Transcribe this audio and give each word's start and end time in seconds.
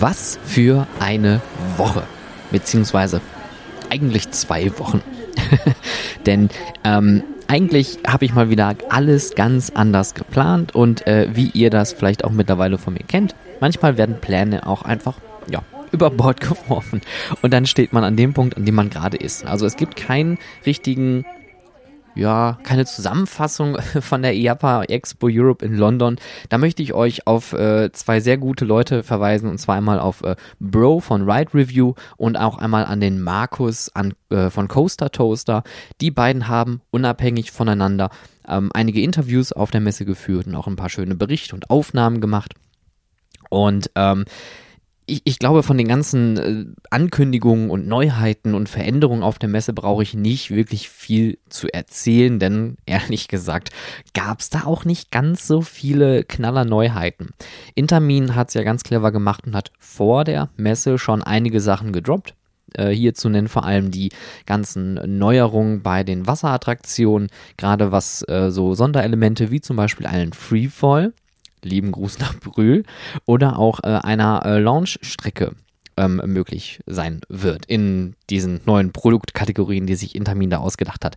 Was 0.00 0.38
für 0.44 0.86
eine 1.00 1.40
Woche. 1.76 2.04
Beziehungsweise 2.50 3.20
eigentlich 3.90 4.30
zwei 4.30 4.78
Wochen. 4.78 5.02
Denn 6.26 6.50
ähm, 6.84 7.22
eigentlich 7.48 7.98
habe 8.06 8.24
ich 8.24 8.34
mal 8.34 8.50
wieder 8.50 8.74
alles 8.90 9.34
ganz 9.34 9.70
anders 9.70 10.14
geplant 10.14 10.74
und 10.74 11.06
äh, 11.06 11.28
wie 11.32 11.48
ihr 11.48 11.70
das 11.70 11.92
vielleicht 11.92 12.24
auch 12.24 12.30
mittlerweile 12.30 12.78
von 12.78 12.94
mir 12.94 13.04
kennt, 13.08 13.34
manchmal 13.60 13.96
werden 13.96 14.20
Pläne 14.20 14.66
auch 14.66 14.82
einfach, 14.82 15.16
ja, 15.50 15.62
über 15.90 16.10
Bord 16.10 16.40
geworfen 16.42 17.00
und 17.40 17.52
dann 17.52 17.66
steht 17.66 17.92
man 17.92 18.04
an 18.04 18.16
dem 18.16 18.34
Punkt, 18.34 18.56
an 18.56 18.66
dem 18.66 18.74
man 18.74 18.90
gerade 18.90 19.16
ist. 19.16 19.46
Also 19.46 19.64
es 19.64 19.76
gibt 19.76 19.96
keinen 19.96 20.38
richtigen 20.66 21.24
ja, 22.18 22.58
keine 22.64 22.84
Zusammenfassung 22.84 23.78
von 24.00 24.22
der 24.22 24.34
IAPA 24.34 24.82
Expo 24.84 25.28
Europe 25.30 25.64
in 25.64 25.74
London. 25.74 26.16
Da 26.48 26.58
möchte 26.58 26.82
ich 26.82 26.92
euch 26.92 27.26
auf 27.26 27.52
äh, 27.52 27.90
zwei 27.92 28.20
sehr 28.20 28.36
gute 28.36 28.64
Leute 28.64 29.02
verweisen 29.02 29.48
und 29.48 29.58
zwar 29.58 29.76
einmal 29.76 30.00
auf 30.00 30.22
äh, 30.22 30.36
Bro 30.58 31.00
von 31.00 31.30
Ride 31.30 31.54
Review 31.54 31.94
und 32.16 32.36
auch 32.36 32.58
einmal 32.58 32.84
an 32.84 33.00
den 33.00 33.22
Markus 33.22 33.90
an, 33.94 34.14
äh, 34.30 34.50
von 34.50 34.68
Coaster 34.68 35.10
Toaster. 35.10 35.62
Die 36.00 36.10
beiden 36.10 36.48
haben 36.48 36.82
unabhängig 36.90 37.52
voneinander 37.52 38.10
ähm, 38.48 38.70
einige 38.74 39.00
Interviews 39.00 39.52
auf 39.52 39.70
der 39.70 39.80
Messe 39.80 40.04
geführt 40.04 40.46
und 40.46 40.56
auch 40.56 40.66
ein 40.66 40.76
paar 40.76 40.90
schöne 40.90 41.14
Berichte 41.14 41.54
und 41.54 41.70
Aufnahmen 41.70 42.20
gemacht. 42.20 42.54
Und 43.50 43.90
ähm, 43.94 44.24
ich, 45.08 45.22
ich 45.24 45.38
glaube, 45.38 45.62
von 45.62 45.78
den 45.78 45.88
ganzen 45.88 46.36
äh, 46.36 46.64
Ankündigungen 46.90 47.70
und 47.70 47.88
Neuheiten 47.88 48.54
und 48.54 48.68
Veränderungen 48.68 49.22
auf 49.22 49.38
der 49.38 49.48
Messe 49.48 49.72
brauche 49.72 50.02
ich 50.02 50.14
nicht 50.14 50.50
wirklich 50.50 50.88
viel 50.88 51.38
zu 51.48 51.68
erzählen, 51.68 52.38
denn 52.38 52.76
ehrlich 52.86 53.28
gesagt 53.28 53.70
gab 54.14 54.40
es 54.40 54.50
da 54.50 54.64
auch 54.64 54.84
nicht 54.84 55.10
ganz 55.10 55.46
so 55.46 55.62
viele 55.62 56.24
knaller 56.24 56.64
Neuheiten. 56.64 57.30
Intermin 57.74 58.34
hat 58.34 58.48
es 58.48 58.54
ja 58.54 58.62
ganz 58.62 58.84
clever 58.84 59.10
gemacht 59.10 59.46
und 59.46 59.56
hat 59.56 59.72
vor 59.78 60.24
der 60.24 60.50
Messe 60.56 60.98
schon 60.98 61.22
einige 61.22 61.60
Sachen 61.60 61.92
gedroppt. 61.92 62.34
Äh, 62.74 62.90
hier 62.90 63.14
zu 63.14 63.30
nennen 63.30 63.48
vor 63.48 63.64
allem 63.64 63.90
die 63.90 64.10
ganzen 64.44 64.94
Neuerungen 65.18 65.82
bei 65.82 66.04
den 66.04 66.26
Wasserattraktionen, 66.26 67.28
gerade 67.56 67.92
was 67.92 68.22
äh, 68.28 68.50
so 68.50 68.74
Sonderelemente 68.74 69.50
wie 69.50 69.62
zum 69.62 69.76
Beispiel 69.76 70.06
einen 70.06 70.34
Freefall 70.34 71.14
lieben 71.62 71.92
Gruß 71.92 72.18
nach 72.18 72.38
Brühl, 72.38 72.84
oder 73.26 73.58
auch 73.58 73.80
äh, 73.82 73.86
einer 73.86 74.44
äh, 74.44 74.58
Launch-Strecke 74.58 75.52
ähm, 75.98 76.22
möglich 76.26 76.80
sein 76.86 77.20
wird 77.28 77.66
in 77.66 78.14
diesen 78.30 78.60
neuen 78.64 78.92
Produktkategorien, 78.92 79.86
die 79.86 79.96
sich 79.96 80.14
Intermin 80.14 80.50
da 80.50 80.58
ausgedacht 80.58 81.04
hat. 81.04 81.16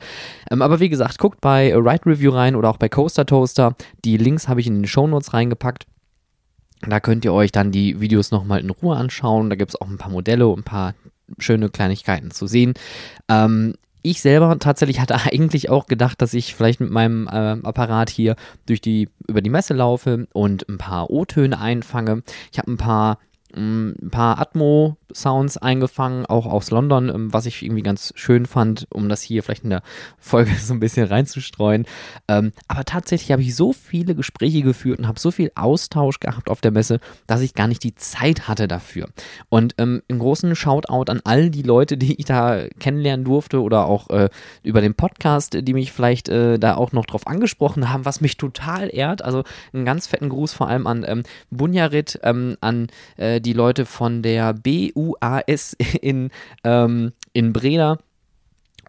Ähm, 0.50 0.62
aber 0.62 0.80
wie 0.80 0.90
gesagt, 0.90 1.20
guckt 1.20 1.40
bei 1.40 1.74
Ride 1.76 2.06
Review 2.06 2.32
rein 2.32 2.56
oder 2.56 2.70
auch 2.70 2.78
bei 2.78 2.90
Coaster 2.90 3.26
Toaster. 3.26 3.76
Die 4.04 4.18
Links 4.18 4.48
habe 4.48 4.60
ich 4.60 4.68
in 4.68 4.76
den 4.80 4.88
Show 4.88 5.08
Notes 5.08 5.34
reingepackt. 5.34 5.86
Da 6.82 7.00
könnt 7.00 7.24
ihr 7.26 7.34
euch 7.34 7.52
dann 7.52 7.72
die 7.72 8.02
Videos 8.02 8.32
nochmal 8.32 8.60
in 8.60 8.72
Ruhe 8.72 8.96
anschauen. 8.96 9.52
Da 9.52 9.56
gibt 9.56 9.70
es 9.72 9.80
auch 9.80 9.88
ein 9.88 10.00
paar 10.00 10.12
Modelle 10.12 10.48
und 10.48 10.62
ein 10.62 10.64
paar 10.64 10.96
schöne 11.38 11.70
Kleinigkeiten 11.70 12.32
zu 12.32 12.48
sehen. 12.48 12.74
Ähm, 13.30 13.76
ich 14.02 14.22
selber 14.22 14.58
tatsächlich 14.60 15.00
hatte 15.00 15.16
eigentlich 15.24 15.70
auch 15.70 15.88
gedacht, 15.88 16.22
dass 16.22 16.34
ich 16.34 16.56
vielleicht 16.56 16.80
mit 16.80 16.90
meinem 16.90 17.28
äh, 17.28 17.58
Apparat 17.64 18.10
hier 18.10 18.36
durch 18.66 18.82
die, 18.82 19.10
über 19.28 19.42
die 19.42 19.50
Messe 19.50 19.74
laufe 19.74 20.28
und 20.34 20.68
ein 20.70 20.78
paar 20.78 21.10
O-Töne 21.10 21.60
einfange. 21.60 22.24
Ich 22.52 22.60
habe 22.60 22.72
ein 22.72 22.78
paar 22.78 23.18
ein 23.56 24.10
paar 24.12 24.40
Atmo-Sounds 24.40 25.58
eingefangen, 25.58 26.26
auch 26.26 26.46
aus 26.46 26.72
London, 26.72 27.10
ähm, 27.10 27.34
was 27.34 27.46
ich 27.46 27.62
irgendwie 27.64 27.84
ganz 27.84 28.14
schön 28.16 28.46
fand, 28.46 28.88
um 28.92 29.10
das 29.10 29.22
hier 29.22 29.44
vielleicht 29.44 29.64
in 29.64 29.70
der 29.70 29.84
Folge 30.18 30.52
so 30.56 30.74
ein 30.74 30.80
bisschen 30.80 31.08
reinzustreuen. 31.08 31.86
Ähm, 32.28 32.52
aber 32.68 32.86
tatsächlich 32.86 33.32
habe 33.32 33.42
ich 33.42 33.56
so 33.56 33.74
viele 33.74 34.16
Gespräche 34.16 34.62
geführt 34.62 35.00
und 35.00 35.08
habe 35.08 35.20
so 35.20 35.32
viel 35.32 35.52
Austausch 35.56 36.20
gehabt 36.20 36.50
auf 36.50 36.62
der 36.62 36.72
Messe, 36.72 37.00
dass 37.28 37.42
ich 37.42 37.54
gar 37.54 37.68
nicht 37.68 37.84
die 37.84 37.96
Zeit 37.96 38.48
hatte 38.48 38.68
dafür. 38.68 39.10
Und 39.50 39.76
ähm, 39.78 40.02
im 40.08 40.20
großen 40.20 40.56
Shoutout 40.56 41.12
an 41.12 41.22
all 41.24 41.50
die 41.50 41.64
Leute, 41.64 41.98
die 42.02 42.16
ich 42.16 42.26
da 42.26 42.68
kennenlernen 42.80 43.26
durfte 43.26 43.62
oder 43.62 43.86
auch 43.86 44.10
äh, 44.10 44.30
über 44.64 44.82
den 44.82 44.94
Podcast, 44.94 45.58
die 45.62 45.74
mich 45.74 45.92
vielleicht 45.92 46.30
äh, 46.30 46.58
da 46.58 46.76
auch 46.76 46.92
noch 46.92 47.06
drauf 47.06 47.28
angesprochen 47.28 47.92
haben, 47.92 48.06
was 48.06 48.22
mich 48.22 48.38
total 48.38 48.90
ehrt. 48.94 49.24
Also 49.24 49.44
einen 49.74 49.86
ganz 49.86 50.08
fetten 50.08 50.30
Gruß 50.30 50.54
vor 50.54 50.68
allem 50.68 50.88
an 50.88 51.04
ähm, 51.08 51.24
Bunyarit, 51.50 52.20
ähm, 52.24 52.58
an 52.62 52.88
äh, 53.18 53.41
die 53.42 53.54
Leute 53.54 53.86
von 53.86 54.22
der 54.22 54.54
BUAS 54.54 55.76
in, 56.02 56.30
ähm, 56.64 57.12
in 57.34 57.54
Breda 57.54 57.98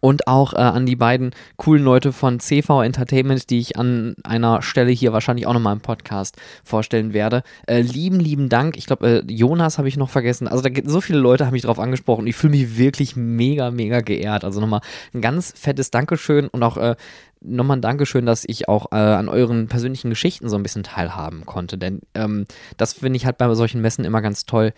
und 0.03 0.27
auch 0.27 0.51
äh, 0.51 0.57
an 0.57 0.85
die 0.85 0.97
beiden 0.97 1.31
coolen 1.55 1.81
Leute 1.81 2.11
von 2.11 2.41
CV 2.41 2.81
Entertainment, 2.83 3.49
die 3.49 3.59
ich 3.59 3.79
an 3.79 4.15
einer 4.25 4.61
Stelle 4.61 4.91
hier 4.91 5.13
wahrscheinlich 5.13 5.47
auch 5.47 5.53
nochmal 5.53 5.71
im 5.73 5.79
Podcast 5.79 6.35
vorstellen 6.65 7.13
werde. 7.13 7.41
Äh, 7.67 7.79
lieben, 7.79 8.19
lieben 8.19 8.49
Dank. 8.49 8.75
Ich 8.75 8.85
glaube, 8.85 9.23
äh, 9.25 9.31
Jonas 9.31 9.77
habe 9.77 9.87
ich 9.87 9.95
noch 9.95 10.09
vergessen. 10.09 10.49
Also 10.49 10.61
da 10.61 10.67
gibt 10.67 10.89
so 10.89 10.99
viele 10.99 11.19
Leute 11.19 11.45
haben 11.45 11.53
mich 11.53 11.61
drauf 11.61 11.79
angesprochen. 11.79 12.27
Ich 12.27 12.35
fühle 12.35 12.51
mich 12.51 12.77
wirklich 12.77 13.15
mega, 13.15 13.71
mega 13.71 14.01
geehrt. 14.01 14.43
Also 14.43 14.59
nochmal 14.59 14.81
ein 15.13 15.21
ganz 15.21 15.53
fettes 15.55 15.89
Dankeschön 15.89 16.49
und 16.49 16.63
auch 16.63 16.75
äh, 16.75 16.97
nochmal 17.39 17.77
ein 17.77 17.81
Dankeschön, 17.81 18.25
dass 18.25 18.43
ich 18.45 18.67
auch 18.67 18.91
äh, 18.91 18.95
an 18.95 19.29
euren 19.29 19.69
persönlichen 19.69 20.09
Geschichten 20.09 20.49
so 20.49 20.57
ein 20.57 20.63
bisschen 20.63 20.83
teilhaben 20.83 21.45
konnte. 21.45 21.77
Denn 21.77 22.01
ähm, 22.13 22.43
das 22.75 22.91
finde 22.91 23.15
ich 23.15 23.25
halt 23.25 23.37
bei 23.37 23.53
solchen 23.55 23.79
Messen 23.79 24.03
immer 24.03 24.21
ganz 24.21 24.45
toll 24.45 24.73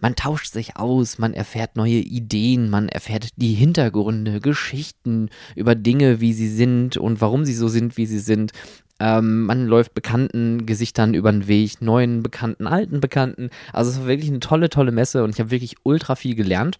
man 0.00 0.14
tauscht 0.14 0.52
sich 0.52 0.76
aus, 0.76 1.18
man 1.18 1.34
erfährt 1.34 1.76
neue 1.76 1.98
Ideen, 1.98 2.70
man 2.70 2.88
erfährt 2.88 3.30
die 3.36 3.54
Hintergründe, 3.54 4.40
Geschichten 4.40 5.30
über 5.56 5.74
Dinge, 5.74 6.20
wie 6.20 6.32
sie 6.32 6.48
sind 6.48 6.96
und 6.96 7.20
warum 7.20 7.44
sie 7.44 7.54
so 7.54 7.68
sind, 7.68 7.96
wie 7.96 8.06
sie 8.06 8.20
sind. 8.20 8.52
Ähm, 9.00 9.44
man 9.44 9.66
läuft 9.66 9.94
bekannten 9.94 10.66
Gesichtern 10.66 11.14
über 11.14 11.30
den 11.30 11.46
Weg, 11.46 11.80
neuen 11.80 12.22
Bekannten, 12.22 12.66
alten 12.66 13.00
Bekannten. 13.00 13.50
Also 13.72 13.90
es 13.90 13.98
war 13.98 14.06
wirklich 14.06 14.30
eine 14.30 14.40
tolle, 14.40 14.70
tolle 14.70 14.92
Messe 14.92 15.22
und 15.22 15.30
ich 15.30 15.40
habe 15.40 15.50
wirklich 15.50 15.76
ultra 15.84 16.16
viel 16.16 16.34
gelernt. 16.34 16.78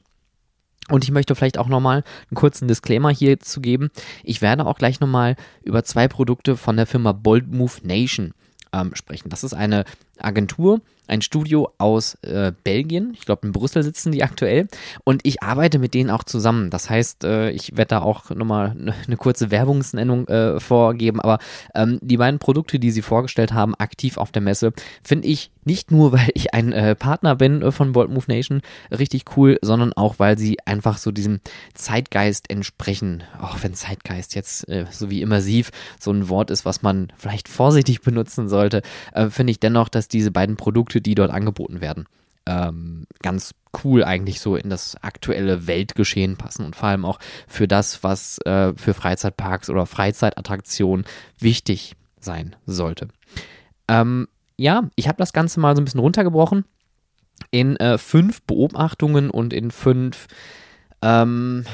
Und 0.88 1.04
ich 1.04 1.10
möchte 1.10 1.34
vielleicht 1.34 1.58
auch 1.58 1.68
nochmal 1.68 2.02
einen 2.30 2.34
kurzen 2.34 2.66
Disclaimer 2.66 3.10
hier 3.10 3.38
zu 3.40 3.60
geben. 3.60 3.90
Ich 4.24 4.40
werde 4.40 4.66
auch 4.66 4.78
gleich 4.78 5.00
nochmal 5.00 5.36
über 5.62 5.84
zwei 5.84 6.08
Produkte 6.08 6.56
von 6.56 6.76
der 6.76 6.86
Firma 6.86 7.12
Bold 7.12 7.52
Move 7.52 7.72
Nation 7.82 8.32
ähm, 8.72 8.92
sprechen. 8.94 9.28
Das 9.28 9.44
ist 9.44 9.54
eine 9.54 9.84
Agentur, 10.20 10.80
ein 11.08 11.22
Studio 11.22 11.72
aus 11.78 12.14
äh, 12.22 12.52
Belgien. 12.64 13.12
Ich 13.14 13.24
glaube, 13.24 13.46
in 13.46 13.52
Brüssel 13.52 13.82
sitzen 13.82 14.12
die 14.12 14.22
aktuell. 14.22 14.68
Und 15.04 15.22
ich 15.24 15.42
arbeite 15.42 15.78
mit 15.78 15.94
denen 15.94 16.10
auch 16.10 16.22
zusammen. 16.22 16.70
Das 16.70 16.90
heißt, 16.90 17.24
äh, 17.24 17.50
ich 17.50 17.76
werde 17.76 17.88
da 17.88 18.02
auch 18.02 18.30
nochmal 18.30 18.70
eine 18.70 18.94
ne 19.06 19.16
kurze 19.16 19.50
Werbungsnennung 19.50 20.28
äh, 20.28 20.60
vorgeben. 20.60 21.20
Aber 21.20 21.38
ähm, 21.74 21.98
die 22.02 22.18
beiden 22.18 22.38
Produkte, 22.38 22.78
die 22.78 22.90
sie 22.90 23.02
vorgestellt 23.02 23.52
haben, 23.52 23.74
aktiv 23.74 24.18
auf 24.18 24.30
der 24.30 24.42
Messe, 24.42 24.72
finde 25.02 25.28
ich 25.28 25.50
nicht 25.64 25.90
nur, 25.90 26.12
weil 26.12 26.28
ich 26.34 26.52
ein 26.54 26.72
äh, 26.72 26.94
Partner 26.94 27.36
bin 27.36 27.62
äh, 27.62 27.72
von 27.72 27.92
Bold 27.92 28.10
Move 28.10 28.26
Nation, 28.28 28.60
richtig 28.90 29.24
cool, 29.36 29.58
sondern 29.62 29.94
auch, 29.94 30.18
weil 30.18 30.36
sie 30.36 30.58
einfach 30.66 30.98
so 30.98 31.10
diesem 31.10 31.40
Zeitgeist 31.74 32.50
entsprechen. 32.50 33.22
Auch 33.40 33.62
wenn 33.62 33.72
Zeitgeist 33.72 34.34
jetzt 34.34 34.68
äh, 34.68 34.84
so 34.90 35.08
wie 35.10 35.22
immersiv 35.22 35.70
so 35.98 36.10
ein 36.10 36.28
Wort 36.28 36.50
ist, 36.50 36.66
was 36.66 36.82
man 36.82 37.12
vielleicht 37.16 37.48
vorsichtig 37.48 38.02
benutzen 38.02 38.48
sollte, 38.48 38.82
finde 39.30 39.50
ich 39.50 39.60
dennoch, 39.60 39.88
dass 39.88 40.07
diese 40.12 40.30
beiden 40.30 40.56
Produkte, 40.56 41.00
die 41.00 41.14
dort 41.14 41.30
angeboten 41.30 41.80
werden, 41.80 42.06
ähm, 42.46 43.06
ganz 43.22 43.54
cool 43.84 44.02
eigentlich 44.04 44.40
so 44.40 44.56
in 44.56 44.70
das 44.70 44.96
aktuelle 45.02 45.66
Weltgeschehen 45.66 46.36
passen 46.36 46.64
und 46.64 46.76
vor 46.76 46.88
allem 46.88 47.04
auch 47.04 47.18
für 47.46 47.68
das, 47.68 48.02
was 48.02 48.38
äh, 48.46 48.72
für 48.74 48.94
Freizeitparks 48.94 49.70
oder 49.70 49.86
Freizeitattraktionen 49.86 51.04
wichtig 51.38 51.94
sein 52.18 52.56
sollte. 52.66 53.08
Ähm, 53.86 54.28
ja, 54.56 54.88
ich 54.96 55.08
habe 55.08 55.18
das 55.18 55.32
Ganze 55.32 55.60
mal 55.60 55.76
so 55.76 55.82
ein 55.82 55.84
bisschen 55.84 56.00
runtergebrochen 56.00 56.64
in 57.50 57.76
äh, 57.76 57.98
fünf 57.98 58.42
Beobachtungen 58.42 59.30
und 59.30 59.52
in 59.52 59.70
fünf 59.70 60.26
ähm, 61.02 61.64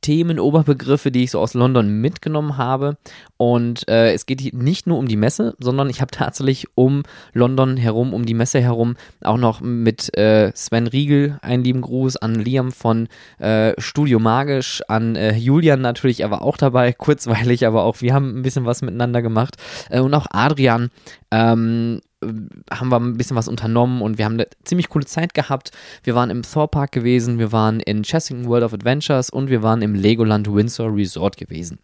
Themenoberbegriffe, 0.00 1.10
die 1.10 1.24
ich 1.24 1.30
so 1.30 1.40
aus 1.40 1.54
London 1.54 2.00
mitgenommen 2.00 2.56
habe. 2.56 2.96
Und 3.36 3.88
äh, 3.88 4.12
es 4.12 4.26
geht 4.26 4.52
nicht 4.52 4.86
nur 4.86 4.98
um 4.98 5.08
die 5.08 5.16
Messe, 5.16 5.54
sondern 5.58 5.90
ich 5.90 6.00
habe 6.00 6.10
tatsächlich 6.10 6.66
um 6.74 7.02
London 7.32 7.76
herum, 7.76 8.12
um 8.14 8.24
die 8.24 8.34
Messe 8.34 8.60
herum, 8.60 8.96
auch 9.22 9.36
noch 9.36 9.60
mit 9.60 10.16
äh, 10.16 10.52
Sven 10.54 10.86
Riegel 10.86 11.38
einen 11.42 11.64
lieben 11.64 11.80
Gruß, 11.80 12.16
an 12.16 12.34
Liam 12.34 12.72
von 12.72 13.08
äh, 13.38 13.72
Studio 13.78 14.18
Magisch, 14.18 14.82
an 14.88 15.16
äh, 15.16 15.34
Julian 15.36 15.80
natürlich, 15.80 16.20
er 16.20 16.30
war 16.30 16.42
auch 16.42 16.56
dabei, 16.56 16.92
kurzweilig, 16.98 17.66
aber 17.66 17.84
auch 17.84 18.00
wir 18.00 18.14
haben 18.14 18.38
ein 18.38 18.42
bisschen 18.42 18.66
was 18.66 18.82
miteinander 18.82 19.22
gemacht. 19.22 19.56
Äh, 19.88 20.00
und 20.00 20.14
auch 20.14 20.26
Adrian, 20.30 20.90
ähm, 21.30 22.00
haben 22.22 22.88
wir 22.88 23.00
ein 23.00 23.16
bisschen 23.16 23.36
was 23.36 23.48
unternommen 23.48 24.02
und 24.02 24.18
wir 24.18 24.24
haben 24.24 24.34
eine 24.34 24.46
ziemlich 24.64 24.88
coole 24.88 25.06
Zeit 25.06 25.34
gehabt. 25.34 25.70
Wir 26.04 26.14
waren 26.14 26.30
im 26.30 26.42
Thor 26.42 26.70
Park 26.70 26.92
gewesen, 26.92 27.38
wir 27.38 27.52
waren 27.52 27.80
in 27.80 28.02
Chessington 28.02 28.48
World 28.48 28.64
of 28.64 28.74
Adventures 28.74 29.30
und 29.30 29.48
wir 29.48 29.62
waren 29.62 29.82
im 29.82 29.94
Legoland 29.94 30.52
Windsor 30.52 30.94
Resort 30.94 31.36
gewesen. 31.36 31.78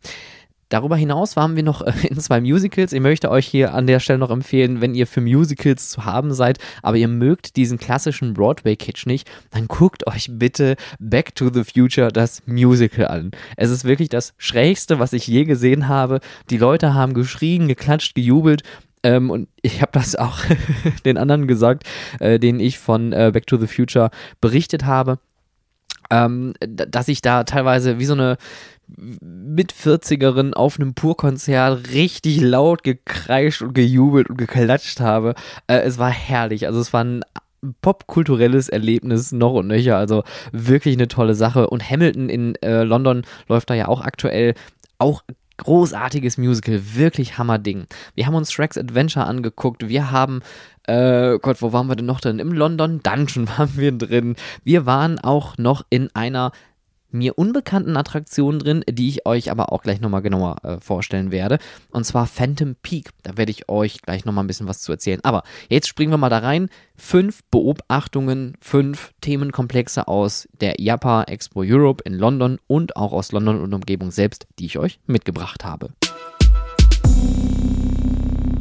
Darüber 0.69 0.97
hinaus 0.97 1.37
waren 1.37 1.55
wir 1.55 1.62
noch 1.62 1.81
äh, 1.83 1.93
in 2.09 2.19
zwei 2.19 2.41
Musicals. 2.41 2.93
Ich 2.93 3.00
möchte 3.00 3.31
euch 3.31 3.47
hier 3.47 3.73
an 3.73 3.87
der 3.87 4.00
Stelle 4.00 4.19
noch 4.19 4.31
empfehlen, 4.31 4.81
wenn 4.81 4.94
ihr 4.94 5.06
für 5.06 5.21
Musicals 5.21 5.91
zu 5.91 6.05
haben 6.05 6.35
seid, 6.35 6.59
aber 6.83 6.97
ihr 6.97 7.09
mögt 7.09 7.56
diesen 7.56 7.79
klassischen 7.79 8.35
Broadway-Kitsch 8.35 9.06
nicht, 9.06 9.31
dann 9.53 9.69
guckt 9.69 10.06
euch 10.06 10.29
bitte 10.33 10.77
Back 10.99 11.35
to 11.37 11.50
the 11.53 11.62
Future 11.62 12.09
das 12.09 12.43
Musical 12.47 13.06
an. 13.06 13.31
Es 13.56 13.71
ist 13.71 13.85
wirklich 13.85 14.09
das 14.09 14.35
Schrägste, 14.38 14.99
was 14.99 15.12
ich 15.12 15.27
je 15.27 15.44
gesehen 15.44 15.87
habe. 15.88 16.21
Die 16.50 16.59
Leute 16.59 16.94
haben 16.94 17.15
geschrien, 17.15 17.69
geklatscht, 17.69 18.15
gejubelt 18.15 18.62
Ähm, 19.03 19.31
und 19.31 19.49
ich 19.63 19.83
habe 19.83 19.93
das 19.93 20.17
auch 20.17 20.39
den 21.05 21.19
anderen 21.19 21.47
gesagt, 21.47 21.85
äh, 22.21 22.39
denen 22.39 22.61
ich 22.61 22.79
von 22.79 23.13
äh, 23.13 23.31
Back 23.33 23.47
to 23.47 23.57
the 23.57 23.67
Future 23.67 24.11
berichtet 24.41 24.85
habe, 24.85 25.19
ähm, 26.11 26.55
dass 26.61 27.09
ich 27.09 27.23
da 27.23 27.45
teilweise 27.45 27.99
wie 27.99 28.05
so 28.05 28.15
eine 28.15 28.37
mit 28.89 29.73
40erin 29.73 30.53
auf 30.53 30.79
einem 30.79 30.95
Pur-Konzert 30.95 31.91
richtig 31.93 32.41
laut 32.41 32.85
gekreischt 32.85 33.63
und 33.63 33.75
gejubelt 33.75 34.31
und 34.31 34.37
geklatscht 34.37 35.01
habe. 35.01 35.35
Äh, 35.67 35.79
es 35.79 35.99
war 35.99 36.11
herrlich. 36.11 36.67
Also 36.67 36.81
es 36.81 36.93
war 36.93 37.03
ein 37.03 37.25
popkulturelles 37.81 38.69
Erlebnis 38.69 39.33
noch 39.33 39.55
und 39.55 39.67
nöcher. 39.67 39.97
Also 39.97 40.23
wirklich 40.53 40.95
eine 40.95 41.09
tolle 41.09 41.35
Sache. 41.35 41.69
Und 41.69 41.89
Hamilton 41.89 42.29
in 42.29 42.55
äh, 42.57 42.83
London 42.83 43.23
läuft 43.49 43.71
da 43.71 43.75
ja 43.75 43.89
auch 43.89 44.03
aktuell. 44.03 44.55
Auch 44.99 45.23
großartiges 45.58 46.38
Musical, 46.38 46.81
wirklich 46.94 47.38
Hammerding. 47.38 47.87
Wir 48.14 48.26
haben 48.26 48.35
uns 48.35 48.53
Shreks 48.53 48.79
Adventure 48.79 49.26
angeguckt, 49.26 49.88
wir 49.88 50.11
haben, 50.11 50.41
äh, 50.85 51.38
Gott, 51.38 51.62
wo 51.62 51.73
waren 51.73 51.88
wir 51.88 51.97
denn 51.97 52.06
noch 52.06 52.20
drin? 52.20 52.38
Im 52.38 52.53
London 52.53 53.00
Dungeon 53.03 53.49
waren 53.56 53.76
wir 53.76 53.93
drin. 53.93 54.37
Wir 54.64 54.87
waren 54.87 55.19
auch 55.19 55.58
noch 55.58 55.85
in 55.91 56.14
einer 56.14 56.53
mir 57.17 57.39
unbekannten 57.39 57.97
Attraktionen 57.97 58.61
drin, 58.61 58.85
die 58.89 59.09
ich 59.09 59.27
euch 59.27 59.51
aber 59.51 59.73
auch 59.73 59.83
gleich 59.83 60.01
nochmal 60.01 60.23
genauer 60.23 60.57
äh, 60.63 60.81
vorstellen 60.81 61.31
werde. 61.31 61.59
Und 61.91 62.05
zwar 62.05 62.27
Phantom 62.27 62.77
Peak. 62.83 63.11
Da 63.23 63.37
werde 63.37 63.51
ich 63.51 63.69
euch 63.69 64.03
gleich 64.03 64.25
nochmal 64.25 64.45
ein 64.45 64.47
bisschen 64.47 64.69
was 64.69 64.81
zu 64.81 64.93
erzählen. 64.93 65.21
Aber 65.23 65.43
jetzt 65.69 65.89
springen 65.89 66.13
wir 66.13 66.19
mal 66.19 66.31
da 66.31 66.39
rein. 66.39 66.69
Fünf 66.97 67.43
Beobachtungen, 67.51 68.57
fünf 68.61 69.13
Themenkomplexe 69.21 70.09
aus 70.09 70.49
der 70.61 70.79
IAPA 70.79 71.25
Expo 71.25 71.63
Europe 71.65 72.03
in 72.05 72.15
London 72.15 72.59
und 72.67 72.97
auch 72.97 73.13
aus 73.13 73.33
London 73.33 73.61
und 73.61 73.75
Umgebung 73.75 74.11
selbst, 74.11 74.47
die 74.59 74.67
ich 74.67 74.79
euch 74.79 75.01
mitgebracht 75.07 75.65
habe. 75.65 75.91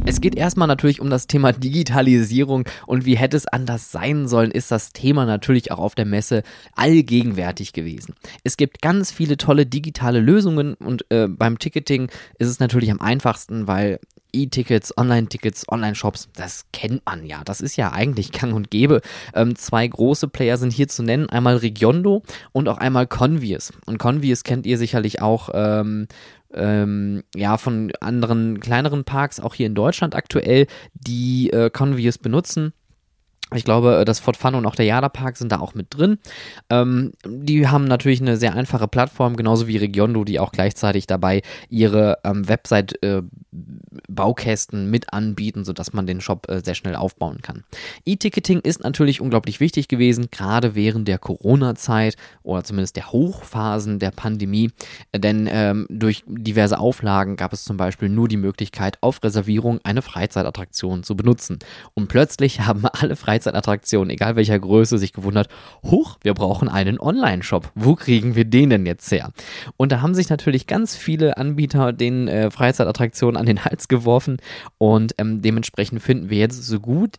Es 0.07 0.21
geht 0.21 0.35
erstmal 0.35 0.67
natürlich 0.67 1.01
um 1.01 1.09
das 1.09 1.25
Thema 1.25 1.51
Digitalisierung 1.51 2.65
und 2.85 3.05
wie 3.05 3.17
hätte 3.17 3.35
es 3.37 3.47
anders 3.47 3.91
sein 3.91 4.27
sollen, 4.27 4.51
ist 4.51 4.69
das 4.69 4.93
Thema 4.93 5.25
natürlich 5.25 5.71
auch 5.71 5.79
auf 5.79 5.95
der 5.95 6.05
Messe 6.05 6.43
allgegenwärtig 6.75 7.73
gewesen. 7.73 8.13
Es 8.43 8.55
gibt 8.55 8.83
ganz 8.83 9.11
viele 9.11 9.35
tolle 9.37 9.65
digitale 9.65 10.19
Lösungen 10.19 10.75
und 10.75 11.05
äh, 11.09 11.27
beim 11.27 11.57
Ticketing 11.57 12.11
ist 12.37 12.49
es 12.49 12.59
natürlich 12.59 12.91
am 12.91 13.01
einfachsten, 13.01 13.67
weil 13.67 13.99
E-Tickets, 14.31 14.95
Online-Tickets, 14.97 15.67
Online-Shops, 15.69 16.29
das 16.35 16.65
kennt 16.73 17.05
man 17.05 17.25
ja. 17.25 17.41
Das 17.45 17.61
ist 17.61 17.77
ja 17.77 17.91
eigentlich 17.93 18.31
gang 18.31 18.53
und 18.53 18.69
gäbe. 18.69 19.01
Ähm, 19.33 19.55
zwei 19.55 19.87
große 19.87 20.27
Player 20.27 20.57
sind 20.57 20.73
hier 20.73 20.89
zu 20.89 21.03
nennen. 21.03 21.29
Einmal 21.29 21.57
Regiondo 21.57 22.21
und 22.51 22.67
auch 22.67 22.77
einmal 22.77 23.07
Convies. 23.07 23.71
Und 23.85 23.97
Convies 23.97 24.43
kennt 24.43 24.65
ihr 24.65 24.77
sicherlich 24.77 25.21
auch 25.21 25.49
ähm, 25.53 26.07
ähm, 26.55 27.23
ja, 27.35 27.57
von 27.57 27.91
anderen 27.99 28.59
kleineren 28.59 29.03
Parks, 29.03 29.39
auch 29.39 29.53
hier 29.53 29.67
in 29.67 29.75
Deutschland 29.75 30.15
aktuell, 30.15 30.67
die 30.93 31.51
äh, 31.51 31.69
Convies 31.69 32.17
benutzen. 32.17 32.73
Ich 33.53 33.63
glaube, 33.63 34.03
das 34.05 34.19
Fort 34.19 34.37
Fun 34.37 34.55
und 34.55 34.65
auch 34.65 34.73
der 34.73 34.85
Jada 34.85 35.07
Park 35.07 35.37
sind 35.37 35.51
da 35.51 35.59
auch 35.59 35.75
mit 35.75 35.95
drin. 35.95 36.17
Ähm, 36.71 37.11
die 37.27 37.67
haben 37.67 37.85
natürlich 37.85 38.19
eine 38.19 38.37
sehr 38.37 38.55
einfache 38.55 38.87
Plattform, 38.87 39.35
genauso 39.35 39.67
wie 39.67 39.77
Regiondo, 39.77 40.23
die 40.23 40.39
auch 40.39 40.51
gleichzeitig 40.51 41.05
dabei 41.05 41.43
ihre 41.69 42.17
ähm, 42.23 42.49
Website-Baukästen 42.49 44.87
äh, 44.87 44.89
mit 44.89 45.13
anbieten, 45.13 45.63
sodass 45.63 45.93
man 45.93 46.07
den 46.07 46.21
Shop 46.21 46.49
äh, 46.49 46.61
sehr 46.65 46.73
schnell 46.73 46.95
aufbauen 46.95 47.43
kann. 47.43 47.65
E-Ticketing 48.03 48.61
ist 48.61 48.83
natürlich 48.83 49.21
unglaublich 49.21 49.59
wichtig 49.59 49.89
gewesen, 49.89 50.29
gerade 50.31 50.73
während 50.73 51.07
der 51.07 51.19
Corona-Zeit 51.19 52.15
oder 52.41 52.63
zumindest 52.63 52.95
der 52.95 53.11
Hochphasen 53.11 53.99
der 53.99 54.09
Pandemie, 54.09 54.71
denn 55.15 55.47
ähm, 55.51 55.85
durch 55.91 56.23
diverse 56.27 56.79
Auflagen 56.79 57.35
gab 57.35 57.53
es 57.53 57.63
zum 57.63 57.77
Beispiel 57.77 58.09
nur 58.09 58.27
die 58.27 58.37
Möglichkeit, 58.37 58.97
auf 59.01 59.23
Reservierung 59.23 59.81
eine 59.83 60.01
Freizeitattraktion 60.01 61.03
zu 61.03 61.15
benutzen. 61.15 61.59
Und 61.93 62.07
plötzlich 62.07 62.59
haben 62.61 62.87
alle 62.87 63.15
Freizeitattraktionen 63.15 63.34
Freizeitattraktion, 63.35 64.09
egal 64.09 64.37
welcher 64.37 64.57
Größe, 64.57 64.97
sich 64.97 65.11
gewundert, 65.11 65.49
huch, 65.83 66.17
wir 66.21 66.33
brauchen 66.33 66.69
einen 66.69 66.99
Online-Shop. 66.99 67.69
Wo 67.75 67.95
kriegen 67.95 68.35
wir 68.35 68.45
den 68.45 68.69
denn 68.69 68.85
jetzt 68.85 69.11
her? 69.11 69.31
Und 69.75 69.91
da 69.91 70.01
haben 70.01 70.15
sich 70.15 70.29
natürlich 70.29 70.67
ganz 70.67 70.95
viele 70.95 71.37
Anbieter 71.37 71.91
den 71.91 72.29
äh, 72.29 72.49
Freizeitattraktionen 72.49 73.35
an 73.35 73.45
den 73.45 73.65
Hals 73.65 73.89
geworfen 73.89 74.37
und 74.77 75.15
ähm, 75.17 75.41
dementsprechend 75.41 76.01
finden 76.01 76.29
wir 76.29 76.37
jetzt 76.37 76.63
so 76.63 76.79
gut 76.79 77.15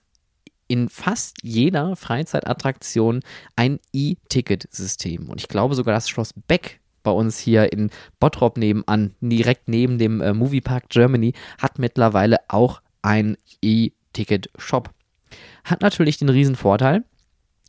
in 0.68 0.88
fast 0.88 1.36
jeder 1.42 1.96
Freizeitattraktion 1.96 3.20
ein 3.54 3.78
E-Ticket-System. 3.92 5.28
Und 5.28 5.40
ich 5.40 5.48
glaube 5.48 5.74
sogar, 5.74 5.94
das 5.94 6.08
Schloss 6.08 6.32
Beck 6.48 6.80
bei 7.02 7.10
uns 7.10 7.38
hier 7.38 7.72
in 7.72 7.90
Bottrop 8.18 8.56
nebenan, 8.56 9.14
direkt 9.20 9.68
neben 9.68 9.98
dem 9.98 10.22
äh, 10.22 10.32
Moviepark 10.32 10.88
Germany, 10.88 11.34
hat 11.58 11.78
mittlerweile 11.78 12.38
auch 12.48 12.80
ein 13.02 13.36
E-Ticket-Shop. 13.60 14.95
Hat 15.64 15.82
natürlich 15.82 16.18
den 16.18 16.28
riesen 16.28 16.56
Vorteil, 16.56 17.04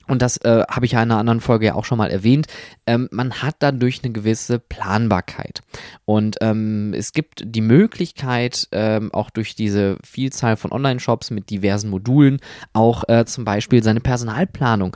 und 0.07 0.21
das 0.21 0.37
äh, 0.37 0.63
habe 0.69 0.85
ich 0.85 0.93
ja 0.93 1.03
in 1.03 1.11
einer 1.11 1.19
anderen 1.19 1.41
Folge 1.41 1.67
ja 1.67 1.75
auch 1.75 1.85
schon 1.85 1.97
mal 1.97 2.09
erwähnt, 2.09 2.47
ähm, 2.85 3.09
man 3.11 3.41
hat 3.41 3.57
dadurch 3.59 4.03
eine 4.03 4.13
gewisse 4.13 4.57
Planbarkeit. 4.57 5.61
Und 6.05 6.37
ähm, 6.41 6.93
es 6.95 7.11
gibt 7.11 7.43
die 7.45 7.61
Möglichkeit, 7.61 8.69
ähm, 8.71 9.13
auch 9.13 9.29
durch 9.29 9.55
diese 9.55 9.97
Vielzahl 10.03 10.55
von 10.55 10.71
Online-Shops 10.71 11.29
mit 11.31 11.49
diversen 11.49 11.89
Modulen, 11.89 12.39
auch 12.73 13.03
äh, 13.09 13.25
zum 13.25 13.43
Beispiel 13.43 13.83
seine 13.83 13.99
Personalplanung 13.99 14.95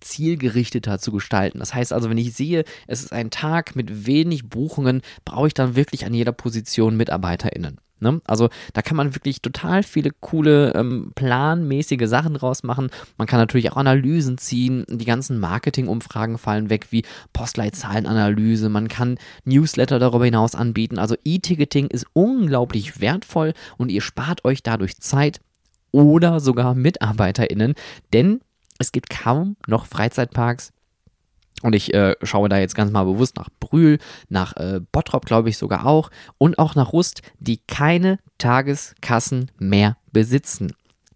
zielgerichteter 0.00 0.98
zu 0.98 1.12
gestalten. 1.12 1.58
Das 1.58 1.74
heißt 1.74 1.92
also, 1.92 2.08
wenn 2.10 2.18
ich 2.18 2.34
sehe, 2.34 2.64
es 2.86 3.02
ist 3.02 3.12
ein 3.12 3.30
Tag 3.30 3.76
mit 3.76 4.06
wenig 4.06 4.48
Buchungen, 4.48 5.02
brauche 5.24 5.48
ich 5.48 5.54
dann 5.54 5.76
wirklich 5.76 6.06
an 6.06 6.14
jeder 6.14 6.32
Position 6.32 6.96
MitarbeiterInnen. 6.96 7.78
Ne? 8.00 8.20
Also 8.24 8.48
da 8.72 8.82
kann 8.82 8.96
man 8.96 9.14
wirklich 9.14 9.42
total 9.42 9.82
viele 9.82 10.10
coole 10.20 10.72
ähm, 10.74 11.12
planmäßige 11.14 12.08
Sachen 12.08 12.34
draus 12.34 12.62
machen. 12.62 12.90
Man 13.18 13.26
kann 13.26 13.38
natürlich 13.38 13.70
auch 13.70 13.76
Analysen 13.76 14.38
ziehen. 14.38 14.84
Die 14.88 15.04
ganzen 15.04 15.38
Marketing-Umfragen 15.38 16.38
fallen 16.38 16.70
weg, 16.70 16.88
wie 16.90 17.04
Postleitzahlenanalyse. 17.32 18.68
Man 18.68 18.88
kann 18.88 19.18
Newsletter 19.44 19.98
darüber 19.98 20.24
hinaus 20.24 20.54
anbieten. 20.54 20.98
Also 20.98 21.14
E-Ticketing 21.24 21.86
ist 21.88 22.06
unglaublich 22.12 23.00
wertvoll 23.00 23.52
und 23.76 23.90
ihr 23.90 24.00
spart 24.00 24.44
euch 24.44 24.62
dadurch 24.62 24.98
Zeit 24.98 25.40
oder 25.92 26.40
sogar 26.40 26.74
MitarbeiterInnen, 26.74 27.74
denn 28.12 28.40
es 28.78 28.92
gibt 28.92 29.10
kaum 29.10 29.56
noch 29.66 29.86
Freizeitparks, 29.86 30.72
und 31.62 31.74
ich 31.74 31.92
äh, 31.94 32.14
schaue 32.22 32.48
da 32.48 32.58
jetzt 32.58 32.74
ganz 32.74 32.90
mal 32.90 33.04
bewusst 33.04 33.36
nach 33.36 33.48
Brühl, 33.60 33.98
nach 34.28 34.56
äh, 34.56 34.80
Bottrop, 34.92 35.26
glaube 35.26 35.48
ich 35.48 35.58
sogar 35.58 35.86
auch, 35.86 36.10
und 36.38 36.58
auch 36.58 36.74
nach 36.74 36.92
Rust, 36.92 37.22
die 37.38 37.58
keine 37.66 38.18
Tageskassen 38.38 39.50
mehr 39.58 39.96
besitzen. 40.12 40.72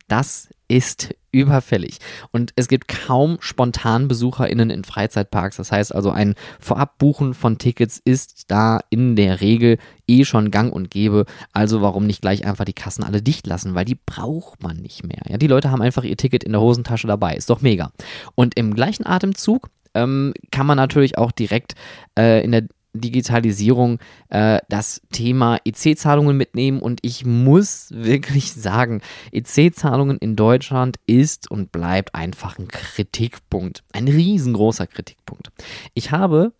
Das 0.08 0.48
ist 0.68 1.14
überfällig. 1.32 1.98
Und 2.30 2.52
es 2.56 2.68
gibt 2.68 2.88
kaum 2.88 3.38
spontan 3.40 4.06
BesucherInnen 4.06 4.70
in 4.70 4.84
Freizeitparks. 4.84 5.56
Das 5.56 5.72
heißt 5.72 5.94
also, 5.94 6.10
ein 6.10 6.34
Vorabbuchen 6.60 7.34
von 7.34 7.58
Tickets 7.58 8.00
ist 8.04 8.50
da 8.50 8.80
in 8.90 9.16
der 9.16 9.40
Regel 9.40 9.78
eh 10.06 10.24
schon 10.24 10.50
gang 10.50 10.72
und 10.72 10.90
gäbe. 10.90 11.26
Also 11.52 11.82
warum 11.82 12.06
nicht 12.06 12.22
gleich 12.22 12.46
einfach 12.46 12.64
die 12.64 12.72
Kassen 12.72 13.02
alle 13.02 13.20
dicht 13.20 13.46
lassen? 13.46 13.74
Weil 13.74 13.84
die 13.84 13.98
braucht 14.06 14.62
man 14.62 14.76
nicht 14.76 15.04
mehr. 15.04 15.22
Ja, 15.28 15.36
die 15.36 15.48
Leute 15.48 15.70
haben 15.70 15.82
einfach 15.82 16.04
ihr 16.04 16.16
Ticket 16.16 16.44
in 16.44 16.52
der 16.52 16.60
Hosentasche 16.60 17.08
dabei. 17.08 17.34
Ist 17.34 17.50
doch 17.50 17.60
mega. 17.60 17.90
Und 18.34 18.56
im 18.56 18.74
gleichen 18.74 19.06
Atemzug 19.06 19.70
ähm, 19.94 20.34
kann 20.50 20.66
man 20.66 20.76
natürlich 20.76 21.18
auch 21.18 21.32
direkt 21.32 21.74
äh, 22.18 22.44
in 22.44 22.52
der 22.52 22.64
Digitalisierung 22.94 23.98
äh, 24.28 24.60
das 24.68 25.02
Thema 25.10 25.58
EC-Zahlungen 25.64 26.36
mitnehmen 26.36 26.80
und 26.80 27.00
ich 27.02 27.26
muss 27.26 27.88
wirklich 27.90 28.52
sagen, 28.52 29.02
EC-Zahlungen 29.32 30.16
in 30.18 30.36
Deutschland 30.36 30.98
ist 31.06 31.50
und 31.50 31.72
bleibt 31.72 32.14
einfach 32.14 32.58
ein 32.58 32.68
Kritikpunkt, 32.68 33.82
ein 33.92 34.06
riesengroßer 34.06 34.86
Kritikpunkt. 34.86 35.48
Ich 35.94 36.12
habe, 36.12 36.52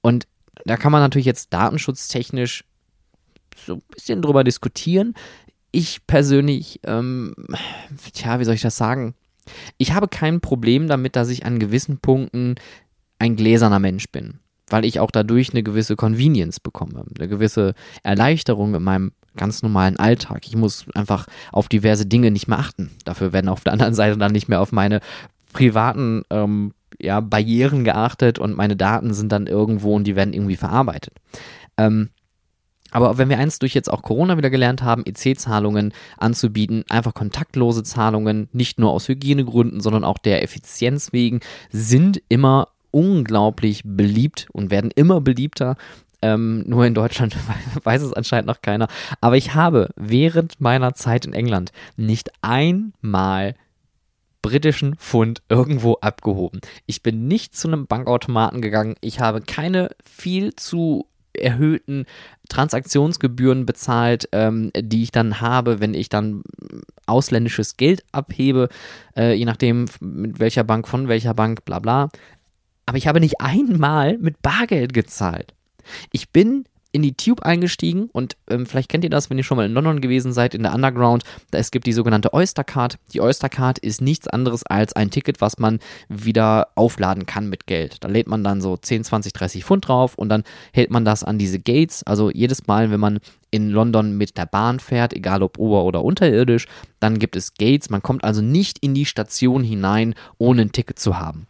und 0.00 0.28
da 0.64 0.76
kann 0.76 0.92
man 0.92 1.00
natürlich 1.00 1.26
jetzt 1.26 1.52
datenschutztechnisch 1.52 2.64
so 3.66 3.74
ein 3.74 3.82
bisschen 3.92 4.22
drüber 4.22 4.44
diskutieren, 4.44 5.14
ich 5.72 6.06
persönlich, 6.06 6.80
ähm, 6.84 7.34
tja, 8.12 8.40
wie 8.40 8.44
soll 8.44 8.54
ich 8.54 8.60
das 8.60 8.76
sagen? 8.76 9.14
Ich 9.78 9.92
habe 9.92 10.08
kein 10.08 10.40
Problem 10.40 10.88
damit, 10.88 11.16
dass 11.16 11.28
ich 11.28 11.44
an 11.44 11.58
gewissen 11.58 11.98
Punkten 11.98 12.56
ein 13.18 13.36
gläserner 13.36 13.78
Mensch 13.78 14.10
bin, 14.10 14.40
weil 14.68 14.84
ich 14.84 15.00
auch 15.00 15.10
dadurch 15.10 15.50
eine 15.50 15.62
gewisse 15.62 15.96
Convenience 15.96 16.60
bekomme, 16.60 17.04
eine 17.18 17.28
gewisse 17.28 17.74
Erleichterung 18.02 18.74
in 18.74 18.82
meinem 18.82 19.12
ganz 19.36 19.62
normalen 19.62 19.96
Alltag. 19.96 20.46
Ich 20.46 20.56
muss 20.56 20.86
einfach 20.94 21.26
auf 21.52 21.68
diverse 21.68 22.06
Dinge 22.06 22.30
nicht 22.30 22.48
mehr 22.48 22.58
achten. 22.58 22.90
Dafür 23.04 23.32
werden 23.32 23.48
auf 23.48 23.62
der 23.62 23.72
anderen 23.72 23.94
Seite 23.94 24.18
dann 24.18 24.32
nicht 24.32 24.48
mehr 24.48 24.60
auf 24.60 24.72
meine 24.72 25.00
privaten 25.52 26.22
ähm, 26.30 26.72
ja, 27.00 27.20
Barrieren 27.20 27.84
geachtet 27.84 28.38
und 28.38 28.56
meine 28.56 28.76
Daten 28.76 29.14
sind 29.14 29.32
dann 29.32 29.46
irgendwo 29.46 29.94
und 29.94 30.04
die 30.04 30.16
werden 30.16 30.34
irgendwie 30.34 30.56
verarbeitet. 30.56 31.14
Ähm, 31.76 32.10
aber 32.90 33.18
wenn 33.18 33.28
wir 33.28 33.38
eins 33.38 33.58
durch 33.58 33.74
jetzt 33.74 33.90
auch 33.90 34.02
Corona 34.02 34.36
wieder 34.36 34.50
gelernt 34.50 34.82
haben, 34.82 35.04
EC-Zahlungen 35.04 35.92
anzubieten, 36.18 36.84
einfach 36.88 37.14
kontaktlose 37.14 37.82
Zahlungen, 37.82 38.48
nicht 38.52 38.78
nur 38.78 38.90
aus 38.90 39.08
Hygienegründen, 39.08 39.80
sondern 39.80 40.04
auch 40.04 40.18
der 40.18 40.42
Effizienz 40.42 41.12
wegen, 41.12 41.40
sind 41.70 42.22
immer 42.28 42.68
unglaublich 42.90 43.82
beliebt 43.84 44.48
und 44.52 44.70
werden 44.70 44.90
immer 44.94 45.20
beliebter. 45.20 45.76
Ähm, 46.22 46.64
nur 46.66 46.84
in 46.84 46.94
Deutschland 46.94 47.36
weiß 47.82 48.02
es 48.02 48.12
anscheinend 48.12 48.46
noch 48.46 48.62
keiner. 48.62 48.88
Aber 49.20 49.36
ich 49.36 49.54
habe 49.54 49.90
während 49.96 50.60
meiner 50.60 50.94
Zeit 50.94 51.24
in 51.24 51.32
England 51.32 51.72
nicht 51.96 52.30
einmal 52.42 53.54
britischen 54.42 54.96
Pfund 54.96 55.42
irgendwo 55.48 55.94
abgehoben. 56.00 56.60
Ich 56.86 57.02
bin 57.02 57.28
nicht 57.28 57.54
zu 57.54 57.68
einem 57.68 57.86
Bankautomaten 57.86 58.62
gegangen. 58.62 58.96
Ich 59.00 59.20
habe 59.20 59.40
keine 59.42 59.90
viel 60.04 60.54
zu 60.54 61.06
erhöhten 61.34 62.06
Transaktionsgebühren 62.48 63.66
bezahlt, 63.66 64.28
ähm, 64.32 64.70
die 64.76 65.02
ich 65.02 65.12
dann 65.12 65.40
habe, 65.40 65.80
wenn 65.80 65.94
ich 65.94 66.08
dann 66.08 66.42
ausländisches 67.06 67.76
Geld 67.76 68.04
abhebe, 68.12 68.68
äh, 69.16 69.34
je 69.34 69.44
nachdem 69.44 69.86
mit 70.00 70.38
welcher 70.38 70.64
Bank, 70.64 70.88
von 70.88 71.08
welcher 71.08 71.34
Bank, 71.34 71.64
bla 71.64 71.78
bla. 71.78 72.08
Aber 72.86 72.98
ich 72.98 73.06
habe 73.06 73.20
nicht 73.20 73.40
einmal 73.40 74.18
mit 74.18 74.42
Bargeld 74.42 74.92
gezahlt. 74.92 75.54
Ich 76.12 76.30
bin 76.30 76.64
in 76.92 77.02
die 77.02 77.14
Tube 77.14 77.42
eingestiegen 77.44 78.08
und 78.12 78.36
ähm, 78.48 78.66
vielleicht 78.66 78.88
kennt 78.88 79.04
ihr 79.04 79.10
das, 79.10 79.30
wenn 79.30 79.38
ihr 79.38 79.44
schon 79.44 79.56
mal 79.56 79.66
in 79.66 79.72
London 79.72 80.00
gewesen 80.00 80.32
seid, 80.32 80.54
in 80.54 80.62
der 80.62 80.74
Underground. 80.74 81.24
Da 81.50 81.58
es 81.58 81.70
gibt 81.70 81.86
die 81.86 81.92
sogenannte 81.92 82.32
Oyster 82.34 82.64
Card. 82.64 82.98
Die 83.12 83.20
Oyster 83.20 83.48
Card 83.48 83.78
ist 83.78 84.00
nichts 84.00 84.26
anderes 84.28 84.64
als 84.64 84.94
ein 84.94 85.10
Ticket, 85.10 85.40
was 85.40 85.58
man 85.58 85.78
wieder 86.08 86.68
aufladen 86.74 87.26
kann 87.26 87.48
mit 87.48 87.66
Geld. 87.66 88.02
Da 88.02 88.08
lädt 88.08 88.26
man 88.26 88.42
dann 88.42 88.60
so 88.60 88.76
10, 88.76 89.04
20, 89.04 89.32
30 89.32 89.64
Pfund 89.64 89.88
drauf 89.88 90.16
und 90.16 90.28
dann 90.28 90.42
hält 90.72 90.90
man 90.90 91.04
das 91.04 91.22
an 91.22 91.38
diese 91.38 91.60
Gates. 91.60 92.02
Also 92.04 92.30
jedes 92.30 92.66
Mal, 92.66 92.90
wenn 92.90 93.00
man 93.00 93.20
in 93.50 93.70
London 93.70 94.16
mit 94.16 94.36
der 94.36 94.46
Bahn 94.46 94.80
fährt, 94.80 95.12
egal 95.12 95.42
ob 95.42 95.58
ober- 95.58 95.84
oder 95.84 96.04
unterirdisch, 96.04 96.66
dann 96.98 97.18
gibt 97.18 97.36
es 97.36 97.54
Gates. 97.54 97.90
Man 97.90 98.02
kommt 98.02 98.24
also 98.24 98.42
nicht 98.42 98.78
in 98.80 98.94
die 98.94 99.06
Station 99.06 99.62
hinein, 99.62 100.14
ohne 100.38 100.62
ein 100.62 100.72
Ticket 100.72 100.98
zu 100.98 101.18
haben. 101.18 101.46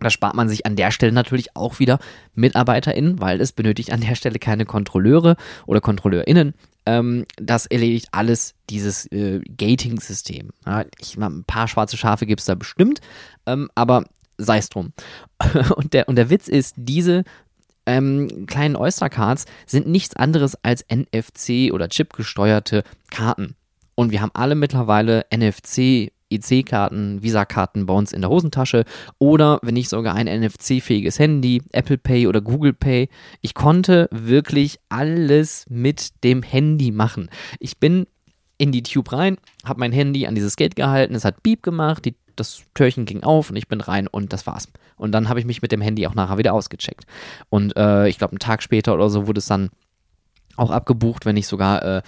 Da 0.00 0.10
spart 0.10 0.34
man 0.34 0.48
sich 0.48 0.66
an 0.66 0.76
der 0.76 0.90
Stelle 0.90 1.12
natürlich 1.12 1.56
auch 1.56 1.78
wieder 1.78 1.98
MitarbeiterInnen, 2.34 3.20
weil 3.20 3.40
es 3.40 3.52
benötigt 3.52 3.92
an 3.92 4.00
der 4.00 4.14
Stelle 4.14 4.38
keine 4.38 4.66
Kontrolleure 4.66 5.36
oder 5.66 5.80
KontrolleurInnen. 5.80 6.54
Ähm, 6.86 7.24
das 7.36 7.66
erledigt 7.66 8.08
alles 8.12 8.54
dieses 8.70 9.10
äh, 9.12 9.40
Gating-System. 9.56 10.50
Ja, 10.66 10.84
ein 11.16 11.44
paar 11.44 11.68
schwarze 11.68 11.96
Schafe 11.96 12.26
gibt 12.26 12.40
es 12.40 12.46
da 12.46 12.54
bestimmt, 12.54 13.00
ähm, 13.46 13.70
aber 13.74 14.04
sei 14.36 14.58
es 14.58 14.68
drum. 14.68 14.92
und, 15.76 15.92
der, 15.92 16.08
und 16.08 16.16
der 16.16 16.28
Witz 16.28 16.48
ist, 16.48 16.74
diese 16.76 17.24
ähm, 17.86 18.46
kleinen 18.46 18.76
Oyster-Cards 18.76 19.44
sind 19.66 19.86
nichts 19.86 20.16
anderes 20.16 20.56
als 20.62 20.88
NFC- 20.88 21.72
oder 21.72 21.88
Chip-gesteuerte 21.88 22.82
Karten. 23.10 23.54
Und 23.94 24.10
wir 24.10 24.20
haben 24.20 24.32
alle 24.34 24.54
mittlerweile 24.54 25.24
NFC 25.32 26.10
EC-Karten, 26.30 27.22
Visa-Karten 27.22 27.86
bei 27.86 27.94
uns 27.94 28.12
in 28.12 28.20
der 28.20 28.30
Hosentasche 28.30 28.84
oder 29.18 29.58
wenn 29.62 29.74
nicht 29.74 29.88
sogar 29.88 30.14
ein 30.14 30.26
NFC-fähiges 30.26 31.18
Handy, 31.18 31.62
Apple 31.72 31.98
Pay 31.98 32.26
oder 32.26 32.40
Google 32.40 32.72
Pay. 32.72 33.08
Ich 33.40 33.54
konnte 33.54 34.08
wirklich 34.10 34.78
alles 34.88 35.66
mit 35.68 36.24
dem 36.24 36.42
Handy 36.42 36.90
machen. 36.90 37.30
Ich 37.58 37.78
bin 37.78 38.06
in 38.58 38.72
die 38.72 38.82
Tube 38.82 39.12
rein, 39.12 39.36
habe 39.64 39.80
mein 39.80 39.92
Handy 39.92 40.26
an 40.26 40.34
dieses 40.34 40.56
Gate 40.56 40.76
gehalten, 40.76 41.14
es 41.14 41.24
hat 41.24 41.42
Beep 41.42 41.62
gemacht, 41.62 42.04
die, 42.04 42.14
das 42.36 42.62
Türchen 42.74 43.04
ging 43.04 43.22
auf 43.22 43.50
und 43.50 43.56
ich 43.56 43.68
bin 43.68 43.80
rein 43.80 44.06
und 44.06 44.32
das 44.32 44.46
war's. 44.46 44.68
Und 44.96 45.12
dann 45.12 45.28
habe 45.28 45.40
ich 45.40 45.46
mich 45.46 45.60
mit 45.60 45.72
dem 45.72 45.80
Handy 45.80 46.06
auch 46.06 46.14
nachher 46.14 46.38
wieder 46.38 46.54
ausgecheckt. 46.54 47.04
Und 47.50 47.76
äh, 47.76 48.08
ich 48.08 48.18
glaube, 48.18 48.32
einen 48.32 48.38
Tag 48.38 48.62
später 48.62 48.94
oder 48.94 49.10
so 49.10 49.26
wurde 49.26 49.38
es 49.38 49.46
dann 49.46 49.70
auch 50.56 50.70
abgebucht, 50.70 51.26
wenn 51.26 51.34
nicht 51.34 51.48
sogar 51.48 51.82
äh, 51.82 52.02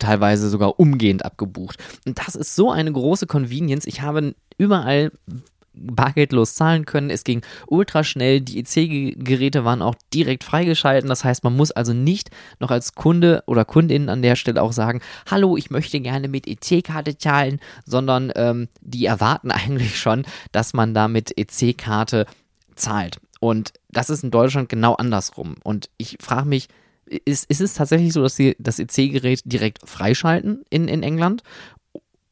teilweise 0.00 0.48
sogar 0.48 0.80
umgehend 0.80 1.24
abgebucht. 1.24 1.78
Und 2.06 2.18
das 2.18 2.34
ist 2.34 2.56
so 2.56 2.70
eine 2.70 2.92
große 2.92 3.26
Convenience. 3.26 3.86
Ich 3.86 4.02
habe 4.02 4.34
überall 4.58 5.12
bargeldlos 5.74 6.54
zahlen 6.54 6.84
können. 6.84 7.10
Es 7.10 7.24
ging 7.24 7.42
ultra 7.66 8.04
schnell. 8.04 8.40
Die 8.40 8.58
EC-Geräte 8.58 9.64
waren 9.64 9.82
auch 9.82 9.94
direkt 10.12 10.44
freigeschalten. 10.44 11.08
Das 11.08 11.24
heißt, 11.24 11.44
man 11.44 11.56
muss 11.56 11.70
also 11.70 11.92
nicht 11.92 12.30
noch 12.58 12.70
als 12.70 12.94
Kunde 12.94 13.42
oder 13.46 13.64
Kundin 13.64 14.08
an 14.08 14.22
der 14.22 14.36
Stelle 14.36 14.62
auch 14.62 14.72
sagen, 14.72 15.00
hallo, 15.30 15.56
ich 15.56 15.70
möchte 15.70 16.00
gerne 16.00 16.28
mit 16.28 16.46
EC-Karte 16.46 17.18
zahlen, 17.18 17.60
sondern 17.84 18.32
ähm, 18.34 18.68
die 18.80 19.06
erwarten 19.06 19.50
eigentlich 19.50 19.98
schon, 19.98 20.24
dass 20.52 20.74
man 20.74 20.94
da 20.94 21.08
mit 21.08 21.36
EC-Karte 21.36 22.26
zahlt. 22.74 23.18
Und 23.40 23.72
das 23.88 24.10
ist 24.10 24.22
in 24.22 24.30
Deutschland 24.30 24.68
genau 24.68 24.94
andersrum. 24.94 25.56
Und 25.62 25.88
ich 25.96 26.18
frage 26.20 26.46
mich, 26.46 26.68
ist, 27.10 27.50
ist 27.50 27.60
es 27.60 27.74
tatsächlich 27.74 28.12
so, 28.12 28.22
dass 28.22 28.36
sie 28.36 28.56
das 28.58 28.78
EC-Gerät 28.78 29.42
direkt 29.44 29.78
freischalten 29.84 30.64
in, 30.70 30.88
in 30.88 31.02
England? 31.02 31.42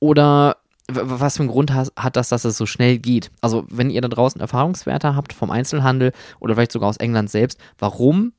Oder 0.01 0.57
was 0.91 1.37
für 1.37 1.43
einen 1.43 1.51
Grund 1.51 1.73
hat 1.73 2.17
das, 2.17 2.31
dass 2.31 2.45
es 2.45 2.57
so 2.57 2.65
schnell 2.65 2.99
geht? 2.99 3.31
Also, 3.41 3.67
wenn 3.69 3.91
ihr 3.91 4.01
da 4.01 4.09
draußen 4.09 4.41
Erfahrungswerte 4.41 5.15
habt 5.15 5.33
vom 5.33 5.51
Einzelhandel 5.51 6.13
oder 6.41 6.55
vielleicht 6.55 6.73
sogar 6.73 6.89
aus 6.89 6.97
England 6.97 7.31
selbst, 7.31 7.59
warum 7.79 8.33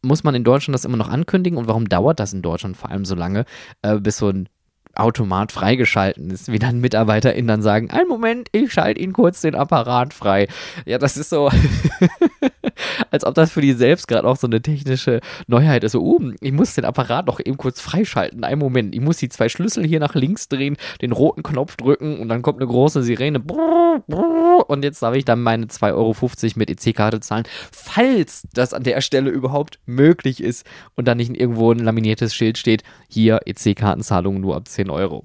muss 0.00 0.24
man 0.24 0.34
in 0.34 0.44
Deutschland 0.44 0.74
das 0.74 0.84
immer 0.84 0.96
noch 0.96 1.08
ankündigen 1.08 1.58
und 1.58 1.66
warum 1.66 1.88
dauert 1.88 2.20
das 2.20 2.32
in 2.32 2.42
Deutschland 2.42 2.76
vor 2.76 2.90
allem 2.90 3.04
so 3.04 3.14
lange, 3.14 3.44
äh, 3.82 3.98
bis 3.98 4.18
so 4.18 4.28
ein 4.28 4.48
Automat 4.94 5.50
freigeschalten 5.50 6.30
ist, 6.30 6.52
wie 6.52 6.58
dann 6.58 6.80
MitarbeiterInnen 6.80 7.48
dann 7.48 7.62
sagen, 7.62 7.90
einen 7.90 8.08
Moment, 8.08 8.48
ich 8.52 8.72
schalte 8.72 9.00
Ihnen 9.00 9.12
kurz 9.12 9.40
den 9.40 9.54
Apparat 9.54 10.14
frei. 10.14 10.46
Ja, 10.86 10.98
das 10.98 11.16
ist 11.16 11.30
so, 11.30 11.50
als 13.10 13.24
ob 13.24 13.34
das 13.34 13.50
für 13.50 13.60
die 13.60 13.72
selbst 13.72 14.06
gerade 14.06 14.28
auch 14.28 14.36
so 14.36 14.46
eine 14.46 14.62
technische 14.62 15.20
Neuheit 15.48 15.84
ist. 15.84 15.92
So, 15.92 16.02
uh, 16.02 16.32
ich 16.40 16.52
muss 16.52 16.74
den 16.74 16.84
Apparat 16.84 17.26
noch 17.26 17.40
eben 17.40 17.56
kurz 17.56 17.80
freischalten. 17.80 18.44
Einen 18.44 18.60
Moment, 18.60 18.94
ich 18.94 19.00
muss 19.00 19.16
die 19.16 19.28
zwei 19.28 19.48
Schlüssel 19.48 19.84
hier 19.84 20.00
nach 20.00 20.14
links 20.14 20.48
drehen, 20.48 20.76
den 21.02 21.12
roten 21.12 21.42
Knopf 21.42 21.76
drücken 21.76 22.18
und 22.20 22.28
dann 22.28 22.42
kommt 22.42 22.60
eine 22.60 22.68
große 22.68 23.02
Sirene. 23.02 23.42
Und 24.68 24.84
jetzt 24.84 25.02
darf 25.02 25.14
ich 25.14 25.24
dann 25.24 25.42
meine 25.42 25.66
2,50 25.66 25.92
Euro 25.94 26.14
mit 26.56 26.70
EC-Karte 26.70 27.20
zahlen, 27.20 27.44
falls 27.72 28.46
das 28.52 28.72
an 28.72 28.82
der 28.82 29.00
Stelle 29.00 29.30
überhaupt 29.30 29.80
möglich 29.86 30.42
ist 30.42 30.66
und 30.94 31.06
dann 31.06 31.16
nicht 31.16 31.36
irgendwo 31.36 31.72
ein 31.72 31.78
laminiertes 31.78 32.34
Schild 32.34 32.58
steht, 32.58 32.82
hier 33.08 33.40
EC-Kartenzahlung 33.46 34.40
nur 34.40 34.56
ab 34.56 34.68
10 34.68 34.84
10 34.84 34.90
Euro. 34.90 35.24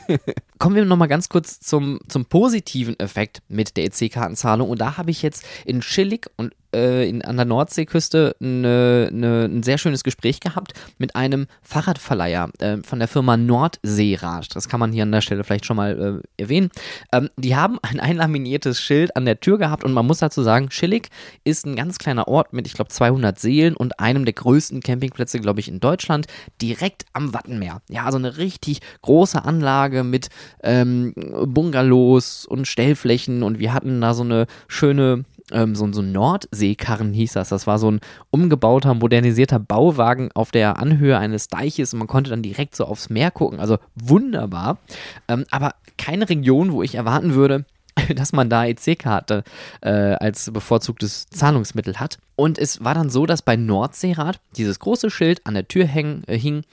Kommen 0.58 0.76
wir 0.76 0.84
nochmal 0.84 1.08
ganz 1.08 1.28
kurz 1.28 1.60
zum, 1.60 1.98
zum 2.08 2.26
positiven 2.26 2.98
Effekt 3.00 3.42
mit 3.48 3.76
der 3.76 3.84
EC-Kartenzahlung. 3.84 4.68
Und 4.68 4.80
da 4.80 4.96
habe 4.96 5.10
ich 5.10 5.22
jetzt 5.22 5.44
in 5.64 5.82
Schillig 5.82 6.30
und 6.36 6.54
äh, 6.74 7.08
in, 7.08 7.22
an 7.22 7.36
der 7.36 7.46
Nordseeküste 7.46 8.36
eine, 8.40 9.08
eine, 9.12 9.44
ein 9.44 9.62
sehr 9.62 9.78
schönes 9.78 10.04
Gespräch 10.04 10.40
gehabt 10.40 10.72
mit 10.98 11.16
einem 11.16 11.46
Fahrradverleiher 11.62 12.50
äh, 12.58 12.78
von 12.78 12.98
der 12.98 13.08
Firma 13.08 13.36
Nordseerad. 13.36 14.54
Das 14.54 14.68
kann 14.68 14.80
man 14.80 14.92
hier 14.92 15.04
an 15.04 15.12
der 15.12 15.20
Stelle 15.20 15.44
vielleicht 15.44 15.66
schon 15.66 15.76
mal 15.76 16.22
äh, 16.38 16.42
erwähnen. 16.42 16.70
Ähm, 17.12 17.30
die 17.36 17.56
haben 17.56 17.78
ein 17.82 18.00
einlaminiertes 18.00 18.80
Schild 18.80 19.16
an 19.16 19.24
der 19.24 19.40
Tür 19.40 19.58
gehabt 19.58 19.84
und 19.84 19.92
man 19.92 20.06
muss 20.06 20.18
dazu 20.18 20.42
sagen, 20.42 20.70
Schillig 20.70 21.08
ist 21.44 21.66
ein 21.66 21.76
ganz 21.76 21.98
kleiner 21.98 22.28
Ort 22.28 22.52
mit, 22.52 22.66
ich 22.66 22.74
glaube, 22.74 22.90
200 22.90 23.38
Seelen 23.38 23.76
und 23.76 24.00
einem 24.00 24.24
der 24.24 24.34
größten 24.34 24.80
Campingplätze, 24.80 25.40
glaube 25.40 25.60
ich, 25.60 25.68
in 25.68 25.80
Deutschland, 25.80 26.26
direkt 26.60 27.04
am 27.12 27.34
Wattenmeer. 27.34 27.82
Ja, 27.88 28.04
also 28.04 28.18
eine 28.18 28.36
richtig 28.36 28.80
große 29.02 29.44
Anlage 29.44 30.04
mit 30.04 30.28
ähm, 30.62 31.14
Bungalows 31.14 32.46
und 32.46 32.66
Stellflächen 32.66 33.42
und 33.42 33.58
wir 33.58 33.72
hatten 33.72 34.00
da 34.00 34.14
so 34.14 34.22
eine 34.22 34.46
schöne 34.68 35.24
ähm, 35.52 35.74
so, 35.74 35.90
so 35.92 36.02
ein 36.02 36.12
Nordseekarren 36.12 37.12
hieß 37.12 37.34
das. 37.34 37.48
Das 37.48 37.66
war 37.66 37.78
so 37.78 37.90
ein 37.90 38.00
umgebauter, 38.30 38.94
modernisierter 38.94 39.58
Bauwagen 39.58 40.30
auf 40.32 40.50
der 40.50 40.78
Anhöhe 40.78 41.18
eines 41.18 41.48
Deiches 41.48 41.92
und 41.92 41.98
man 41.98 42.08
konnte 42.08 42.30
dann 42.30 42.42
direkt 42.42 42.74
so 42.76 42.84
aufs 42.84 43.10
Meer 43.10 43.30
gucken. 43.30 43.60
Also 43.60 43.78
wunderbar. 43.94 44.78
Ähm, 45.28 45.44
aber 45.50 45.74
keine 45.98 46.28
Region, 46.28 46.72
wo 46.72 46.82
ich 46.82 46.94
erwarten 46.94 47.34
würde, 47.34 47.64
dass 48.14 48.32
man 48.32 48.48
da 48.48 48.66
EC-Karte 48.66 49.44
äh, 49.80 49.90
als 49.90 50.50
bevorzugtes 50.50 51.26
Zahlungsmittel 51.28 51.98
hat. 51.98 52.18
Und 52.36 52.58
es 52.58 52.82
war 52.84 52.94
dann 52.94 53.10
so, 53.10 53.26
dass 53.26 53.42
bei 53.42 53.56
Nordseerad 53.56 54.40
dieses 54.56 54.78
große 54.78 55.10
Schild 55.10 55.46
an 55.46 55.54
der 55.54 55.68
Tür 55.68 55.86
häng, 55.86 56.22
äh, 56.26 56.38
hing, 56.38 56.64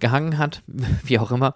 gehangen 0.00 0.38
hat, 0.38 0.62
wie 1.04 1.18
auch 1.18 1.30
immer, 1.30 1.54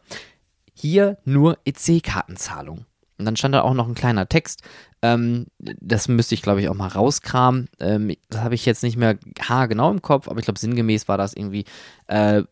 hier 0.73 1.19
nur 1.25 1.59
EC-Kartenzahlung. 1.65 2.85
Und 3.19 3.25
dann 3.25 3.37
stand 3.37 3.55
da 3.55 3.63
auch 3.63 3.75
noch 3.75 3.89
ein 3.89 3.95
kleiner 3.95 4.29
Text. 4.29 4.63
Ähm, 5.03 5.47
das 5.59 6.09
müsste 6.09 6.35
ich, 6.35 6.43
glaube 6.43 6.61
ich, 6.61 6.69
auch 6.69 6.75
mal 6.75 6.89
rauskramen. 6.89 7.69
Ähm, 7.81 8.15
das 8.29 8.43
habe 8.43 8.55
ich 8.55 8.67
jetzt 8.67 8.83
nicht 8.83 8.97
mehr 8.97 9.19
haargenau 9.41 9.91
im 9.91 10.03
Kopf, 10.03 10.29
aber 10.29 10.39
ich 10.39 10.45
glaube, 10.45 10.59
sinngemäß 10.59 11.09
war 11.09 11.19
das 11.19 11.35
irgendwie 11.35 11.65
äh, 12.09 12.43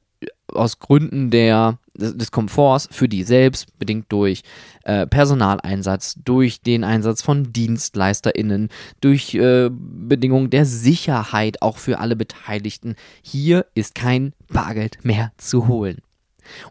aus 0.52 0.78
Gründen 0.78 1.30
der, 1.30 1.78
des 1.94 2.30
Komforts 2.30 2.88
für 2.90 3.08
die 3.08 3.24
selbst, 3.24 3.78
bedingt 3.78 4.06
durch 4.10 4.42
äh, 4.84 5.06
Personaleinsatz, 5.06 6.16
durch 6.24 6.60
den 6.60 6.84
Einsatz 6.84 7.22
von 7.22 7.52
DienstleisterInnen, 7.52 8.68
durch 9.00 9.34
äh, 9.34 9.70
Bedingungen 9.70 10.50
der 10.50 10.64
Sicherheit 10.64 11.62
auch 11.62 11.78
für 11.78 11.98
alle 11.98 12.16
Beteiligten. 12.16 12.94
Hier 13.22 13.66
ist 13.74 13.94
kein 13.94 14.32
Bargeld 14.48 15.04
mehr 15.04 15.32
zu 15.38 15.68
holen. 15.68 15.98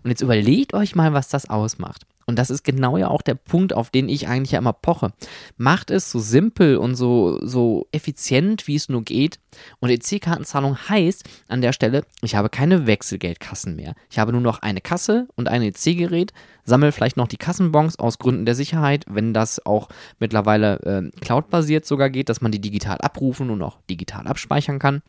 Und 0.04 0.10
jetzt 0.10 0.22
überlegt 0.22 0.74
euch 0.74 0.96
mal, 0.96 1.14
was 1.14 1.30
das 1.30 1.50
ausmacht. 1.50 2.04
Und 2.26 2.40
das 2.40 2.50
ist 2.50 2.64
genau 2.64 2.98
ja 2.98 3.10
auch 3.10 3.22
der 3.22 3.36
Punkt, 3.36 3.74
auf 3.74 3.90
den 3.90 4.10
ich 4.10 4.28
eigentlich 4.28 4.52
ja 4.52 4.60
immer 4.60 4.74
poche. 4.74 5.12
Macht 5.58 5.92
es 5.92 6.10
so 6.10 6.20
simpel 6.20 6.78
und 6.78 6.96
so, 6.96 7.40
so 7.46 7.88
effizient, 7.92 8.68
wie 8.68 8.76
es 8.76 8.90
nur 8.90 9.04
geht. 9.04 9.40
Und 9.80 9.90
EC-Kartenzahlung 9.90 10.78
heißt 10.90 11.24
an 11.48 11.62
der 11.62 11.74
Stelle, 11.74 12.06
ich 12.22 12.36
habe 12.36 12.50
keine 12.50 12.88
Wechselgeldkassen 12.88 13.76
mehr. 13.76 13.94
Ich 14.10 14.20
habe 14.20 14.32
nur 14.32 14.42
noch 14.42 14.62
eine 14.62 14.82
Kasse 14.82 15.28
und 15.36 15.48
ein 15.48 15.62
EC-Gerät, 15.62 16.34
sammle 16.64 16.92
vielleicht 16.92 17.18
noch 17.18 17.28
die 17.28 17.38
Kassenbons 17.38 18.00
aus 18.00 18.20
Gründen 18.20 18.46
der 18.46 18.56
Sicherheit, 18.56 19.06
wenn 19.10 19.34
das 19.34 19.66
auch 19.66 19.90
mittlerweile 20.20 20.80
äh, 20.80 21.20
cloud-basiert 21.20 21.86
sogar 21.86 22.10
geht, 22.10 22.30
dass 22.30 22.42
man 22.42 22.52
die 22.52 22.62
digital 22.62 22.98
abrufen 23.00 23.50
und 23.50 23.62
auch 23.62 23.80
digital 23.90 24.28
abspeichern 24.28 24.80
kann. 24.80 25.02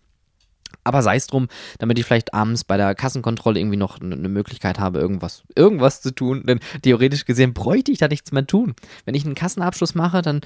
Aber 0.83 1.03
sei 1.03 1.17
es 1.17 1.27
drum, 1.27 1.49
damit 1.79 1.99
ich 1.99 2.05
vielleicht 2.05 2.35
abends 2.35 2.65
bei 2.65 2.77
der 2.77 2.95
Kassenkontrolle 2.95 3.61
irgendwie 3.61 3.77
noch 3.77 4.01
eine 4.01 4.29
Möglichkeit 4.29 4.79
habe, 4.79 4.99
irgendwas, 4.99 5.43
irgendwas 5.55 6.01
zu 6.01 6.15
tun. 6.15 6.45
Denn 6.47 6.61
theoretisch 6.83 7.25
gesehen 7.25 7.55
bräuchte 7.55 7.93
ich 7.93 7.99
da 7.99 8.09
nichts 8.09 8.33
mehr 8.33 8.47
tun. 8.47 8.75
Wenn 9.05 9.15
ich 9.15 9.25
einen 9.25 9.35
Kassenabschluss 9.35 9.95
mache, 9.95 10.23
dann 10.23 10.41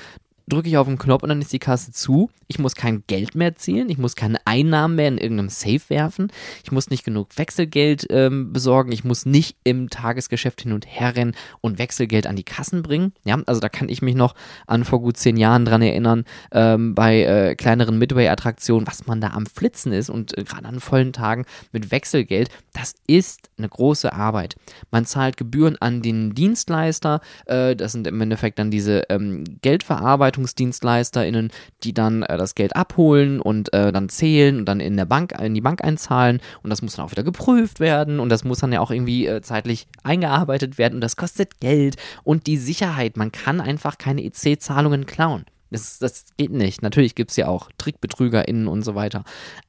drücke 0.48 0.68
ich 0.68 0.76
auf 0.76 0.86
den 0.86 0.98
Knopf 0.98 1.22
und 1.22 1.28
dann 1.28 1.40
ist 1.40 1.52
die 1.52 1.58
Kasse 1.58 1.92
zu. 1.92 2.30
Ich 2.46 2.58
muss 2.58 2.74
kein 2.74 3.04
Geld 3.06 3.34
mehr 3.34 3.56
zählen, 3.56 3.88
ich 3.90 3.98
muss 3.98 4.16
keine 4.16 4.38
Einnahmen 4.46 4.96
mehr 4.96 5.08
in 5.08 5.18
irgendeinem 5.18 5.50
Safe 5.50 5.82
werfen, 5.88 6.32
ich 6.64 6.72
muss 6.72 6.88
nicht 6.88 7.04
genug 7.04 7.36
Wechselgeld 7.36 8.06
ähm, 8.10 8.52
besorgen, 8.52 8.90
ich 8.90 9.04
muss 9.04 9.26
nicht 9.26 9.56
im 9.64 9.90
Tagesgeschäft 9.90 10.62
hin 10.62 10.72
und 10.72 10.86
her 10.86 11.14
rennen 11.14 11.34
und 11.60 11.78
Wechselgeld 11.78 12.26
an 12.26 12.36
die 12.36 12.44
Kassen 12.44 12.82
bringen. 12.82 13.12
Ja, 13.24 13.38
also 13.46 13.60
da 13.60 13.68
kann 13.68 13.90
ich 13.90 14.00
mich 14.00 14.14
noch 14.14 14.34
an 14.66 14.84
vor 14.84 15.00
gut 15.00 15.18
zehn 15.18 15.36
Jahren 15.36 15.66
dran 15.66 15.82
erinnern, 15.82 16.24
ähm, 16.50 16.94
bei 16.94 17.22
äh, 17.22 17.54
kleineren 17.54 17.98
Midway-Attraktionen, 17.98 18.86
was 18.86 19.06
man 19.06 19.20
da 19.20 19.28
am 19.28 19.44
Flitzen 19.44 19.92
ist 19.92 20.08
und 20.08 20.36
äh, 20.38 20.44
gerade 20.44 20.66
an 20.66 20.80
vollen 20.80 21.12
Tagen 21.12 21.44
mit 21.72 21.90
Wechselgeld, 21.90 22.48
das 22.72 22.94
ist 23.06 23.50
eine 23.58 23.68
große 23.68 24.12
Arbeit. 24.12 24.56
Man 24.90 25.04
zahlt 25.04 25.36
Gebühren 25.36 25.76
an 25.80 26.00
den 26.00 26.34
Dienstleister, 26.34 27.20
äh, 27.44 27.76
das 27.76 27.92
sind 27.92 28.06
im 28.06 28.20
Endeffekt 28.20 28.58
dann 28.58 28.70
diese 28.70 29.04
ähm, 29.10 29.44
Geldverarbeitung 29.60 30.37
BeratungsdienstleisterInnen, 30.38 31.50
die 31.82 31.92
dann 31.92 32.22
äh, 32.22 32.36
das 32.36 32.54
Geld 32.54 32.76
abholen 32.76 33.40
und 33.40 33.72
äh, 33.72 33.92
dann 33.92 34.08
zählen 34.08 34.58
und 34.58 34.64
dann 34.66 34.80
in 34.80 34.96
der 34.96 35.04
Bank, 35.04 35.32
in 35.40 35.54
die 35.54 35.60
Bank 35.60 35.84
einzahlen 35.84 36.40
und 36.62 36.70
das 36.70 36.82
muss 36.82 36.96
dann 36.96 37.06
auch 37.06 37.10
wieder 37.10 37.24
geprüft 37.24 37.80
werden 37.80 38.20
und 38.20 38.28
das 38.28 38.44
muss 38.44 38.60
dann 38.60 38.72
ja 38.72 38.80
auch 38.80 38.90
irgendwie 38.90 39.26
äh, 39.26 39.42
zeitlich 39.42 39.86
eingearbeitet 40.02 40.78
werden 40.78 40.94
und 40.94 41.00
das 41.00 41.16
kostet 41.16 41.60
Geld 41.60 41.96
und 42.24 42.46
die 42.46 42.56
Sicherheit. 42.56 43.16
Man 43.16 43.32
kann 43.32 43.60
einfach 43.60 43.98
keine 43.98 44.22
EC-Zahlungen 44.24 45.06
klauen. 45.06 45.44
Das, 45.70 45.98
das 45.98 46.24
geht 46.36 46.52
nicht. 46.52 46.82
Natürlich 46.82 47.14
gibt 47.14 47.30
es 47.30 47.36
ja 47.36 47.46
auch 47.48 47.70
TrickbetrügerInnen 47.76 48.68
und 48.68 48.82
so 48.82 48.94
weiter. 48.94 49.24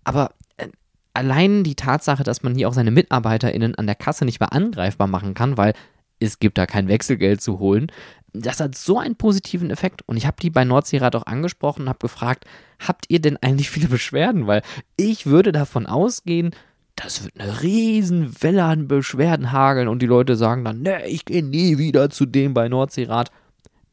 Aber 0.06 0.32
äh, 0.58 0.68
allein 1.14 1.64
die 1.64 1.76
Tatsache, 1.76 2.24
dass 2.24 2.44
man 2.44 2.56
hier 2.56 2.70
auch 2.70 2.74
seine 2.74 2.92
MitarbeiterInnen 2.92 3.76
an 3.76 3.86
der 3.86 3.96
Kasse 3.96 4.24
nicht 4.24 4.40
mehr 4.40 4.54
angreifbar 4.54 5.08
machen 5.08 5.34
kann, 5.34 5.58
weil 5.58 5.74
es 6.20 6.40
gibt 6.40 6.58
da 6.58 6.66
kein 6.66 6.88
Wechselgeld 6.88 7.42
zu 7.42 7.60
holen, 7.60 7.92
das 8.34 8.60
hat 8.60 8.76
so 8.76 9.00
einen 9.00 9.16
positiven 9.16 9.72
Effekt. 9.72 10.08
Und 10.08 10.18
ich 10.18 10.26
habe 10.26 10.38
die 10.42 10.50
bei 10.50 10.64
Nordseerad 10.64 11.16
auch 11.16 11.26
angesprochen 11.26 11.84
und 11.84 11.90
habe 11.90 12.00
gefragt, 12.00 12.46
habt 12.80 13.06
ihr 13.10 13.20
denn 13.20 13.38
eigentlich 13.38 13.70
viele 13.70 13.88
Beschwerden? 13.88 14.48
Weil 14.48 14.62
ich 14.98 15.26
würde 15.26 15.52
davon 15.52 15.86
ausgehen, 15.86 16.52
das 16.96 17.24
wird 17.24 17.40
eine 17.40 17.62
riesen 17.62 18.42
Welle 18.42 18.64
an 18.66 18.88
Beschwerden 18.88 19.52
hageln 19.52 19.88
und 19.88 20.02
die 20.02 20.06
Leute 20.06 20.36
sagen 20.36 20.66
dann, 20.66 20.82
ne, 20.82 21.08
ich 21.08 21.26
gehe 21.26 21.44
nie 21.44 21.78
wieder 21.78 22.10
zu 22.10 22.26
dem 22.26 22.54
bei 22.54 22.68
Nordseerad. 22.68 23.32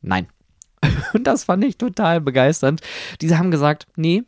Nein. 0.03 0.27
Und 1.15 1.27
das 1.27 1.45
fand 1.45 1.65
ich 1.65 1.79
total 1.79 2.21
begeisternd. 2.21 2.81
Diese 3.21 3.39
haben 3.39 3.51
gesagt, 3.51 3.87
nee, 3.97 4.25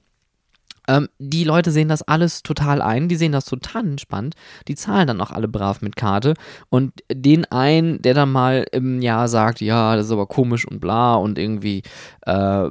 ähm, 0.89 1.09
die 1.19 1.45
Leute 1.45 1.71
sehen 1.71 1.89
das 1.89 2.03
alles 2.03 2.43
total 2.43 2.83
ein, 2.83 3.09
die 3.09 3.17
sehen 3.17 3.33
das 3.33 3.45
total 3.45 3.87
entspannt, 3.87 4.35
die 4.67 4.75
zahlen 4.75 5.07
dann 5.07 5.21
auch 5.21 5.31
alle 5.31 5.47
brav 5.47 5.83
mit 5.83 5.95
Karte 5.97 6.35
und 6.71 6.93
den 7.13 7.45
einen, 7.45 8.03
der 8.03 8.15
dann 8.15 8.33
mal 8.33 8.67
im 8.73 9.01
Jahr 9.01 9.29
sagt, 9.29 9.61
ja, 9.61 9.95
das 9.95 10.07
ist 10.07 10.13
aber 10.13 10.27
komisch 10.27 10.67
und 10.67 10.81
bla 10.81 11.15
und 11.15 11.39
irgendwie 11.39 11.83
äh, 12.23 12.69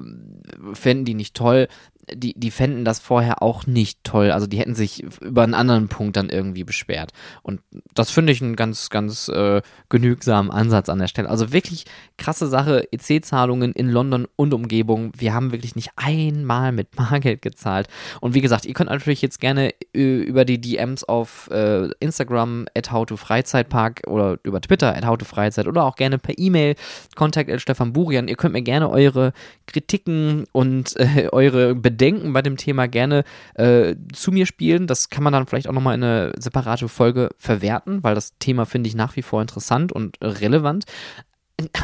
fänden 0.73 1.05
die 1.05 1.13
nicht 1.13 1.35
toll, 1.35 1.67
die, 2.13 2.33
die 2.39 2.51
fänden 2.51 2.85
das 2.85 2.99
vorher 2.99 3.41
auch 3.41 3.65
nicht 3.67 4.03
toll. 4.03 4.31
Also 4.31 4.47
die 4.47 4.57
hätten 4.59 4.75
sich 4.75 5.03
über 5.21 5.43
einen 5.43 5.53
anderen 5.53 5.89
Punkt 5.89 6.15
dann 6.15 6.29
irgendwie 6.29 6.63
beschwert. 6.63 7.11
Und 7.43 7.61
das 7.93 8.11
finde 8.11 8.31
ich 8.31 8.41
einen 8.41 8.55
ganz, 8.55 8.89
ganz 8.89 9.27
äh, 9.27 9.61
genügsamen 9.89 10.49
Ansatz 10.51 10.89
an 10.89 10.99
der 10.99 11.07
Stelle. 11.07 11.29
Also 11.29 11.51
wirklich 11.51 11.85
krasse 12.17 12.47
Sache, 12.47 12.87
EC-Zahlungen 12.91 13.73
in 13.73 13.89
London 13.89 14.27
und 14.37 14.53
Umgebung. 14.53 15.11
Wir 15.17 15.33
haben 15.33 15.51
wirklich 15.51 15.75
nicht 15.75 15.91
einmal 15.97 16.71
mit 16.71 16.91
Bargeld 16.91 17.41
gezahlt. 17.41 17.87
Und 18.21 18.33
wie 18.33 18.41
gesagt, 18.41 18.65
ihr 18.65 18.73
könnt 18.73 18.89
natürlich 18.89 19.21
jetzt 19.21 19.41
gerne 19.41 19.71
äh, 19.93 20.21
über 20.21 20.45
die 20.45 20.61
DMs 20.61 21.03
auf 21.03 21.49
äh, 21.51 21.89
Instagram 21.99 22.67
at 22.75 22.91
howtofreizeitpark 22.91 24.03
oder 24.07 24.37
über 24.43 24.61
Twitter 24.61 24.95
at 24.95 25.05
howtofreizeit 25.05 25.67
oder 25.67 25.83
auch 25.83 25.95
gerne 25.95 26.19
per 26.19 26.37
E-Mail 26.37 26.75
Kontakt 27.15 27.51
at 27.51 27.61
Stefan 27.61 27.91
Burian. 27.91 28.29
Ihr 28.29 28.37
könnt 28.37 28.53
mir 28.53 28.61
gerne 28.61 28.89
eure 28.89 29.33
Kritiken 29.65 30.45
und 30.53 30.95
äh, 30.97 31.27
eure 31.31 31.75
Bedenken 31.75 31.96
Bedenken 31.97 32.31
bei 32.31 32.41
dem 32.41 32.57
Thema 32.57 32.87
gerne 32.87 33.23
äh, 33.55 33.95
zu 34.13 34.31
mir 34.31 34.45
spielen. 34.45 34.85
Das 34.87 35.09
kann 35.09 35.23
man 35.23 35.33
dann 35.33 35.47
vielleicht 35.47 35.67
auch 35.67 35.73
nochmal 35.73 35.95
in 35.95 36.03
eine 36.03 36.31
separate 36.37 36.87
Folge 36.87 37.29
verwerten, 37.37 38.03
weil 38.03 38.15
das 38.15 38.37
Thema 38.37 38.65
finde 38.65 38.87
ich 38.87 38.95
nach 38.95 39.15
wie 39.15 39.23
vor 39.23 39.41
interessant 39.41 39.91
und 39.91 40.17
relevant. 40.21 40.85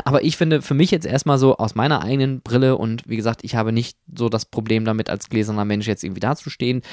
Aber 0.05 0.23
ich 0.23 0.37
finde 0.37 0.61
für 0.61 0.75
mich 0.75 0.91
jetzt 0.91 1.07
erstmal 1.07 1.39
so 1.39 1.57
aus 1.57 1.73
meiner 1.73 2.03
eigenen 2.03 2.41
Brille 2.41 2.77
und 2.77 3.09
wie 3.09 3.15
gesagt, 3.15 3.43
ich 3.43 3.55
habe 3.55 3.71
nicht 3.71 3.97
so 4.15 4.29
das 4.29 4.45
Problem 4.45 4.85
damit, 4.85 5.09
als 5.09 5.29
gläserner 5.29 5.65
Mensch 5.65 5.87
jetzt 5.87 6.03
irgendwie 6.03 6.19
dazustehen 6.19 6.83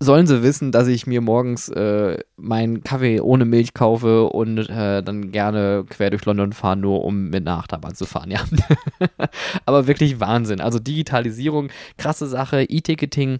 sollen 0.00 0.26
sie 0.26 0.42
wissen, 0.42 0.72
dass 0.72 0.88
ich 0.88 1.06
mir 1.06 1.20
morgens 1.20 1.68
äh, 1.68 2.18
meinen 2.36 2.82
Kaffee 2.82 3.20
ohne 3.20 3.44
Milch 3.44 3.74
kaufe 3.74 4.24
und 4.24 4.58
äh, 4.68 5.02
dann 5.02 5.30
gerne 5.32 5.84
quer 5.88 6.10
durch 6.10 6.24
London 6.24 6.52
fahre, 6.52 6.76
nur 6.76 7.04
um 7.04 7.30
mit 7.30 7.46
einer 7.46 7.58
Achterbahn 7.58 7.94
zu 7.94 8.06
fahren, 8.06 8.30
ja. 8.30 8.40
Aber 9.66 9.86
wirklich 9.86 10.20
Wahnsinn. 10.20 10.60
Also 10.60 10.78
Digitalisierung, 10.78 11.68
krasse 11.96 12.26
Sache, 12.26 12.62
E-Ticketing. 12.62 13.38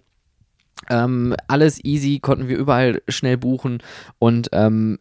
Ähm, 0.90 1.34
alles 1.48 1.84
easy, 1.84 2.20
konnten 2.20 2.48
wir 2.48 2.56
überall 2.56 3.02
schnell 3.08 3.36
buchen 3.36 3.82
und 4.18 4.48
ähm, 4.52 4.98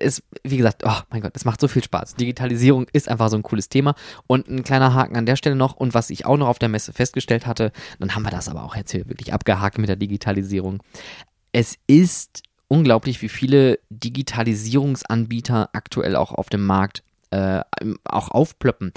es, 0.00 0.22
wie 0.42 0.56
gesagt, 0.56 0.82
oh 0.84 1.00
mein 1.10 1.20
Gott, 1.20 1.32
es 1.34 1.44
macht 1.44 1.60
so 1.60 1.68
viel 1.68 1.82
Spaß. 1.82 2.14
Digitalisierung 2.14 2.86
ist 2.92 3.08
einfach 3.08 3.28
so 3.28 3.36
ein 3.36 3.42
cooles 3.42 3.68
Thema. 3.68 3.94
Und 4.26 4.48
ein 4.48 4.64
kleiner 4.64 4.94
Haken 4.94 5.16
an 5.16 5.26
der 5.26 5.36
Stelle 5.36 5.56
noch, 5.56 5.76
und 5.76 5.94
was 5.94 6.10
ich 6.10 6.26
auch 6.26 6.36
noch 6.36 6.48
auf 6.48 6.58
der 6.58 6.68
Messe 6.68 6.92
festgestellt 6.92 7.46
hatte, 7.46 7.72
dann 7.98 8.14
haben 8.14 8.22
wir 8.22 8.30
das 8.30 8.48
aber 8.48 8.64
auch 8.64 8.76
jetzt 8.76 8.92
hier 8.92 9.08
wirklich 9.08 9.32
abgehakt 9.32 9.78
mit 9.78 9.88
der 9.88 9.96
Digitalisierung. 9.96 10.82
Es 11.52 11.76
ist 11.86 12.42
unglaublich, 12.68 13.22
wie 13.22 13.28
viele 13.28 13.78
Digitalisierungsanbieter 13.90 15.70
aktuell 15.72 16.16
auch 16.16 16.32
auf 16.32 16.48
dem 16.48 16.64
Markt 16.64 17.02
äh, 17.30 17.62
auch 18.04 18.30
aufplöppen. 18.30 18.92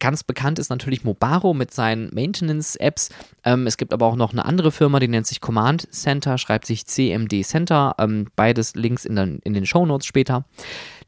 Ganz 0.00 0.24
bekannt 0.24 0.58
ist 0.58 0.70
natürlich 0.70 1.04
Mobaro 1.04 1.54
mit 1.54 1.72
seinen 1.72 2.12
Maintenance-Apps. 2.14 3.10
Ähm, 3.44 3.66
es 3.66 3.76
gibt 3.76 3.92
aber 3.92 4.06
auch 4.06 4.16
noch 4.16 4.32
eine 4.32 4.44
andere 4.44 4.72
Firma, 4.72 4.98
die 4.98 5.08
nennt 5.08 5.26
sich 5.26 5.40
Command 5.40 5.92
Center, 5.94 6.38
schreibt 6.38 6.66
sich 6.66 6.86
CMD 6.86 7.44
Center. 7.44 7.94
Ähm, 7.98 8.26
beides 8.34 8.74
Links 8.74 9.04
in, 9.04 9.14
den, 9.16 9.38
in 9.44 9.52
den 9.52 9.66
Shownotes 9.66 10.06
später. 10.06 10.46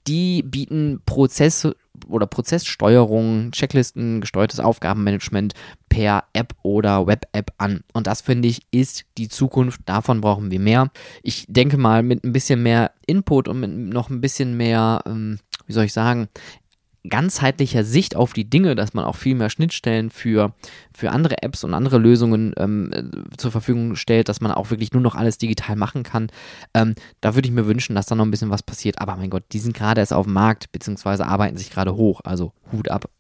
Die 0.07 0.43
bieten 0.43 1.01
Prozess- 1.07 1.75
oder 2.09 2.27
Prozesssteuerung, 2.27 3.51
Checklisten, 3.53 4.21
gesteuertes 4.21 4.61
Aufgabenmanagement 4.61 5.55
per 5.89 6.25
App 6.33 6.55
oder 6.63 7.07
Web-App 7.07 7.53
an. 7.59 7.85
Und 7.93 8.07
das 8.07 8.21
finde 8.21 8.49
ich 8.49 8.63
ist 8.71 9.05
die 9.19 9.29
Zukunft. 9.29 9.81
Davon 9.87 10.21
brauchen 10.21 10.51
wir 10.51 10.61
mehr. 10.61 10.91
Ich 11.23 11.47
denke 11.49 11.77
mal, 11.77 12.03
mit 12.03 12.25
ein 12.25 12.33
bisschen 12.33 12.63
mehr 12.63 12.93
Input 13.07 13.49
und 13.49 13.61
mit 13.61 13.71
noch 13.71 14.11
ein 14.11 14.21
bisschen 14.21 14.57
mehr, 14.57 15.03
ähm, 15.07 15.39
wie 15.67 15.73
soll 15.73 15.85
ich 15.85 15.93
sagen, 15.93 16.29
ganzheitlicher 17.09 17.83
Sicht 17.83 18.15
auf 18.15 18.33
die 18.33 18.49
Dinge, 18.49 18.75
dass 18.75 18.95
man 18.95 19.05
auch 19.05 19.17
viel 19.17 19.35
mehr 19.35 19.51
Schnittstellen 19.51 20.11
für, 20.11 20.55
für 20.95 21.11
andere 21.11 21.43
Apps 21.43 21.65
und 21.65 21.75
andere 21.75 21.99
Lösungen 21.99 22.55
ähm, 22.57 22.91
äh, 22.93 23.37
zur 23.37 23.51
Verfügung 23.51 23.97
stellt, 23.97 24.29
dass 24.29 24.41
man 24.41 24.53
auch 24.53 24.71
wirklich 24.71 24.93
nur 24.93 25.03
noch 25.03 25.17
alles 25.17 25.39
digital 25.39 25.77
machen 25.77 26.05
kann. 26.05 26.29
Ähm, 26.75 26.95
da 27.21 27.35
würde 27.35 27.49
ich 27.49 27.55
mir 27.55 27.67
wünschen, 27.67 27.97
dass 27.97 28.07
da 28.07 28.15
noch 28.15 28.25
ein 28.25 28.31
bisschen 28.31 28.51
was 28.51 28.63
passiert. 28.63 29.01
Aber 29.01 29.17
mein 29.17 29.31
Gott, 29.31 29.43
die 29.53 29.59
sind 29.59 29.75
gerade 29.75 30.01
erst 30.01 30.13
auf 30.13 30.27
dem 30.27 30.35
Markt, 30.35 30.71
beziehungsweise 30.71 31.27
arbeiten 31.27 31.57
sich 31.57 31.71
gerade 31.71 31.97
hoch. 31.97 32.21
Also 32.25 32.53
Hut 32.71 32.89
ab. 32.89 33.11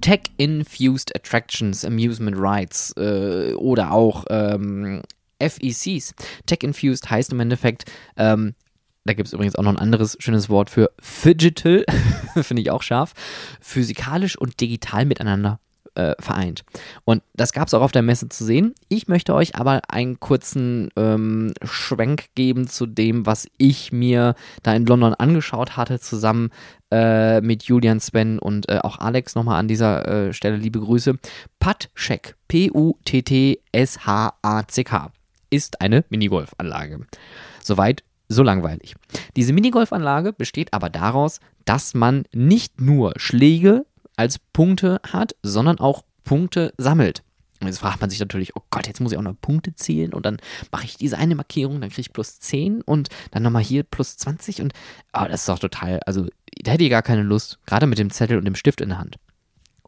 Tech-Infused 0.00 1.14
Attractions, 1.14 1.84
Amusement 1.84 2.36
Rides 2.36 2.92
äh, 2.96 3.52
oder 3.54 3.92
auch 3.92 4.24
ähm, 4.30 5.02
FECs. 5.38 6.14
Tech-Infused 6.46 7.08
heißt 7.08 7.32
im 7.32 7.40
Endeffekt, 7.40 7.84
ähm, 8.16 8.54
da 9.10 9.14
gibt 9.14 9.26
es 9.26 9.32
übrigens 9.32 9.56
auch 9.56 9.64
noch 9.64 9.72
ein 9.72 9.78
anderes 9.78 10.16
schönes 10.20 10.48
Wort 10.48 10.70
für 10.70 10.92
Phygital, 11.00 11.84
finde 12.42 12.62
ich 12.62 12.70
auch 12.70 12.84
scharf, 12.84 13.12
physikalisch 13.60 14.38
und 14.38 14.60
digital 14.60 15.04
miteinander 15.04 15.58
äh, 15.96 16.14
vereint. 16.20 16.62
Und 17.04 17.24
das 17.34 17.52
gab 17.52 17.66
es 17.66 17.74
auch 17.74 17.82
auf 17.82 17.90
der 17.90 18.02
Messe 18.02 18.28
zu 18.28 18.44
sehen. 18.44 18.72
Ich 18.88 19.08
möchte 19.08 19.34
euch 19.34 19.56
aber 19.56 19.80
einen 19.88 20.20
kurzen 20.20 20.90
ähm, 20.94 21.52
Schwenk 21.64 22.26
geben 22.36 22.68
zu 22.68 22.86
dem, 22.86 23.26
was 23.26 23.48
ich 23.58 23.90
mir 23.90 24.36
da 24.62 24.74
in 24.74 24.86
London 24.86 25.14
angeschaut 25.14 25.76
hatte, 25.76 25.98
zusammen 25.98 26.50
äh, 26.92 27.40
mit 27.40 27.64
Julian, 27.64 27.98
Sven 27.98 28.38
und 28.38 28.68
äh, 28.68 28.78
auch 28.78 29.00
Alex 29.00 29.34
nochmal 29.34 29.58
an 29.58 29.66
dieser 29.66 30.28
äh, 30.28 30.32
Stelle 30.32 30.54
liebe 30.56 30.78
Grüße. 30.78 31.18
Puttcheck, 31.58 32.36
P-U-T-T-S-H-A-C-K, 32.46 32.92
ist 35.50 35.80
eine 35.80 36.04
Minigolfanlage. 36.10 37.00
Soweit 37.60 38.04
so 38.30 38.42
langweilig. 38.42 38.94
Diese 39.36 39.52
Minigolfanlage 39.52 40.32
besteht 40.32 40.72
aber 40.72 40.88
daraus, 40.88 41.40
dass 41.64 41.94
man 41.94 42.24
nicht 42.32 42.80
nur 42.80 43.12
Schläge 43.16 43.84
als 44.16 44.38
Punkte 44.38 45.00
hat, 45.06 45.34
sondern 45.42 45.78
auch 45.78 46.02
Punkte 46.24 46.72
sammelt. 46.78 47.22
Und 47.60 47.66
jetzt 47.66 47.80
fragt 47.80 48.00
man 48.00 48.08
sich 48.08 48.20
natürlich, 48.20 48.56
oh 48.56 48.62
Gott, 48.70 48.86
jetzt 48.86 49.00
muss 49.00 49.12
ich 49.12 49.18
auch 49.18 49.22
noch 49.22 49.38
Punkte 49.38 49.74
zählen 49.74 50.14
und 50.14 50.24
dann 50.24 50.38
mache 50.72 50.86
ich 50.86 50.96
diese 50.96 51.18
eine 51.18 51.34
Markierung, 51.34 51.80
dann 51.80 51.90
kriege 51.90 52.02
ich 52.02 52.12
plus 52.12 52.40
10 52.40 52.80
und 52.80 53.08
dann 53.32 53.42
nochmal 53.42 53.62
hier 53.62 53.82
plus 53.82 54.16
20 54.16 54.62
und 54.62 54.72
oh, 55.12 55.24
das 55.28 55.40
ist 55.40 55.48
doch 55.48 55.58
total, 55.58 56.00
also 56.06 56.26
da 56.62 56.72
hätte 56.72 56.84
ich 56.84 56.90
gar 56.90 57.02
keine 57.02 57.22
Lust, 57.22 57.58
gerade 57.66 57.86
mit 57.86 57.98
dem 57.98 58.10
Zettel 58.10 58.38
und 58.38 58.46
dem 58.46 58.54
Stift 58.54 58.80
in 58.80 58.88
der 58.88 58.98
Hand. 58.98 59.16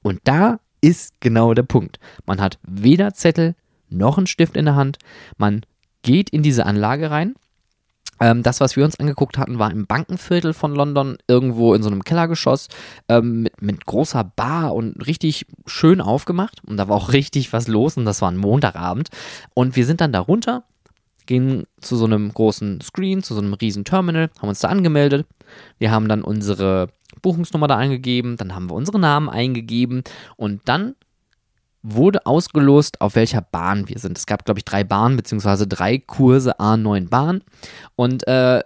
Und 0.03 0.21
da 0.25 0.61
ist 0.83 1.15
genau 1.21 1.55
der 1.55 1.63
Punkt. 1.63 1.99
Man 2.27 2.41
hat 2.41 2.59
weder 2.63 3.15
Zettel 3.15 3.55
noch 3.89 4.19
einen 4.19 4.27
Stift 4.27 4.57
in 4.57 4.67
der 4.67 4.75
Hand. 4.75 4.99
Man 5.39 5.65
geht 6.03 6.29
in 6.31 6.43
diese 6.43 6.67
Anlage 6.67 7.11
rein. 7.11 7.35
Ähm, 8.23 8.45
das, 8.45 8.61
was 8.61 8.77
wir 8.77 8.85
uns 8.85 9.01
angeguckt 9.01 9.37
hatten, 9.37 9.59
war 9.59 9.73
im 9.73 9.85
Bankenviertel 9.85 10.53
von 10.53 10.77
London, 10.77 11.19
irgendwo 11.27 11.75
in 11.75 11.83
so 11.83 11.91
einem 11.91 12.05
Kellergeschoss 12.05 12.69
ähm, 13.09 13.43
mit, 13.43 13.61
mit 13.61 13.85
großer 13.85 14.23
Bar 14.23 14.77
und 14.77 14.95
richtig 15.09 15.45
schön 15.67 16.01
aufgemacht. 16.01 16.63
Und 16.65 16.77
da 16.77 16.87
war 16.87 16.97
auch 16.97 17.13
richtig 17.13 17.53
was 17.53 17.67
los 17.67 17.97
und 17.97 18.05
das 18.05 18.23
war 18.23 18.31
ein 18.31 18.37
Montagabend. 18.37 19.09
Und 19.55 19.75
wir 19.75 19.85
sind 19.85 20.01
dann 20.01 20.13
da 20.13 20.21
runter, 20.21 20.63
gehen 21.27 21.65
zu 21.81 21.97
so 21.97 22.05
einem 22.05 22.33
großen 22.33 22.81
Screen, 22.81 23.25
zu 23.25 23.35
so 23.35 23.41
einem 23.41 23.55
riesen 23.55 23.85
Terminal, 23.85 24.31
haben 24.41 24.49
uns 24.49 24.61
da 24.61 24.69
angemeldet. 24.69 25.27
Wir 25.81 25.91
haben 25.91 26.07
dann 26.07 26.23
unsere 26.23 26.91
Buchungsnummer 27.23 27.67
da 27.67 27.77
eingegeben, 27.77 28.37
dann 28.37 28.55
haben 28.55 28.71
wir 28.71 28.75
unsere 28.75 29.01
Namen 29.01 29.29
eingegeben 29.31 30.05
und 30.37 30.61
dann 30.67 30.95
wurde 31.83 32.27
ausgelost, 32.27 33.01
auf 33.01 33.17
welcher 33.17 33.41
Bahn 33.41 33.89
wir 33.89 33.99
sind. 33.99 34.17
Es 34.17 34.27
gab, 34.27 34.45
glaube 34.45 34.59
ich, 34.59 34.65
drei 34.65 34.85
Bahnen, 34.85 35.17
beziehungsweise 35.17 35.67
drei 35.67 35.99
Kurse 35.99 36.59
A9 36.61 37.09
Bahn. 37.09 37.43
Und 37.97 38.27
äh, 38.27 38.63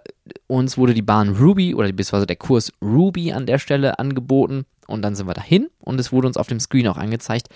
uns 0.47 0.77
wurde 0.77 0.93
die 0.93 1.01
Bahn 1.01 1.29
Ruby 1.29 1.73
oder 1.73 1.91
beziehungsweise 1.91 2.27
der 2.27 2.35
Kurs 2.35 2.71
Ruby 2.81 3.31
an 3.31 3.45
der 3.45 3.59
Stelle 3.59 3.99
angeboten. 3.99 4.65
Und 4.87 5.01
dann 5.01 5.15
sind 5.15 5.27
wir 5.27 5.33
dahin 5.33 5.69
und 5.79 5.99
es 5.99 6.11
wurde 6.11 6.27
uns 6.27 6.37
auf 6.37 6.47
dem 6.47 6.59
Screen 6.59 6.87
auch 6.87 6.97
angezeigt, 6.97 7.49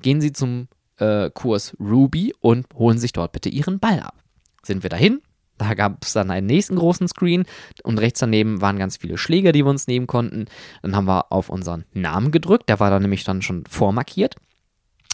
gehen 0.00 0.20
Sie 0.20 0.32
zum 0.32 0.68
äh, 0.96 1.30
Kurs 1.30 1.76
Ruby 1.78 2.34
und 2.40 2.66
holen 2.74 2.98
sich 2.98 3.12
dort 3.12 3.32
bitte 3.32 3.50
Ihren 3.50 3.78
Ball 3.78 4.00
ab. 4.00 4.14
Sind 4.62 4.82
wir 4.82 4.90
dahin, 4.90 5.20
da 5.58 5.74
gab 5.74 6.04
es 6.04 6.14
dann 6.14 6.30
einen 6.30 6.46
nächsten 6.46 6.76
großen 6.76 7.08
Screen 7.08 7.44
und 7.82 7.98
rechts 7.98 8.20
daneben 8.20 8.62
waren 8.62 8.78
ganz 8.78 8.96
viele 8.96 9.18
Schläger, 9.18 9.52
die 9.52 9.64
wir 9.64 9.70
uns 9.70 9.86
nehmen 9.86 10.06
konnten. 10.06 10.46
Dann 10.82 10.96
haben 10.96 11.06
wir 11.06 11.30
auf 11.30 11.50
unseren 11.50 11.84
Namen 11.92 12.30
gedrückt, 12.30 12.68
der 12.68 12.80
war 12.80 12.90
dann 12.90 13.02
nämlich 13.02 13.24
dann 13.24 13.42
schon 13.42 13.64
vormarkiert. 13.66 14.36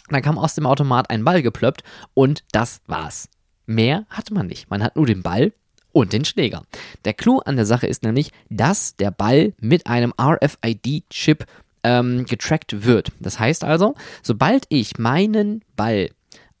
Dann 0.09 0.21
kam 0.21 0.37
aus 0.37 0.55
dem 0.55 0.65
Automat 0.65 1.09
ein 1.09 1.23
Ball 1.23 1.41
geplöppt 1.41 1.83
und 2.13 2.43
das 2.51 2.81
war's. 2.87 3.29
Mehr 3.65 4.05
hatte 4.09 4.33
man 4.33 4.47
nicht. 4.47 4.69
Man 4.69 4.83
hat 4.83 4.95
nur 4.95 5.05
den 5.05 5.23
Ball 5.23 5.53
und 5.91 6.13
den 6.13 6.25
Schläger. 6.25 6.63
Der 7.05 7.13
Clou 7.13 7.39
an 7.39 7.55
der 7.55 7.65
Sache 7.65 7.87
ist 7.87 8.03
nämlich, 8.03 8.31
dass 8.49 8.95
der 8.97 9.11
Ball 9.11 9.53
mit 9.59 9.87
einem 9.87 10.13
RFID-Chip 10.19 11.45
ähm, 11.83 12.25
getrackt 12.25 12.85
wird. 12.85 13.11
Das 13.19 13.39
heißt 13.39 13.63
also, 13.63 13.95
sobald 14.21 14.65
ich 14.69 14.97
meinen 14.97 15.63
Ball 15.75 16.09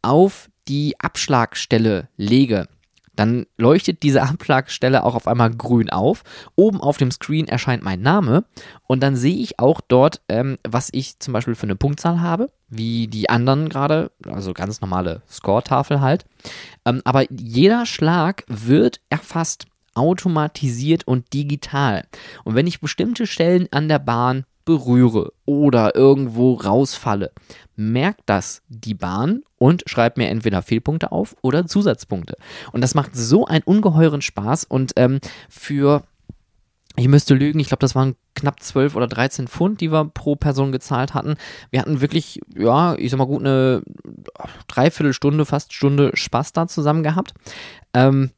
auf 0.01 0.49
die 0.67 0.95
Abschlagstelle 0.99 2.07
lege, 2.15 2.67
dann 3.15 3.45
leuchtet 3.57 4.03
diese 4.03 4.23
Abschlagstelle 4.23 5.03
auch 5.03 5.15
auf 5.15 5.27
einmal 5.27 5.51
grün 5.51 5.89
auf. 5.89 6.23
Oben 6.55 6.81
auf 6.81 6.97
dem 6.97 7.11
Screen 7.11 7.47
erscheint 7.47 7.83
mein 7.83 8.01
Name 8.01 8.45
und 8.87 9.01
dann 9.01 9.15
sehe 9.15 9.35
ich 9.35 9.59
auch 9.59 9.81
dort, 9.81 10.21
ähm, 10.29 10.57
was 10.67 10.89
ich 10.91 11.19
zum 11.19 11.33
Beispiel 11.33 11.55
für 11.55 11.63
eine 11.63 11.75
Punktzahl 11.75 12.21
habe, 12.21 12.49
wie 12.69 13.07
die 13.07 13.29
anderen 13.29 13.69
gerade, 13.69 14.11
also 14.27 14.53
ganz 14.53 14.81
normale 14.81 15.21
Score-Tafel 15.29 16.01
halt. 16.01 16.25
Ähm, 16.85 17.01
aber 17.05 17.31
jeder 17.31 17.85
Schlag 17.85 18.43
wird 18.47 19.01
erfasst, 19.09 19.65
automatisiert 19.95 21.07
und 21.07 21.33
digital. 21.33 22.05
Und 22.43 22.55
wenn 22.55 22.67
ich 22.67 22.81
bestimmte 22.81 23.25
Stellen 23.25 23.67
an 23.71 23.87
der 23.87 23.99
Bahn 23.99 24.45
berühre 24.65 25.31
oder 25.45 25.95
irgendwo 25.95 26.53
rausfalle, 26.53 27.31
merkt 27.75 28.23
das 28.25 28.61
die 28.67 28.95
Bahn 28.95 29.43
und 29.57 29.83
schreibt 29.87 30.17
mir 30.17 30.27
entweder 30.29 30.61
Fehlpunkte 30.61 31.11
auf 31.11 31.35
oder 31.41 31.65
Zusatzpunkte. 31.65 32.35
Und 32.71 32.81
das 32.81 32.95
macht 32.95 33.15
so 33.15 33.45
einen 33.45 33.63
ungeheuren 33.63 34.21
Spaß 34.21 34.65
und 34.65 34.93
ähm, 34.95 35.19
für 35.49 36.03
ich 36.97 37.07
müsste 37.07 37.33
lügen, 37.33 37.59
ich 37.59 37.67
glaube, 37.67 37.81
das 37.81 37.95
waren 37.95 38.15
knapp 38.35 38.61
12 38.61 38.95
oder 38.95 39.07
13 39.07 39.47
Pfund, 39.47 39.81
die 39.81 39.91
wir 39.91 40.05
pro 40.05 40.35
Person 40.35 40.71
gezahlt 40.71 41.13
hatten. 41.13 41.35
Wir 41.69 41.81
hatten 41.81 41.99
wirklich, 41.99 42.39
ja, 42.55 42.95
ich 42.95 43.11
sag 43.11 43.17
mal 43.17 43.25
gut, 43.25 43.41
eine 43.41 43.83
Dreiviertelstunde, 44.67 45.45
fast 45.45 45.73
Stunde 45.73 46.11
Spaß 46.13 46.53
da 46.53 46.67
zusammen 46.67 47.03
gehabt. 47.03 47.33
Ähm, 47.93 48.31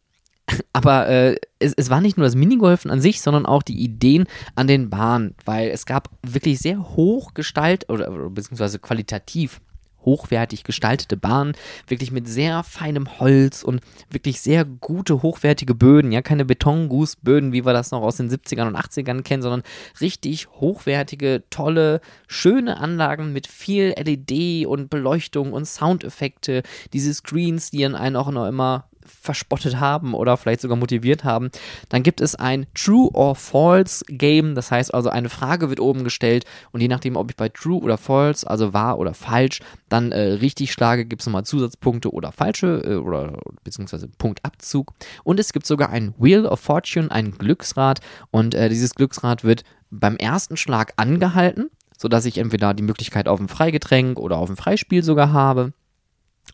aber 0.73 1.07
äh, 1.07 1.35
es, 1.59 1.73
es, 1.75 1.89
war 1.89 2.01
nicht 2.01 2.17
nur 2.17 2.25
das 2.25 2.35
Minigolfen 2.35 2.91
an 2.91 3.01
sich, 3.01 3.21
sondern 3.21 3.45
auch 3.45 3.63
die 3.63 3.77
Ideen 3.77 4.25
an 4.55 4.67
den 4.67 4.89
Bahnen, 4.89 5.35
weil 5.45 5.69
es 5.69 5.85
gab 5.85 6.09
wirklich 6.23 6.59
sehr 6.59 6.95
hoch 6.95 7.33
gestaltet 7.33 7.89
oder, 7.89 8.09
beziehungsweise 8.29 8.79
qualitativ 8.79 9.59
hochwertig 10.07 10.63
gestaltete 10.63 11.17
Bahnen, 11.17 11.53
wirklich 11.85 12.11
mit 12.11 12.29
sehr 12.29 12.63
feinem 12.63 13.19
Holz 13.19 13.61
und 13.61 13.81
wirklich 14.09 14.39
sehr 14.39 14.63
gute, 14.63 15.21
hochwertige 15.21 15.75
Böden, 15.75 16.13
ja, 16.13 16.21
keine 16.21 16.45
Betongußböden, 16.45 17.51
wie 17.51 17.65
wir 17.65 17.73
das 17.73 17.91
noch 17.91 18.01
aus 18.01 18.15
den 18.15 18.29
70ern 18.29 18.67
und 18.67 18.77
80ern 18.77 19.21
kennen, 19.21 19.43
sondern 19.43 19.63
richtig 19.99 20.47
hochwertige, 20.61 21.43
tolle, 21.49 21.99
schöne 22.27 22.77
Anlagen 22.77 23.33
mit 23.33 23.47
viel 23.47 23.93
LED 23.97 24.65
und 24.65 24.89
Beleuchtung 24.89 25.51
und 25.51 25.65
Soundeffekte, 25.65 26.63
diese 26.93 27.13
Screens, 27.13 27.69
die 27.69 27.81
dann 27.81 27.95
einen 27.95 28.15
auch 28.15 28.31
noch 28.31 28.47
immer 28.47 28.86
verspottet 29.07 29.79
haben 29.79 30.13
oder 30.13 30.37
vielleicht 30.37 30.61
sogar 30.61 30.77
motiviert 30.77 31.23
haben. 31.23 31.49
Dann 31.89 32.03
gibt 32.03 32.21
es 32.21 32.35
ein 32.35 32.67
True 32.73 33.09
or 33.13 33.35
False 33.35 34.05
Game, 34.07 34.55
das 34.55 34.71
heißt 34.71 34.93
also 34.93 35.09
eine 35.09 35.29
Frage 35.29 35.69
wird 35.69 35.79
oben 35.79 36.03
gestellt 36.03 36.45
und 36.71 36.81
je 36.81 36.87
nachdem, 36.87 37.15
ob 37.15 37.31
ich 37.31 37.37
bei 37.37 37.49
True 37.49 37.81
oder 37.81 37.97
False, 37.97 38.47
also 38.49 38.73
wahr 38.73 38.99
oder 38.99 39.13
falsch, 39.13 39.61
dann 39.89 40.11
äh, 40.11 40.21
richtig 40.21 40.71
schlage, 40.71 41.05
gibt 41.05 41.21
es 41.21 41.25
nochmal 41.25 41.45
Zusatzpunkte 41.45 42.11
oder 42.11 42.31
falsche 42.31 42.81
äh, 42.83 42.95
oder 42.95 43.39
beziehungsweise 43.63 44.07
Punktabzug. 44.07 44.93
Und 45.23 45.39
es 45.39 45.53
gibt 45.53 45.65
sogar 45.65 45.89
ein 45.89 46.13
Wheel 46.17 46.45
of 46.45 46.59
Fortune, 46.59 47.09
ein 47.11 47.31
Glücksrad 47.31 48.01
und 48.31 48.53
äh, 48.53 48.69
dieses 48.69 48.95
Glücksrad 48.95 49.43
wird 49.43 49.63
beim 49.89 50.17
ersten 50.17 50.57
Schlag 50.57 50.93
angehalten, 50.97 51.69
sodass 51.97 52.25
ich 52.25 52.37
entweder 52.37 52.73
die 52.73 52.83
Möglichkeit 52.83 53.27
auf 53.27 53.39
ein 53.39 53.47
Freigetränk 53.47 54.19
oder 54.19 54.37
auf 54.37 54.49
ein 54.49 54.57
Freispiel 54.57 55.03
sogar 55.03 55.31
habe 55.31 55.73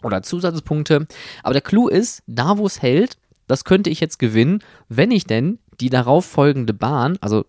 oder 0.03 0.23
Zusatzpunkte. 0.23 1.07
Aber 1.43 1.53
der 1.53 1.61
Clou 1.61 1.87
ist, 1.87 2.23
da 2.27 2.57
wo 2.57 2.65
es 2.65 2.81
hält, 2.81 3.17
das 3.47 3.65
könnte 3.65 3.89
ich 3.89 3.99
jetzt 3.99 4.19
gewinnen, 4.19 4.59
wenn 4.89 5.11
ich 5.11 5.25
denn 5.25 5.59
die 5.79 5.89
darauf 5.89 6.25
folgende 6.25 6.73
Bahn, 6.73 7.17
also 7.21 7.45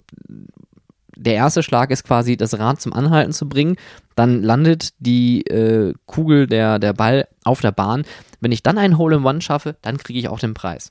der 1.16 1.34
erste 1.34 1.62
Schlag 1.62 1.90
ist 1.90 2.04
quasi 2.04 2.36
das 2.36 2.58
Rad 2.58 2.80
zum 2.80 2.92
Anhalten 2.92 3.32
zu 3.32 3.48
bringen, 3.48 3.76
dann 4.16 4.42
landet 4.42 4.94
die 4.98 5.42
äh, 5.46 5.94
Kugel, 6.06 6.46
der, 6.46 6.78
der 6.78 6.92
Ball 6.92 7.28
auf 7.44 7.60
der 7.60 7.72
Bahn. 7.72 8.04
Wenn 8.40 8.52
ich 8.52 8.62
dann 8.62 8.78
einen 8.78 8.98
Hole 8.98 9.16
in 9.16 9.24
One 9.24 9.40
schaffe, 9.40 9.76
dann 9.82 9.98
kriege 9.98 10.18
ich 10.18 10.28
auch 10.28 10.40
den 10.40 10.54
Preis. 10.54 10.90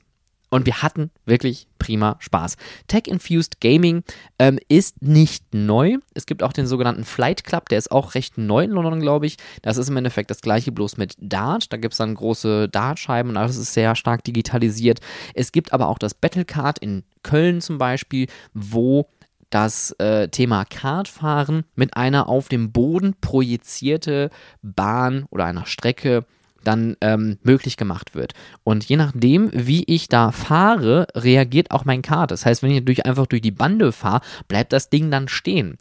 Und 0.54 0.66
wir 0.66 0.82
hatten 0.82 1.10
wirklich 1.26 1.66
prima 1.80 2.14
Spaß. 2.20 2.56
Tech-Infused 2.86 3.60
Gaming 3.60 4.04
ähm, 4.38 4.60
ist 4.68 5.02
nicht 5.02 5.52
neu. 5.52 5.96
Es 6.14 6.26
gibt 6.26 6.44
auch 6.44 6.52
den 6.52 6.68
sogenannten 6.68 7.02
Flight 7.02 7.42
Club, 7.42 7.68
der 7.70 7.78
ist 7.78 7.90
auch 7.90 8.14
recht 8.14 8.38
neu 8.38 8.62
in 8.62 8.70
London, 8.70 9.00
glaube 9.00 9.26
ich. 9.26 9.36
Das 9.62 9.78
ist 9.78 9.88
im 9.88 9.96
Endeffekt 9.96 10.30
das 10.30 10.42
gleiche, 10.42 10.70
bloß 10.70 10.96
mit 10.96 11.16
Dart. 11.18 11.72
Da 11.72 11.76
gibt 11.76 11.94
es 11.94 11.98
dann 11.98 12.14
große 12.14 12.68
Dartscheiben 12.68 13.30
und 13.30 13.36
alles 13.36 13.56
ist 13.56 13.74
sehr 13.74 13.96
stark 13.96 14.22
digitalisiert. 14.22 15.00
Es 15.34 15.50
gibt 15.50 15.72
aber 15.72 15.88
auch 15.88 15.98
das 15.98 16.14
Battlecard 16.14 16.78
in 16.78 17.02
Köln 17.24 17.60
zum 17.60 17.78
Beispiel, 17.78 18.28
wo 18.52 19.08
das 19.50 19.90
äh, 19.98 20.28
Thema 20.28 20.66
Kartfahren 20.66 21.64
mit 21.74 21.96
einer 21.96 22.28
auf 22.28 22.48
dem 22.48 22.70
Boden 22.70 23.16
projizierte 23.20 24.30
Bahn 24.62 25.26
oder 25.30 25.46
einer 25.46 25.66
Strecke 25.66 26.24
dann 26.64 26.96
ähm, 27.00 27.38
möglich 27.42 27.76
gemacht 27.76 28.14
wird. 28.14 28.32
Und 28.62 28.84
je 28.84 28.96
nachdem, 28.96 29.50
wie 29.52 29.84
ich 29.84 30.08
da 30.08 30.32
fahre, 30.32 31.06
reagiert 31.14 31.70
auch 31.70 31.84
mein 31.84 32.02
Kart. 32.02 32.30
Das 32.30 32.44
heißt, 32.46 32.62
wenn 32.62 32.70
ich 32.70 32.84
durch, 32.84 33.06
einfach 33.06 33.26
durch 33.26 33.42
die 33.42 33.50
Bande 33.50 33.92
fahre, 33.92 34.22
bleibt 34.48 34.72
das 34.72 34.90
Ding 34.90 35.10
dann 35.10 35.28
stehen. 35.28 35.78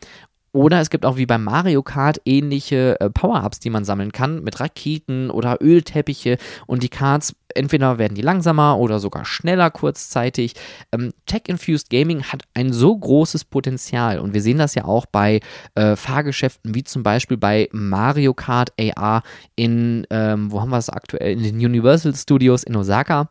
Oder 0.54 0.80
es 0.80 0.92
gibt 0.92 1.04
auch 1.04 1.18
wie 1.18 1.26
beim 1.26 1.44
Mario 1.44 1.82
Kart 1.82 2.22
ähnliche 2.26 3.00
äh, 3.00 3.10
Power-Ups, 3.10 3.60
die 3.60 3.72
man 3.72 3.86
sammeln 3.86 4.12
kann 4.12 4.44
mit 4.44 4.60
Raketen 4.60 5.32
oder 5.32 5.58
Ölteppiche 5.62 6.38
und 6.68 6.84
die 6.84 6.89
Karts 6.89 7.36
entweder 7.56 7.98
werden 7.98 8.13
die 8.13 8.22
langsamer 8.22 8.78
oder 8.78 9.00
sogar 9.00 9.26
schneller 9.26 9.72
kurzzeitig. 9.72 10.54
Ähm, 10.92 11.12
Tech-Infused 11.26 11.89
Gaming 11.89 12.24
hat 12.24 12.44
ein 12.54 12.72
so 12.72 12.96
großes 12.96 13.46
Potenzial 13.46 14.20
und 14.20 14.36
wir 14.36 14.42
sehen 14.44 14.60
das 14.60 14.76
ja 14.76 14.86
auch 14.86 15.08
bei 15.08 15.39
äh, 15.74 15.96
Fahrgeschäften 15.96 16.76
wie 16.76 16.84
zum 16.84 17.02
Beispiel 17.02 17.38
bei 17.38 17.68
Mario 17.72 18.36
Kart 18.36 18.74
AR 18.80 19.24
in, 19.56 20.06
ähm, 20.12 20.52
wo 20.52 20.62
haben 20.62 20.70
wir 20.70 20.78
das 20.78 20.89
aktuell, 20.89 21.34
in 21.34 21.42
den 21.42 21.56
Universal 21.56 22.13
Studios 22.13 22.62
in 22.62 22.76
Osaka 22.76 23.28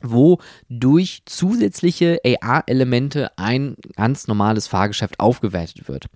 wo 0.00 0.38
durch 0.68 1.22
zusätzliche 1.26 2.20
AR-Elemente 2.24 3.36
ein 3.36 3.74
ganz 3.96 4.28
normales 4.28 4.68
Fahrgeschäft 4.68 5.18
aufgewertet 5.18 5.88
wird. 5.88 6.06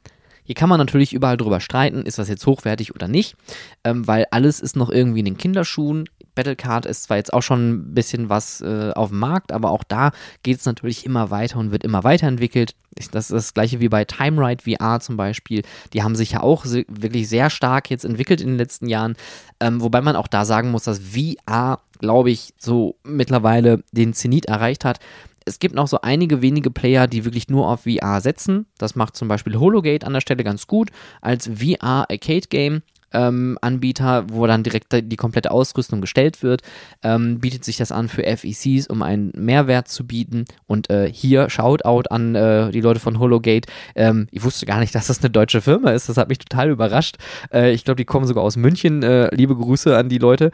Hier 0.44 0.55
kann 0.55 0.68
man 0.68 0.78
natürlich 0.78 1.12
überall 1.12 1.37
drüber 1.37 1.61
streiten, 1.61 2.02
ist 2.02 2.18
das 2.18 2.28
jetzt 2.28 2.46
hochwertig 2.46 2.94
oder 2.94 3.09
nicht, 3.09 3.37
ähm, 3.85 4.07
weil 4.07 4.26
alles 4.31 4.61
ist 4.61 4.76
noch 4.76 4.90
irgendwie 4.90 5.20
in 5.20 5.24
den 5.24 5.38
Kinderschuhen. 5.38 6.09
Battlecard 6.35 6.87
ist 6.87 7.05
zwar 7.05 7.18
jetzt 7.18 7.33
auch 7.33 7.42
schon 7.42 7.70
ein 7.70 7.94
bisschen 7.94 8.28
was 8.28 8.61
äh, 8.61 8.92
auf 8.94 9.11
dem 9.11 9.18
Markt, 9.18 9.52
aber 9.52 9.70
auch 9.70 9.85
da 9.85 10.12
geht 10.42 10.59
es 10.59 10.64
natürlich 10.64 11.05
immer 11.05 11.31
weiter 11.31 11.59
und 11.59 11.70
wird 11.72 11.85
immer 11.85 12.05
weiterentwickelt. 12.05 12.74
Das 13.12 13.24
ist 13.24 13.33
das 13.33 13.55
gleiche 13.55 13.81
wie 13.81 13.88
bei 13.88 14.05
Time 14.05 14.40
Ride 14.44 14.62
VR 14.64 15.00
zum 15.00 15.16
Beispiel. 15.16 15.62
Die 15.92 16.02
haben 16.02 16.16
sich 16.16 16.33
ja 16.33 16.42
auch 16.42 16.64
wirklich 16.64 17.28
sehr 17.28 17.50
stark 17.50 17.90
jetzt 17.90 18.05
entwickelt 18.05 18.40
in 18.40 18.48
den 18.48 18.59
letzten 18.59 18.88
Jahren. 18.88 19.16
Ähm, 19.61 19.81
wobei 19.81 20.00
man 20.00 20.16
auch 20.16 20.28
da 20.28 20.44
sagen 20.44 20.70
muss, 20.70 20.85
dass 20.85 21.00
VR, 21.00 21.81
glaube 21.98 22.31
ich, 22.31 22.55
so 22.59 22.96
mittlerweile 23.05 23.83
den 23.92 24.12
Zenit 24.12 24.46
erreicht 24.46 24.85
hat. 24.85 24.98
Es 25.44 25.59
gibt 25.59 25.74
noch 25.74 25.88
so 25.88 26.00
einige 26.00 26.42
wenige 26.42 26.70
Player, 26.70 27.07
die 27.07 27.24
wirklich 27.24 27.48
nur 27.48 27.68
auf 27.68 27.83
VR 27.83 28.20
setzen. 28.20 28.66
Das 28.78 28.94
macht 28.94 29.16
zum 29.16 29.28
Beispiel 29.28 29.59
Hologate 29.59 30.07
an 30.07 30.12
der 30.12 30.20
Stelle 30.20 30.44
ganz 30.44 30.66
gut 30.66 30.90
als 31.20 31.48
VR-Arcade-Game 31.48 32.83
ähm, 33.12 33.59
Anbieter, 33.61 34.24
wo 34.31 34.46
dann 34.46 34.62
direkt 34.62 34.92
die 34.92 35.16
komplette 35.16 35.50
Ausrüstung 35.50 36.00
gestellt 36.00 36.42
wird, 36.42 36.62
ähm, 37.02 37.40
bietet 37.40 37.64
sich 37.64 37.76
das 37.76 37.92
an 37.92 38.09
für 38.09 38.24
FECs, 38.24 38.87
um 38.87 39.02
einen 39.02 39.33
Mehrwert 39.37 39.88
zu 39.88 40.07
bieten. 40.07 40.44
Und 40.66 40.90
äh, 40.90 41.11
hier 41.12 41.50
Shoutout 41.50 42.09
an 42.11 42.35
äh, 42.35 42.70
die 42.70 42.81
Leute 42.81 43.00
von 43.00 43.18
Hologate. 43.18 43.70
Ähm, 43.94 44.28
ich 44.31 44.42
wusste 44.42 44.66
gar 44.66 44.81
nicht, 44.81 44.94
dass 44.94 45.07
das 45.07 45.20
eine 45.20 45.31
deutsche 45.31 45.61
Firma 45.61 45.90
ist. 45.90 46.09
Das 46.09 46.16
hat 46.16 46.28
mich 46.28 46.38
total 46.38 46.70
überrascht. 46.70 47.16
Äh, 47.52 47.72
ich 47.72 47.85
glaube, 47.85 47.96
die 47.96 48.05
kommen 48.05 48.26
sogar 48.26 48.44
aus 48.44 48.57
München. 48.57 49.02
Äh, 49.02 49.35
liebe 49.35 49.57
Grüße 49.57 49.96
an 49.96 50.09
die 50.09 50.18
Leute. 50.18 50.50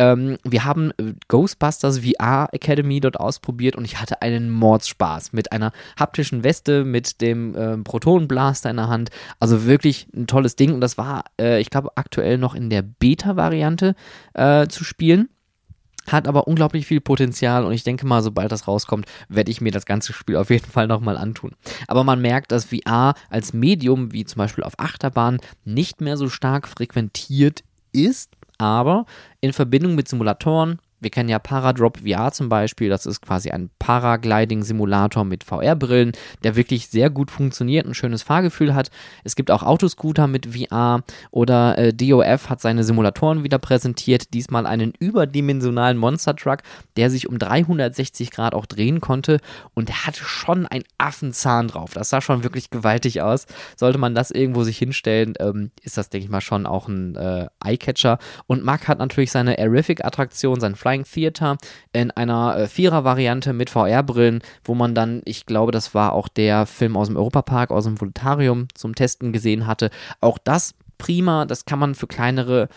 Ähm, 0.00 0.38
wir 0.44 0.64
haben 0.64 0.92
äh, 0.92 1.12
Ghostbusters 1.28 1.98
VR 1.98 2.48
Academy 2.52 3.00
dort 3.00 3.20
ausprobiert 3.20 3.76
und 3.76 3.84
ich 3.84 4.00
hatte 4.00 4.22
einen 4.22 4.50
Mordspaß 4.50 5.34
mit 5.34 5.52
einer 5.52 5.72
haptischen 5.98 6.42
Weste, 6.42 6.84
mit 6.84 7.20
dem 7.20 7.54
äh, 7.54 7.76
Protonenblaster 7.76 8.70
in 8.70 8.76
der 8.76 8.88
Hand. 8.88 9.10
Also 9.40 9.66
wirklich 9.66 10.06
ein 10.16 10.26
tolles 10.26 10.56
Ding 10.56 10.72
und 10.72 10.80
das 10.80 10.96
war, 10.96 11.24
äh, 11.38 11.60
ich 11.60 11.68
glaube, 11.68 11.90
aktuell 11.96 12.38
noch 12.38 12.54
in 12.54 12.70
der 12.70 12.80
Beta-Variante 12.80 13.94
äh, 14.32 14.66
zu 14.68 14.84
spielen 14.84 15.28
hat 16.06 16.26
aber 16.26 16.48
unglaublich 16.48 16.86
viel 16.86 17.00
Potenzial 17.00 17.64
und 17.64 17.72
ich 17.72 17.84
denke 17.84 18.06
mal, 18.06 18.22
sobald 18.22 18.50
das 18.50 18.66
rauskommt, 18.66 19.06
werde 19.28 19.50
ich 19.50 19.60
mir 19.60 19.70
das 19.70 19.84
ganze 19.84 20.12
Spiel 20.12 20.36
auf 20.36 20.50
jeden 20.50 20.68
Fall 20.68 20.88
nochmal 20.88 21.16
antun. 21.16 21.52
Aber 21.86 22.02
man 22.02 22.20
merkt, 22.20 22.50
dass 22.50 22.64
VR 22.64 23.14
als 23.28 23.52
Medium, 23.52 24.10
wie 24.10 24.24
zum 24.24 24.38
Beispiel 24.38 24.64
auf 24.64 24.78
Achterbahn, 24.78 25.38
nicht 25.64 26.00
mehr 26.00 26.16
so 26.16 26.28
stark 26.28 26.66
frequentiert 26.66 27.62
ist, 27.92 28.32
aber 28.60 29.06
in 29.40 29.52
Verbindung 29.52 29.94
mit 29.94 30.08
Simulatoren 30.08 30.80
wir 31.00 31.10
kennen 31.10 31.28
ja 31.28 31.38
Paradrop 31.38 31.98
VR 31.98 32.32
zum 32.32 32.48
Beispiel. 32.48 32.88
Das 32.88 33.06
ist 33.06 33.22
quasi 33.22 33.50
ein 33.50 33.70
Paragliding-Simulator 33.78 35.24
mit 35.24 35.44
VR-Brillen, 35.44 36.12
der 36.44 36.56
wirklich 36.56 36.88
sehr 36.88 37.10
gut 37.10 37.30
funktioniert, 37.30 37.86
ein 37.86 37.94
schönes 37.94 38.22
Fahrgefühl 38.22 38.74
hat. 38.74 38.90
Es 39.24 39.34
gibt 39.34 39.50
auch 39.50 39.62
Autoscooter 39.62 40.26
mit 40.26 40.54
VR 40.54 41.02
oder 41.30 41.78
äh, 41.78 41.92
DOF 41.94 42.50
hat 42.50 42.60
seine 42.60 42.84
Simulatoren 42.84 43.44
wieder 43.44 43.58
präsentiert. 43.58 44.34
Diesmal 44.34 44.66
einen 44.66 44.92
überdimensionalen 44.98 45.96
Monster 45.96 46.36
Truck, 46.36 46.58
der 46.96 47.10
sich 47.10 47.28
um 47.28 47.38
360 47.38 48.30
Grad 48.30 48.54
auch 48.54 48.66
drehen 48.66 49.00
konnte 49.00 49.38
und 49.74 49.88
der 49.88 50.06
hatte 50.06 50.22
schon 50.22 50.66
einen 50.66 50.84
Affenzahn 50.98 51.68
drauf. 51.68 51.92
Das 51.94 52.10
sah 52.10 52.20
schon 52.20 52.44
wirklich 52.44 52.70
gewaltig 52.70 53.22
aus. 53.22 53.46
Sollte 53.76 53.98
man 53.98 54.14
das 54.14 54.30
irgendwo 54.30 54.64
sich 54.64 54.78
hinstellen, 54.78 55.34
ähm, 55.40 55.70
ist 55.82 55.96
das, 55.96 56.10
denke 56.10 56.26
ich 56.26 56.30
mal, 56.30 56.40
schon 56.40 56.66
auch 56.66 56.88
ein 56.88 57.16
äh, 57.16 57.46
Eyecatcher. 57.64 58.18
Und 58.46 58.64
Mack 58.64 58.86
hat 58.86 58.98
natürlich 58.98 59.32
seine 59.32 59.58
Aerific-Attraktion, 59.58 60.60
sein 60.60 60.74
Fly 60.74 60.89
Flying 60.90 61.04
Theater 61.04 61.56
in 61.92 62.10
einer 62.10 62.56
äh, 62.56 62.66
Vierer-Variante 62.66 63.52
mit 63.52 63.70
VR-Brillen, 63.70 64.40
wo 64.64 64.74
man 64.74 64.94
dann, 64.94 65.22
ich 65.24 65.46
glaube, 65.46 65.72
das 65.72 65.94
war 65.94 66.12
auch 66.12 66.28
der 66.28 66.66
Film 66.66 66.96
aus 66.96 67.08
dem 67.08 67.16
Europapark, 67.16 67.70
aus 67.70 67.84
dem 67.84 68.00
Volutarium 68.00 68.68
zum 68.74 68.94
Testen 68.94 69.32
gesehen 69.32 69.66
hatte. 69.66 69.90
Auch 70.20 70.38
das 70.38 70.74
prima, 70.98 71.46
das 71.46 71.64
kann 71.64 71.78
man 71.78 71.94
für 71.94 72.06
kleinere 72.06 72.68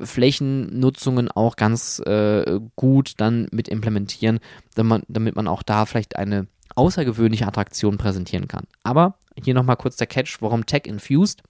Flächennutzungen 0.00 1.30
auch 1.30 1.56
ganz 1.56 2.00
äh, 2.00 2.60
gut 2.76 3.14
dann 3.18 3.48
mit 3.52 3.68
implementieren, 3.68 4.40
damit 4.74 4.88
man, 4.88 5.02
damit 5.08 5.36
man 5.36 5.48
auch 5.48 5.62
da 5.62 5.86
vielleicht 5.86 6.16
eine 6.16 6.46
außergewöhnliche 6.74 7.46
Attraktion 7.46 7.98
präsentieren 7.98 8.48
kann. 8.48 8.64
Aber 8.82 9.14
hier 9.42 9.54
nochmal 9.54 9.76
kurz 9.76 9.96
der 9.96 10.06
Catch, 10.06 10.38
warum 10.40 10.66
Tech 10.66 10.82
Infused? 10.86 11.42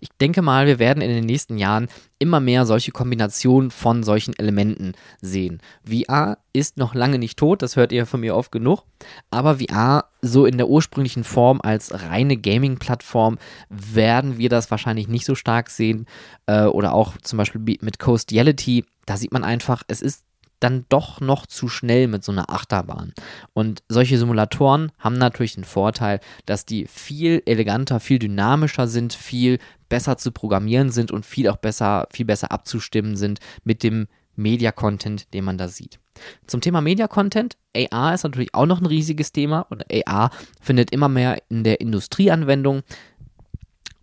Ich 0.00 0.08
denke 0.20 0.42
mal, 0.42 0.66
wir 0.66 0.78
werden 0.78 1.02
in 1.02 1.10
den 1.10 1.24
nächsten 1.24 1.58
Jahren 1.58 1.88
immer 2.18 2.40
mehr 2.40 2.66
solche 2.66 2.92
Kombinationen 2.92 3.70
von 3.70 4.02
solchen 4.02 4.34
Elementen 4.38 4.92
sehen. 5.20 5.60
VR 5.84 6.38
ist 6.52 6.76
noch 6.76 6.94
lange 6.94 7.18
nicht 7.18 7.38
tot, 7.38 7.62
das 7.62 7.76
hört 7.76 7.92
ihr 7.92 8.06
von 8.06 8.20
mir 8.20 8.34
oft 8.34 8.50
genug, 8.52 8.84
aber 9.30 9.58
VR 9.58 10.06
so 10.22 10.46
in 10.46 10.56
der 10.56 10.68
ursprünglichen 10.68 11.24
Form 11.24 11.60
als 11.62 11.92
reine 11.92 12.36
Gaming-Plattform 12.36 13.38
werden 13.68 14.38
wir 14.38 14.48
das 14.48 14.70
wahrscheinlich 14.70 15.08
nicht 15.08 15.26
so 15.26 15.34
stark 15.34 15.70
sehen 15.70 16.06
äh, 16.46 16.64
oder 16.64 16.94
auch 16.94 17.16
zum 17.18 17.36
Beispiel 17.36 17.60
mit 17.60 17.98
Coastiality, 17.98 18.84
da 19.04 19.16
sieht 19.16 19.32
man 19.32 19.44
einfach, 19.44 19.82
es 19.88 20.02
ist 20.02 20.24
dann 20.60 20.84
doch 20.88 21.20
noch 21.20 21.46
zu 21.46 21.68
schnell 21.68 22.08
mit 22.08 22.24
so 22.24 22.32
einer 22.32 22.50
Achterbahn. 22.50 23.12
Und 23.52 23.82
solche 23.88 24.18
Simulatoren 24.18 24.92
haben 24.98 25.18
natürlich 25.18 25.54
den 25.54 25.64
Vorteil, 25.64 26.20
dass 26.46 26.64
die 26.64 26.86
viel 26.86 27.42
eleganter, 27.46 28.00
viel 28.00 28.18
dynamischer 28.18 28.88
sind, 28.88 29.12
viel 29.12 29.58
besser 29.88 30.16
zu 30.16 30.32
programmieren 30.32 30.90
sind 30.90 31.10
und 31.12 31.26
viel 31.26 31.48
auch 31.48 31.56
besser, 31.56 32.08
viel 32.12 32.26
besser 32.26 32.52
abzustimmen 32.52 33.16
sind 33.16 33.40
mit 33.64 33.82
dem 33.82 34.08
Media-Content, 34.36 35.32
den 35.34 35.44
man 35.44 35.58
da 35.58 35.68
sieht. 35.68 35.98
Zum 36.46 36.60
Thema 36.60 36.80
Media-Content, 36.80 37.56
AR 37.74 38.14
ist 38.14 38.24
natürlich 38.24 38.54
auch 38.54 38.66
noch 38.66 38.80
ein 38.80 38.86
riesiges 38.86 39.32
Thema 39.32 39.66
und 39.70 39.84
AR 40.06 40.30
findet 40.60 40.90
immer 40.90 41.08
mehr 41.08 41.42
in 41.48 41.64
der 41.64 41.80
Industrieanwendung. 41.80 42.82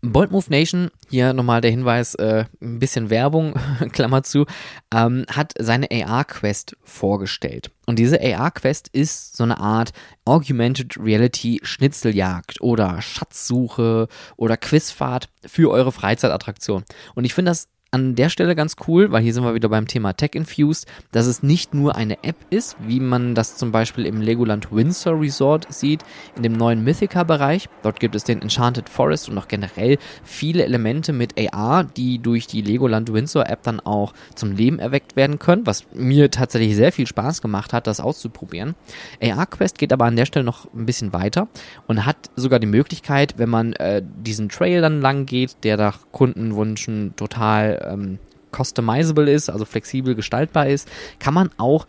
Bold 0.06 0.32
Move 0.32 0.46
Nation, 0.50 0.92
hier 1.10 1.32
nochmal 1.32 1.62
der 1.62 1.72
Hinweis, 1.72 2.14
äh, 2.16 2.44
ein 2.62 2.80
bisschen 2.80 3.10
Werbung, 3.10 3.54
Klammer 3.94 4.22
zu, 4.24 4.46
ähm, 4.94 5.26
hat 5.30 5.54
seine 5.58 5.88
AR-Quest 5.90 6.76
vorgestellt. 6.84 7.72
Und 7.86 8.00
diese 8.00 8.20
AR-Quest 8.20 8.90
ist 8.90 9.38
so 9.38 9.46
eine 9.46 9.60
Art 9.60 9.94
Augmented 10.26 10.98
Reality 11.00 11.62
Schnitzeljagd 11.64 12.60
oder 12.60 13.02
Schatzsuche 13.02 14.10
oder 14.36 14.58
Quizfahrt 14.58 15.30
für 15.46 15.72
eure 15.72 15.94
Freizeitattraktion. 15.94 16.84
Und 17.16 17.24
ich 17.24 17.34
finde 17.34 17.52
das 17.52 17.70
an 17.94 18.16
der 18.16 18.30
Stelle 18.30 18.56
ganz 18.56 18.76
cool, 18.88 19.12
weil 19.12 19.22
hier 19.22 19.34
sind 19.34 19.44
wir 19.44 19.54
wieder 19.54 19.70
beim 19.70 19.88
Thema 19.88 20.14
Tech 20.14 20.32
Infused, 20.34 20.88
dass 21.12 21.28
es 21.28 21.44
nicht 21.44 21.76
nur 21.76 21.96
eine 21.96 22.24
App 22.24 22.36
ist, 22.50 22.76
wie 22.80 23.00
man 23.00 23.36
das 23.36 23.56
zum 23.56 23.72
Beispiel 23.72 24.08
im 24.08 24.20
Legoland 24.20 24.72
Windsor 24.72 25.22
Resort 25.22 25.72
sieht, 25.72 26.04
in 26.36 26.42
dem 26.42 26.54
neuen 26.54 26.84
Mythica-Bereich. 26.84 27.70
Dort 27.84 28.00
gibt 28.00 28.16
es 28.16 28.24
den 28.24 28.42
Enchanted 28.42 28.90
Forest 28.90 29.30
und 29.30 29.38
auch 29.38 29.48
generell 29.48 30.00
viele 30.24 30.64
Elemente 30.64 31.14
mit 31.14 31.36
AR, 31.54 31.84
die 31.84 32.18
durch 32.18 32.48
die 32.48 32.62
Legoland 32.62 33.14
Windsor 33.14 33.48
App 33.48 33.62
dann 33.62 33.80
auch 33.80 34.14
zum 34.34 34.54
Leben 34.54 34.80
erweckt 34.80 35.16
werden 35.16 35.38
können, 35.38 35.68
was 35.68 35.86
mir 35.94 36.32
tatsächlich 36.32 36.76
sehr 36.76 36.92
viel 36.92 37.06
Spaß 37.06 37.44
gemacht 37.44 37.74
hat, 37.74 37.86
das 37.86 38.00
auszuprobieren. 38.00 38.74
AR 39.22 39.46
Quest 39.46 39.78
geht 39.78 39.94
aber 39.94 40.06
an 40.06 40.16
der 40.16 40.26
Stelle 40.26 40.46
noch 40.46 40.66
ein 40.74 40.88
bisschen 40.88 41.14
weiter 41.14 41.48
und 41.86 42.08
hat 42.08 42.32
sogar 42.36 42.58
die 42.58 42.66
Möglichkeit, 42.66 43.36
wenn 43.38 43.50
man 43.50 43.74
äh, 43.74 44.02
diesen 44.04 44.50
Trail 44.50 44.82
dann 44.82 45.00
lang 45.00 45.28
geht, 45.28 45.58
der 45.64 45.78
nach 45.78 46.00
Kundenwünschen 46.12 47.14
total 47.16 47.83
ähm, 47.88 48.20
customizable 48.52 49.32
ist, 49.32 49.50
also 49.50 49.66
flexibel 49.66 50.16
gestaltbar 50.16 50.68
ist, 50.68 50.90
kann 51.20 51.34
man 51.34 51.50
auch 51.58 51.86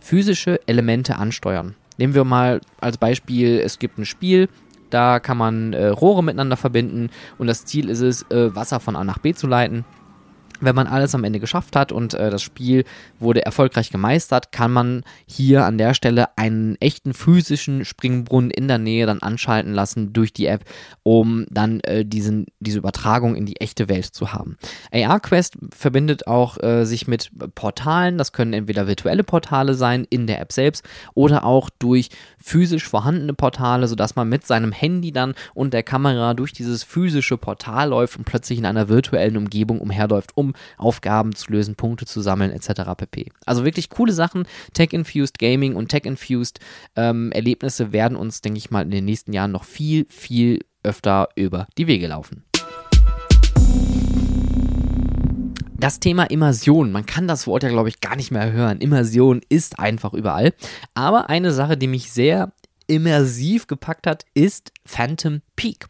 physische 0.00 0.60
Elemente 0.66 1.16
ansteuern. 1.16 1.74
Nehmen 1.98 2.14
wir 2.14 2.24
mal 2.24 2.60
als 2.80 2.98
Beispiel, 2.98 3.58
es 3.58 3.78
gibt 3.78 3.98
ein 3.98 4.04
Spiel, 4.04 4.48
da 4.90 5.18
kann 5.18 5.38
man 5.38 5.72
äh, 5.72 5.86
Rohre 5.86 6.22
miteinander 6.22 6.56
verbinden 6.56 7.10
und 7.38 7.46
das 7.46 7.64
Ziel 7.64 7.88
ist 7.88 8.00
es, 8.00 8.22
äh, 8.30 8.54
Wasser 8.54 8.80
von 8.80 8.94
A 8.96 9.04
nach 9.04 9.18
B 9.18 9.32
zu 9.32 9.46
leiten 9.46 9.84
wenn 10.60 10.74
man 10.74 10.86
alles 10.86 11.14
am 11.14 11.24
Ende 11.24 11.40
geschafft 11.40 11.76
hat 11.76 11.92
und 11.92 12.14
äh, 12.14 12.30
das 12.30 12.42
Spiel 12.42 12.84
wurde 13.18 13.44
erfolgreich 13.44 13.90
gemeistert, 13.90 14.52
kann 14.52 14.72
man 14.72 15.02
hier 15.26 15.64
an 15.64 15.78
der 15.78 15.94
Stelle 15.94 16.36
einen 16.36 16.76
echten 16.80 17.14
physischen 17.14 17.84
Springbrunnen 17.84 18.50
in 18.50 18.68
der 18.68 18.78
Nähe 18.78 19.06
dann 19.06 19.20
anschalten 19.20 19.72
lassen 19.72 20.12
durch 20.12 20.32
die 20.32 20.46
App, 20.46 20.64
um 21.02 21.46
dann 21.50 21.80
äh, 21.80 22.04
diesen, 22.04 22.46
diese 22.60 22.78
Übertragung 22.78 23.36
in 23.36 23.46
die 23.46 23.60
echte 23.60 23.88
Welt 23.88 24.06
zu 24.06 24.32
haben. 24.32 24.56
AR 24.92 25.20
Quest 25.20 25.56
verbindet 25.74 26.26
auch 26.26 26.62
äh, 26.62 26.84
sich 26.84 27.06
mit 27.06 27.30
Portalen, 27.54 28.18
das 28.18 28.32
können 28.32 28.52
entweder 28.52 28.86
virtuelle 28.86 29.24
Portale 29.24 29.74
sein 29.74 30.06
in 30.08 30.26
der 30.26 30.40
App 30.40 30.52
selbst 30.52 30.84
oder 31.14 31.44
auch 31.44 31.70
durch 31.78 32.10
physisch 32.46 32.88
vorhandene 32.88 33.34
Portale, 33.34 33.88
sodass 33.88 34.14
man 34.14 34.28
mit 34.28 34.46
seinem 34.46 34.70
Handy 34.70 35.10
dann 35.10 35.34
und 35.52 35.74
der 35.74 35.82
Kamera 35.82 36.32
durch 36.34 36.52
dieses 36.52 36.84
physische 36.84 37.36
Portal 37.36 37.88
läuft 37.88 38.16
und 38.16 38.24
plötzlich 38.24 38.60
in 38.60 38.66
einer 38.66 38.88
virtuellen 38.88 39.36
Umgebung 39.36 39.80
umherläuft, 39.80 40.30
um 40.36 40.54
Aufgaben 40.78 41.34
zu 41.34 41.50
lösen, 41.50 41.74
Punkte 41.74 42.06
zu 42.06 42.20
sammeln 42.20 42.52
etc. 42.52 42.82
pp. 42.96 43.32
Also 43.46 43.64
wirklich 43.64 43.90
coole 43.90 44.12
Sachen. 44.12 44.46
Tech-Infused 44.74 45.40
Gaming 45.40 45.74
und 45.74 45.88
Tech-Infused 45.88 46.60
ähm, 46.94 47.32
Erlebnisse 47.32 47.92
werden 47.92 48.16
uns, 48.16 48.42
denke 48.42 48.58
ich 48.58 48.70
mal, 48.70 48.82
in 48.82 48.92
den 48.92 49.04
nächsten 49.04 49.32
Jahren 49.32 49.50
noch 49.50 49.64
viel, 49.64 50.06
viel 50.08 50.64
öfter 50.84 51.30
über 51.34 51.66
die 51.76 51.88
Wege 51.88 52.06
laufen. 52.06 52.44
Das 55.86 56.00
Thema 56.00 56.24
Immersion, 56.24 56.90
man 56.90 57.06
kann 57.06 57.28
das 57.28 57.46
Wort 57.46 57.62
ja, 57.62 57.68
glaube 57.68 57.88
ich, 57.88 58.00
gar 58.00 58.16
nicht 58.16 58.32
mehr 58.32 58.50
hören. 58.50 58.80
Immersion 58.80 59.40
ist 59.48 59.78
einfach 59.78 60.14
überall. 60.14 60.52
Aber 60.94 61.30
eine 61.30 61.52
Sache, 61.52 61.76
die 61.76 61.86
mich 61.86 62.10
sehr 62.10 62.52
immersiv 62.88 63.68
gepackt 63.68 64.08
hat, 64.08 64.24
ist 64.34 64.72
Phantom 64.84 65.42
Peak. 65.54 65.86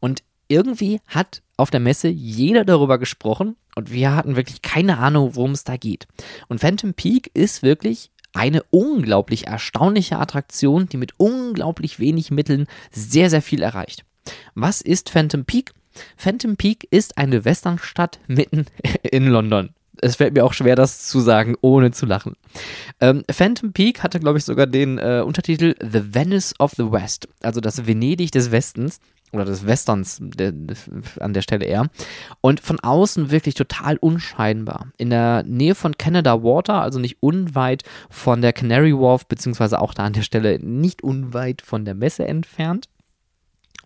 Und 0.00 0.22
irgendwie 0.48 1.02
hat 1.06 1.42
auf 1.58 1.70
der 1.70 1.80
Messe 1.80 2.08
jeder 2.08 2.64
darüber 2.64 2.96
gesprochen 2.96 3.56
und 3.76 3.92
wir 3.92 4.16
hatten 4.16 4.34
wirklich 4.34 4.62
keine 4.62 4.96
Ahnung, 4.96 5.36
worum 5.36 5.50
es 5.50 5.64
da 5.64 5.76
geht. 5.76 6.08
Und 6.48 6.60
Phantom 6.60 6.94
Peak 6.94 7.30
ist 7.34 7.62
wirklich 7.62 8.10
eine 8.32 8.62
unglaublich 8.70 9.46
erstaunliche 9.46 10.18
Attraktion, 10.18 10.88
die 10.88 10.96
mit 10.96 11.12
unglaublich 11.18 11.98
wenig 11.98 12.30
Mitteln 12.30 12.66
sehr, 12.92 13.28
sehr 13.28 13.42
viel 13.42 13.60
erreicht. 13.60 14.06
Was 14.54 14.80
ist 14.80 15.10
Phantom 15.10 15.44
Peak? 15.44 15.74
Phantom 16.16 16.56
Peak 16.56 16.86
ist 16.90 17.18
eine 17.18 17.44
Westernstadt 17.44 18.18
mitten 18.26 18.66
in 19.02 19.26
London. 19.26 19.70
es 20.00 20.16
fällt 20.16 20.34
mir 20.34 20.44
auch 20.44 20.52
schwer, 20.52 20.76
das 20.76 21.06
zu 21.06 21.20
sagen, 21.20 21.56
ohne 21.60 21.90
zu 21.90 22.06
lachen. 22.06 22.34
Ähm, 23.00 23.24
Phantom 23.30 23.72
Peak 23.72 24.02
hatte, 24.02 24.20
glaube 24.20 24.38
ich, 24.38 24.44
sogar 24.44 24.66
den 24.66 24.98
äh, 24.98 25.22
Untertitel 25.24 25.74
The 25.80 26.14
Venice 26.14 26.54
of 26.58 26.72
the 26.76 26.90
West, 26.90 27.28
also 27.42 27.60
das 27.60 27.86
Venedig 27.86 28.30
des 28.30 28.50
Westens 28.50 29.00
oder 29.34 29.44
des 29.44 29.66
Westerns 29.66 30.18
der, 30.20 30.52
an 31.20 31.34
der 31.34 31.42
Stelle 31.42 31.66
eher. 31.66 31.88
Und 32.40 32.60
von 32.60 32.80
außen 32.80 33.30
wirklich 33.30 33.54
total 33.54 33.96
unscheinbar. 33.96 34.88
In 34.96 35.10
der 35.10 35.42
Nähe 35.42 35.74
von 35.74 35.98
Canada 35.98 36.42
Water, 36.42 36.80
also 36.80 36.98
nicht 36.98 37.18
unweit 37.20 37.82
von 38.10 38.40
der 38.40 38.52
Canary 38.52 38.96
Wharf, 38.96 39.26
beziehungsweise 39.26 39.80
auch 39.80 39.94
da 39.94 40.04
an 40.04 40.12
der 40.12 40.22
Stelle 40.22 40.58
nicht 40.60 41.02
unweit 41.02 41.62
von 41.62 41.84
der 41.84 41.94
Messe 41.94 42.26
entfernt, 42.26 42.88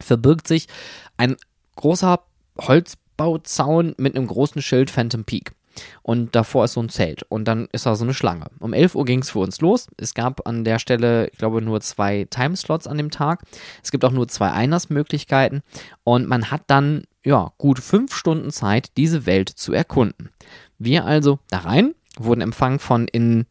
verbirgt 0.01 0.47
sich 0.47 0.69
ein 1.17 1.37
großer 1.79 2.21
Holzbauzaun 2.61 3.95
mit 3.97 4.17
einem 4.17 4.27
großen 4.27 4.61
Schild 4.61 4.91
Phantom 4.91 5.25
Peak 5.25 5.53
und 6.03 6.35
davor 6.35 6.65
ist 6.65 6.73
so 6.73 6.83
ein 6.83 6.89
Zelt 6.89 7.23
und 7.29 7.47
dann 7.47 7.69
ist 7.73 7.87
da 7.87 7.95
so 7.95 8.05
eine 8.05 8.15
Schlange. 8.15 8.47
Um 8.59 8.73
11 8.73 8.95
Uhr 8.95 9.05
ging 9.05 9.21
es 9.21 9.31
für 9.31 9.39
uns 9.39 9.61
los. 9.61 9.87
Es 9.97 10.15
gab 10.15 10.47
an 10.47 10.65
der 10.65 10.79
Stelle, 10.79 11.29
ich 11.29 11.39
glaube, 11.39 11.63
nur 11.63 11.81
zwei 11.81 12.27
Timeslots 12.29 12.87
an 12.87 12.99
dem 12.99 13.11
Tag. 13.11 13.43
Es 13.83 13.91
gibt 13.91 14.05
auch 14.05 14.11
nur 14.11 14.29
zwei 14.29 14.51
Einlassmöglichkeiten 14.51 15.63
und 16.05 16.29
man 16.29 16.51
hat 16.51 16.63
dann, 16.67 17.05
ja, 17.25 17.53
gut 17.59 17.79
fünf 17.79 18.15
Stunden 18.15 18.51
Zeit, 18.51 18.97
diese 18.97 19.27
Welt 19.27 19.49
zu 19.49 19.73
erkunden. 19.73 20.31
Wir 20.79 21.05
also 21.05 21.39
da 21.49 21.59
rein, 21.59 21.95
wurden 22.19 22.41
empfangen 22.41 22.79
von 22.79 23.07
in 23.07 23.47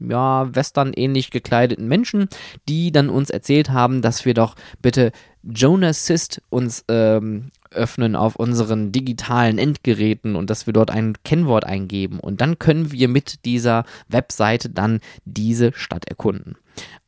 ja, 0.00 0.52
Western 0.54 0.92
ähnlich 0.94 1.30
gekleideten 1.30 1.86
Menschen, 1.86 2.28
die 2.68 2.90
dann 2.90 3.08
uns 3.08 3.30
erzählt 3.30 3.70
haben, 3.70 4.02
dass 4.02 4.24
wir 4.24 4.34
doch 4.34 4.56
bitte 4.80 5.12
Jonas 5.42 6.06
Sist 6.06 6.42
uns 6.50 6.84
ähm, 6.88 7.50
öffnen 7.70 8.16
auf 8.16 8.36
unseren 8.36 8.92
digitalen 8.92 9.58
Endgeräten 9.58 10.36
und 10.36 10.50
dass 10.50 10.66
wir 10.66 10.72
dort 10.72 10.90
ein 10.90 11.14
Kennwort 11.24 11.64
eingeben 11.64 12.20
und 12.20 12.40
dann 12.40 12.58
können 12.58 12.92
wir 12.92 13.08
mit 13.08 13.44
dieser 13.44 13.84
Webseite 14.08 14.70
dann 14.70 15.00
diese 15.24 15.72
Stadt 15.74 16.06
erkunden. 16.06 16.56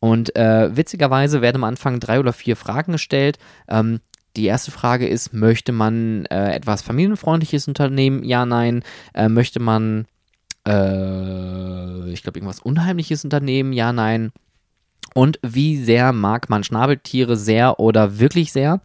Und 0.01 0.37
äh, 0.37 0.77
witzigerweise 0.77 1.43
werden 1.43 1.57
am 1.57 1.65
Anfang 1.65 2.01
drei 2.01 2.21
oder 2.21 2.33
vier 2.33 2.57
Fragen 2.57 2.93
gestellt. 2.93 3.39
Ähm, 3.69 4.01
die 4.37 4.47
erste 4.47 4.71
Frage 4.71 5.07
ist, 5.07 5.33
möchte 5.33 5.73
man 5.73 6.27
äh, 6.27 6.53
etwas 6.55 6.83
familienfreundliches 6.83 7.69
unternehmen? 7.69 8.25
Ja, 8.25 8.45
nein. 8.45 8.83
Äh, 9.15 9.29
möchte 9.29 9.61
man, 9.61 10.07
äh, 10.67 12.11
ich 12.11 12.23
glaube, 12.23 12.39
irgendwas 12.39 12.61
Unheimliches 12.61 13.25
unternehmen? 13.25 13.73
Ja, 13.73 13.93
nein 13.93 14.33
und 15.15 15.39
wie 15.43 15.83
sehr 15.83 16.13
mag 16.13 16.51
man 16.51 16.65
Schnabeltiere 16.65 17.37
sehr 17.37 17.81
oder 17.81 18.19
wirklich 18.19 18.53
sehr. 18.53 18.81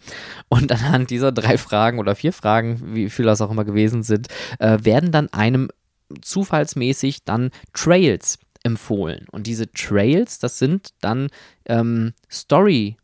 Und 0.48 0.72
anhand 0.72 1.10
dieser 1.10 1.32
drei 1.32 1.58
Fragen 1.58 2.00
oder 2.00 2.16
vier 2.16 2.32
Fragen, 2.32 2.96
wie 2.96 3.10
viel 3.10 3.26
das 3.26 3.42
auch 3.42 3.52
immer 3.52 3.66
gewesen 3.66 4.04
sind, 4.04 4.28
äh, 4.60 4.78
werden 4.82 5.12
dann 5.12 5.28
einem 5.34 5.70
zufallsmäßig 6.22 7.24
dann 7.26 7.52
Trails 7.74 8.40
empfohlen. 8.64 9.26
Und 9.32 9.48
diese 9.48 9.72
Trails, 9.72 10.40
das 10.40 10.60
sind 10.60 10.90
dann 11.02 11.30
ähm, 11.66 12.14
Story 12.32 12.98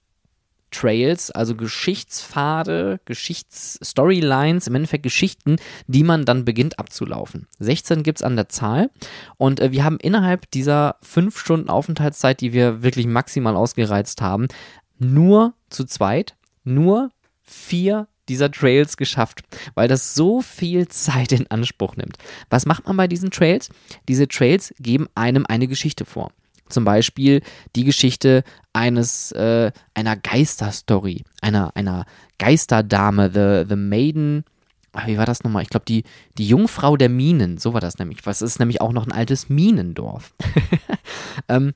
Trails, 0.75 1.31
also 1.31 1.55
Geschichtspfade, 1.55 2.99
Geschichtsstorylines, 3.05 4.67
im 4.67 4.75
Endeffekt 4.75 5.03
Geschichten, 5.03 5.57
die 5.87 6.03
man 6.03 6.25
dann 6.25 6.45
beginnt 6.45 6.79
abzulaufen. 6.79 7.47
16 7.59 8.03
gibt 8.03 8.19
es 8.19 8.23
an 8.23 8.35
der 8.35 8.49
Zahl 8.49 8.89
und 9.37 9.59
äh, 9.59 9.71
wir 9.71 9.83
haben 9.83 9.97
innerhalb 9.97 10.49
dieser 10.51 10.97
fünf 11.01 11.39
Stunden 11.39 11.69
Aufenthaltszeit, 11.69 12.41
die 12.41 12.53
wir 12.53 12.83
wirklich 12.83 13.07
maximal 13.07 13.55
ausgereizt 13.55 14.21
haben, 14.21 14.47
nur 14.99 15.53
zu 15.69 15.85
zweit, 15.85 16.35
nur 16.63 17.11
vier 17.41 18.07
dieser 18.27 18.51
Trails 18.51 18.97
geschafft, 18.97 19.43
weil 19.75 19.87
das 19.87 20.15
so 20.15 20.41
viel 20.41 20.87
Zeit 20.87 21.31
in 21.31 21.49
Anspruch 21.51 21.95
nimmt. 21.95 22.17
Was 22.49 22.65
macht 22.65 22.87
man 22.87 22.97
bei 22.97 23.07
diesen 23.07 23.31
Trails? 23.31 23.69
Diese 24.07 24.27
Trails 24.27 24.73
geben 24.79 25.07
einem 25.15 25.45
eine 25.47 25.67
Geschichte 25.67 26.05
vor. 26.05 26.31
Zum 26.69 26.83
Beispiel 26.83 27.41
die 27.75 27.83
Geschichte 27.83 28.43
eines, 28.73 29.31
äh, 29.33 29.71
einer 29.93 30.15
Geisterstory, 30.15 31.23
einer, 31.41 31.75
einer 31.75 32.05
Geisterdame, 32.39 33.29
The, 33.31 33.69
the 33.69 33.75
Maiden, 33.75 34.43
ach, 34.95 35.07
wie 35.07 35.17
war 35.17 35.25
das 35.25 35.43
nochmal? 35.43 35.63
Ich 35.63 35.69
glaube, 35.69 35.85
die, 35.85 36.03
die 36.37 36.47
Jungfrau 36.47 36.97
der 36.97 37.09
Minen, 37.09 37.57
so 37.57 37.73
war 37.73 37.81
das 37.81 37.99
nämlich. 37.99 38.25
Was 38.25 38.41
ist 38.41 38.59
nämlich 38.59 38.81
auch 38.81 38.93
noch 38.93 39.05
ein 39.05 39.11
altes 39.11 39.49
Minendorf. 39.49 40.33
ähm, 41.49 41.73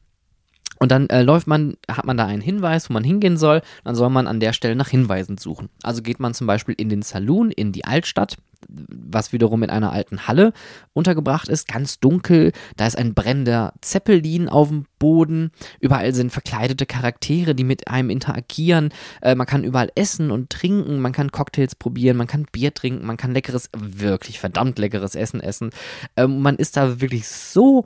und 0.79 0.91
dann 0.91 1.07
äh, 1.09 1.21
läuft 1.23 1.45
man, 1.45 1.75
hat 1.91 2.05
man 2.05 2.17
da 2.17 2.25
einen 2.25 2.41
Hinweis, 2.41 2.89
wo 2.89 2.93
man 2.93 3.03
hingehen 3.03 3.37
soll. 3.37 3.61
Dann 3.83 3.95
soll 3.95 4.09
man 4.09 4.27
an 4.27 4.39
der 4.39 4.53
Stelle 4.53 4.75
nach 4.75 4.87
Hinweisen 4.87 5.37
suchen. 5.37 5.69
Also 5.83 6.01
geht 6.01 6.21
man 6.21 6.33
zum 6.33 6.47
Beispiel 6.47 6.75
in 6.77 6.89
den 6.89 7.01
Saloon, 7.01 7.51
in 7.51 7.73
die 7.73 7.83
Altstadt, 7.83 8.37
was 8.67 9.31
wiederum 9.31 9.63
in 9.63 9.69
einer 9.69 9.91
alten 9.91 10.27
Halle 10.27 10.53
untergebracht 10.93 11.47
ist, 11.47 11.67
ganz 11.67 11.99
dunkel. 11.99 12.51
Da 12.77 12.87
ist 12.87 12.97
ein 12.97 13.13
brennender 13.13 13.73
Zeppelin 13.81 14.49
auf 14.49 14.69
dem 14.69 14.85
Boden. 14.99 15.51
Überall 15.79 16.13
sind 16.13 16.31
verkleidete 16.31 16.85
Charaktere, 16.85 17.55
die 17.55 17.63
mit 17.63 17.87
einem 17.87 18.09
interagieren. 18.09 18.89
Äh, 19.21 19.35
man 19.35 19.47
kann 19.47 19.63
überall 19.63 19.91
essen 19.95 20.31
und 20.31 20.49
trinken. 20.49 20.99
Man 20.99 21.13
kann 21.13 21.31
Cocktails 21.31 21.75
probieren. 21.75 22.17
Man 22.17 22.27
kann 22.27 22.45
Bier 22.51 22.73
trinken. 22.73 23.05
Man 23.05 23.17
kann 23.17 23.33
leckeres, 23.33 23.69
wirklich 23.75 24.39
verdammt 24.39 24.77
leckeres 24.77 25.15
Essen 25.15 25.39
essen. 25.39 25.69
Ähm, 26.15 26.41
man 26.41 26.57
ist 26.57 26.77
da 26.77 27.01
wirklich 27.01 27.27
so 27.27 27.85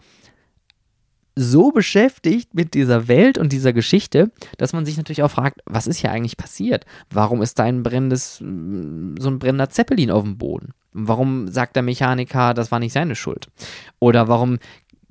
so 1.36 1.72
beschäftigt 1.72 2.54
mit 2.54 2.74
dieser 2.74 3.08
Welt 3.08 3.38
und 3.38 3.52
dieser 3.52 3.74
Geschichte, 3.74 4.32
dass 4.58 4.74
man 4.74 4.86
sich 4.86 4.98
natürlich 4.98 5.24
auch 5.24 5.32
fragt, 5.32 5.62
was 5.65 5.88
ist 5.88 5.98
hier 5.98 6.12
eigentlich 6.12 6.38
passiert? 6.38 6.86
Warum 7.10 7.41
ist 7.41 7.60
da 7.60 7.63
ein 7.63 7.84
brennendes, 7.84 8.38
so 8.38 8.43
ein 8.43 9.39
brennender 9.39 9.69
Zeppelin 9.69 10.12
auf 10.12 10.24
dem 10.24 10.38
Boden? 10.38 10.74
Warum 10.91 11.48
sagt 11.48 11.76
der 11.76 11.84
Mechaniker, 11.84 12.54
das 12.54 12.72
war 12.72 12.80
nicht 12.80 12.93
seine 12.93 13.15
Schuld? 13.15 13.48
Oder 14.00 14.28
warum 14.28 14.60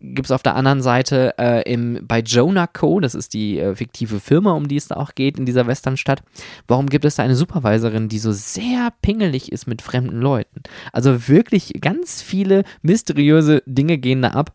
gibt 0.02 0.26
es 0.26 0.32
auf 0.32 0.42
der 0.42 0.56
anderen 0.56 0.82
Seite 0.82 1.35
äh, 1.38 1.62
im, 1.72 2.00
bei 2.06 2.20
Jonah 2.20 2.66
Co., 2.66 3.00
das 3.00 3.14
ist 3.14 3.35
die 3.35 3.58
äh, 3.58 3.74
fiktive 3.74 4.20
Firma, 4.20 4.52
um 4.52 4.68
die 4.68 4.76
es 4.76 4.88
da 4.88 4.96
auch 4.96 5.14
geht 5.14 5.38
in 5.38 5.46
dieser 5.46 5.66
Westernstadt, 5.66 6.22
warum 6.66 6.88
gibt 6.88 7.04
es 7.04 7.16
da 7.16 7.22
eine 7.22 7.37
Supervisorin, 7.37 8.08
die 8.08 8.18
so 8.18 8.32
sehr 8.32 8.92
pingelig 9.00 9.52
ist 9.52 9.66
mit 9.66 9.80
fremden 9.80 10.20
Leuten? 10.20 10.62
Also 10.92 11.28
wirklich 11.28 11.74
ganz 11.80 12.20
viele 12.20 12.64
mysteriöse 12.82 13.62
Dinge 13.66 13.98
gehen 13.98 14.22
da 14.22 14.30
ab 14.30 14.52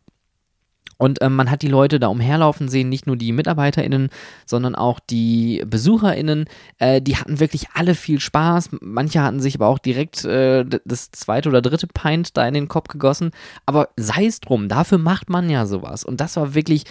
und 0.97 1.21
ähm, 1.21 1.35
man 1.35 1.51
hat 1.51 1.61
die 1.61 1.67
Leute 1.67 1.99
da 1.99 2.07
umherlaufen 2.07 2.69
sehen, 2.69 2.89
nicht 2.89 3.07
nur 3.07 3.15
die 3.15 3.31
MitarbeiterInnen, 3.31 4.09
sondern 4.45 4.75
auch 4.75 4.99
die 4.99 5.63
BesucherInnen. 5.65 6.45
Äh, 6.79 7.01
die 7.01 7.17
hatten 7.17 7.39
wirklich 7.39 7.67
alle 7.73 7.95
viel 7.95 8.19
Spaß. 8.19 8.69
Manche 8.81 9.21
hatten 9.21 9.39
sich 9.39 9.55
aber 9.55 9.67
auch 9.67 9.79
direkt 9.79 10.25
äh, 10.25 10.65
das 10.85 11.11
zweite 11.11 11.49
oder 11.49 11.61
dritte 11.61 11.87
Pint 11.87 12.35
da 12.35 12.47
in 12.47 12.53
den 12.53 12.67
Kopf 12.67 12.87
gegossen. 12.87 13.31
Aber 13.65 13.89
sei 13.95 14.25
es 14.25 14.39
drum, 14.39 14.69
dafür 14.69 14.97
macht 14.97 15.29
man 15.29 15.49
ja 15.49 15.65
sowas. 15.65 16.03
Und 16.03 16.19
das 16.19 16.35
war 16.35 16.55
wirklich 16.55 16.83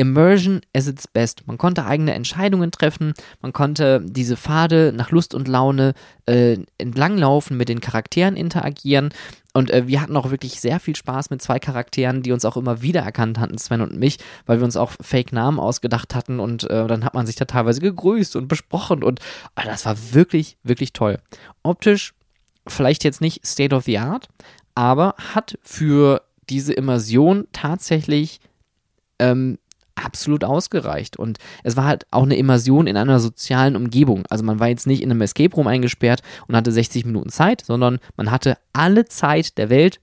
Immersion 0.00 0.62
as 0.74 0.88
its 0.88 1.06
best. 1.06 1.46
Man 1.46 1.58
konnte 1.58 1.84
eigene 1.84 2.14
Entscheidungen 2.14 2.70
treffen, 2.70 3.12
man 3.42 3.52
konnte 3.52 4.00
diese 4.02 4.38
Pfade 4.38 4.94
nach 4.96 5.10
Lust 5.10 5.34
und 5.34 5.46
Laune 5.46 5.92
äh, 6.24 6.56
entlanglaufen, 6.78 7.58
mit 7.58 7.68
den 7.68 7.80
Charakteren 7.80 8.34
interagieren. 8.34 9.10
Und 9.52 9.70
äh, 9.70 9.86
wir 9.88 10.00
hatten 10.00 10.16
auch 10.16 10.30
wirklich 10.30 10.60
sehr 10.60 10.78
viel 10.78 10.94
Spaß 10.94 11.30
mit 11.30 11.42
zwei 11.42 11.58
Charakteren, 11.58 12.22
die 12.22 12.32
uns 12.32 12.44
auch 12.44 12.56
immer 12.56 12.82
wieder 12.82 13.00
erkannt 13.00 13.38
hatten, 13.38 13.58
Sven 13.58 13.80
und 13.80 13.96
mich, 13.96 14.18
weil 14.46 14.58
wir 14.58 14.64
uns 14.64 14.76
auch 14.76 14.92
Fake-Namen 15.00 15.58
ausgedacht 15.58 16.14
hatten 16.14 16.38
und 16.38 16.70
äh, 16.70 16.86
dann 16.86 17.04
hat 17.04 17.14
man 17.14 17.26
sich 17.26 17.36
da 17.36 17.46
teilweise 17.46 17.80
gegrüßt 17.80 18.36
und 18.36 18.46
besprochen 18.46 19.02
und 19.02 19.20
äh, 19.56 19.64
das 19.64 19.86
war 19.86 19.96
wirklich, 20.12 20.56
wirklich 20.62 20.92
toll. 20.92 21.18
Optisch 21.62 22.14
vielleicht 22.66 23.02
jetzt 23.02 23.20
nicht 23.20 23.44
State 23.44 23.74
of 23.74 23.84
the 23.84 23.98
Art, 23.98 24.28
aber 24.74 25.14
hat 25.34 25.58
für 25.62 26.22
diese 26.48 26.72
Immersion 26.72 27.48
tatsächlich 27.52 28.40
ähm, 29.18 29.58
absolut 29.94 30.44
ausgereicht. 30.44 31.16
Und 31.16 31.38
es 31.62 31.76
war 31.76 31.84
halt 31.84 32.06
auch 32.10 32.22
eine 32.22 32.36
Immersion 32.36 32.86
in 32.86 32.96
einer 32.96 33.20
sozialen 33.20 33.76
Umgebung. 33.76 34.24
Also 34.28 34.44
man 34.44 34.60
war 34.60 34.68
jetzt 34.68 34.86
nicht 34.86 35.02
in 35.02 35.10
einem 35.10 35.20
Escape 35.20 35.54
Room 35.54 35.66
eingesperrt 35.66 36.22
und 36.46 36.56
hatte 36.56 36.72
60 36.72 37.04
Minuten 37.04 37.30
Zeit, 37.30 37.62
sondern 37.64 37.98
man 38.16 38.30
hatte 38.30 38.58
alle 38.72 39.04
Zeit 39.06 39.58
der 39.58 39.70
Welt, 39.70 40.00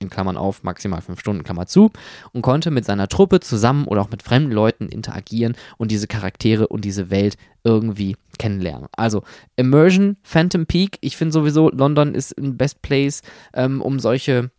in 0.00 0.08
Klammern 0.08 0.36
auf, 0.36 0.62
maximal 0.62 1.02
fünf 1.02 1.20
Stunden, 1.20 1.44
Klammer 1.44 1.66
zu, 1.66 1.90
und 2.32 2.42
konnte 2.42 2.70
mit 2.70 2.84
seiner 2.84 3.06
Truppe 3.06 3.40
zusammen 3.40 3.86
oder 3.86 4.00
auch 4.00 4.10
mit 4.10 4.22
fremden 4.22 4.50
Leuten 4.50 4.88
interagieren 4.88 5.54
und 5.76 5.90
diese 5.90 6.06
Charaktere 6.06 6.68
und 6.68 6.84
diese 6.84 7.10
Welt 7.10 7.36
irgendwie 7.64 8.16
kennenlernen. 8.38 8.88
Also 8.92 9.22
Immersion, 9.56 10.16
Phantom 10.22 10.64
Peak, 10.66 10.96
ich 11.02 11.18
finde 11.18 11.32
sowieso, 11.32 11.70
London 11.70 12.14
ist 12.14 12.36
ein 12.38 12.56
Best 12.56 12.80
Place, 12.80 13.20
ähm, 13.52 13.82
um 13.82 14.00
solche 14.00 14.50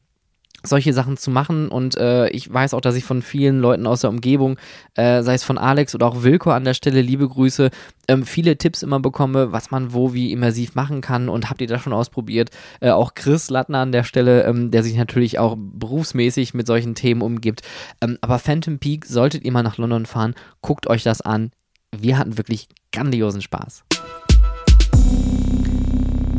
solche 0.64 0.93
Sachen 0.93 1.18
zu 1.18 1.32
machen 1.32 1.70
und 1.70 1.97
äh, 1.97 2.30
ich 2.30 2.51
weiß 2.51 2.74
auch, 2.74 2.82
dass 2.82 2.95
ich 2.95 3.03
von 3.03 3.22
vielen 3.22 3.59
Leuten 3.59 3.88
aus 3.88 4.01
der 4.01 4.09
Umgebung, 4.09 4.57
äh, 4.95 5.24
sei 5.24 5.34
es 5.34 5.43
von 5.43 5.57
Alex 5.57 5.95
oder 5.95 6.07
auch 6.07 6.24
Wilko 6.24 6.51
an 6.51 6.64
der 6.64 6.74
Stelle, 6.74 7.01
liebe 7.01 7.28
Grüße, 7.28 7.70
ähm, 8.07 8.26
viele 8.26 8.57
Tipps 8.57 8.84
immer 8.84 8.99
bekomme, 8.99 9.51
was 9.51 9.72
man 9.72 9.93
wo 9.93 10.14
wie 10.14 10.32
immersiv 10.32 10.76
machen 10.76 11.01
kann 11.01 11.30
und 11.30 11.49
habt 11.49 11.62
ihr 11.62 11.68
das 11.68 11.82
schon 11.82 11.93
ausprobiert? 11.93 12.49
Äh, 12.80 12.91
auch 12.91 13.14
Chris 13.14 13.49
Lattner 13.49 13.80
an 13.80 13.91
der 13.91 14.03
Stelle, 14.03 14.43
ähm, 14.43 14.72
der 14.72 14.84
sich 14.84 14.95
natürlich 14.95 15.39
auch 15.39 15.55
berufsmäßig 15.57 16.53
mit 16.53 16.68
solchen 16.68 16.95
Themen 16.95 17.22
umgibt. 17.22 17.62
Ähm, 18.01 18.18
aber 18.22 18.39
Phantom 18.39 18.80
Peak, 18.80 19.05
solltet 19.05 19.43
ihr 19.43 19.51
mal 19.51 19.64
nach 19.64 19.78
London 19.78 20.05
fahren, 20.05 20.36
guckt 20.62 20.88
euch 20.88 21.03
das 21.03 21.22
an. 21.22 21.51
Wir 21.95 22.18
hatten 22.18 22.38
wirklich 22.38 22.68
grandiosen 22.91 23.41
Spaß. 23.41 23.84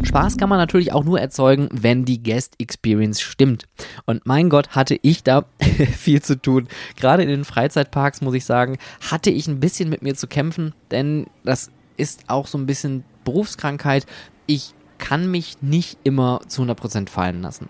Spaß 0.05 0.37
kann 0.37 0.49
man 0.49 0.59
natürlich 0.59 0.93
auch 0.93 1.05
nur 1.05 1.21
erzeugen, 1.21 1.69
wenn 1.73 2.05
die 2.05 2.23
Guest 2.23 2.55
Experience 2.59 3.21
stimmt. 3.21 3.67
Und 4.05 4.27
mein 4.27 4.51
Gott, 4.51 4.71
hatte 4.71 4.99
ich 5.03 5.23
da 5.23 5.45
viel 5.97 6.23
zu 6.23 6.41
tun. 6.41 6.69
Gerade 6.97 7.23
in 7.23 7.29
den 7.29 7.45
Freizeitparks, 7.45 8.21
muss 8.21 8.35
ich 8.35 8.45
sagen, 8.45 8.79
hatte 9.11 9.31
ich 9.31 9.49
ein 9.49 9.61
bisschen 9.61 9.89
mit 9.89 10.03
mir 10.03 10.15
zu 10.15 10.27
kämpfen, 10.27 10.75
denn 10.91 11.27
das 11.45 11.71
ist 11.97 12.25
auch 12.29 12.47
so 12.47 12.59
ein 12.59 12.67
bisschen 12.67 13.05
Berufskrankheit. 13.25 14.07
Ich 14.47 14.75
kann 14.99 15.31
mich 15.31 15.63
nicht 15.63 15.99
immer 16.05 16.41
zu 16.47 16.63
100% 16.63 17.09
fallen 17.09 17.43
lassen. 17.43 17.69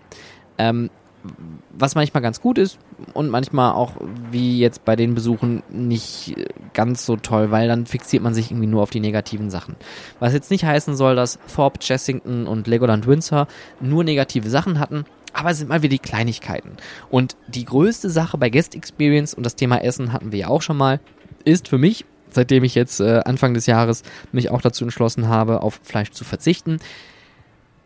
Ähm, 0.57 0.89
was 1.71 1.95
manchmal 1.95 2.21
ganz 2.21 2.41
gut 2.41 2.57
ist 2.57 2.77
und 3.13 3.29
manchmal 3.29 3.73
auch 3.73 3.93
wie 4.31 4.59
jetzt 4.59 4.85
bei 4.85 4.95
den 4.95 5.15
Besuchen 5.15 5.63
nicht 5.69 6.35
ganz 6.73 7.05
so 7.05 7.15
toll, 7.15 7.51
weil 7.51 7.67
dann 7.67 7.85
fixiert 7.85 8.23
man 8.23 8.33
sich 8.33 8.51
irgendwie 8.51 8.67
nur 8.67 8.83
auf 8.83 8.89
die 8.89 8.99
negativen 8.99 9.49
Sachen. 9.49 9.75
Was 10.19 10.33
jetzt 10.33 10.51
nicht 10.51 10.65
heißen 10.65 10.95
soll, 10.95 11.15
dass 11.15 11.39
Thorpe, 11.53 11.79
Chessington 11.79 12.47
und 12.47 12.67
Legoland 12.67 13.07
Windsor 13.07 13.47
nur 13.79 14.03
negative 14.03 14.49
Sachen 14.49 14.79
hatten, 14.79 15.05
aber 15.33 15.51
es 15.51 15.57
sind 15.57 15.69
mal 15.69 15.81
wieder 15.81 15.91
die 15.91 15.99
Kleinigkeiten. 15.99 16.71
Und 17.09 17.35
die 17.47 17.65
größte 17.65 18.09
Sache 18.09 18.37
bei 18.37 18.49
Guest 18.49 18.75
Experience 18.75 19.33
und 19.33 19.43
das 19.43 19.55
Thema 19.55 19.83
Essen 19.83 20.13
hatten 20.13 20.31
wir 20.31 20.39
ja 20.39 20.47
auch 20.47 20.61
schon 20.61 20.77
mal, 20.77 20.99
ist 21.43 21.67
für 21.67 21.77
mich, 21.77 22.05
seitdem 22.29 22.63
ich 22.63 22.75
jetzt 22.75 22.99
äh, 22.99 23.21
Anfang 23.25 23.53
des 23.53 23.65
Jahres 23.65 24.03
mich 24.31 24.51
auch 24.51 24.61
dazu 24.61 24.83
entschlossen 24.83 25.27
habe, 25.27 25.61
auf 25.61 25.79
Fleisch 25.83 26.11
zu 26.11 26.23
verzichten, 26.23 26.79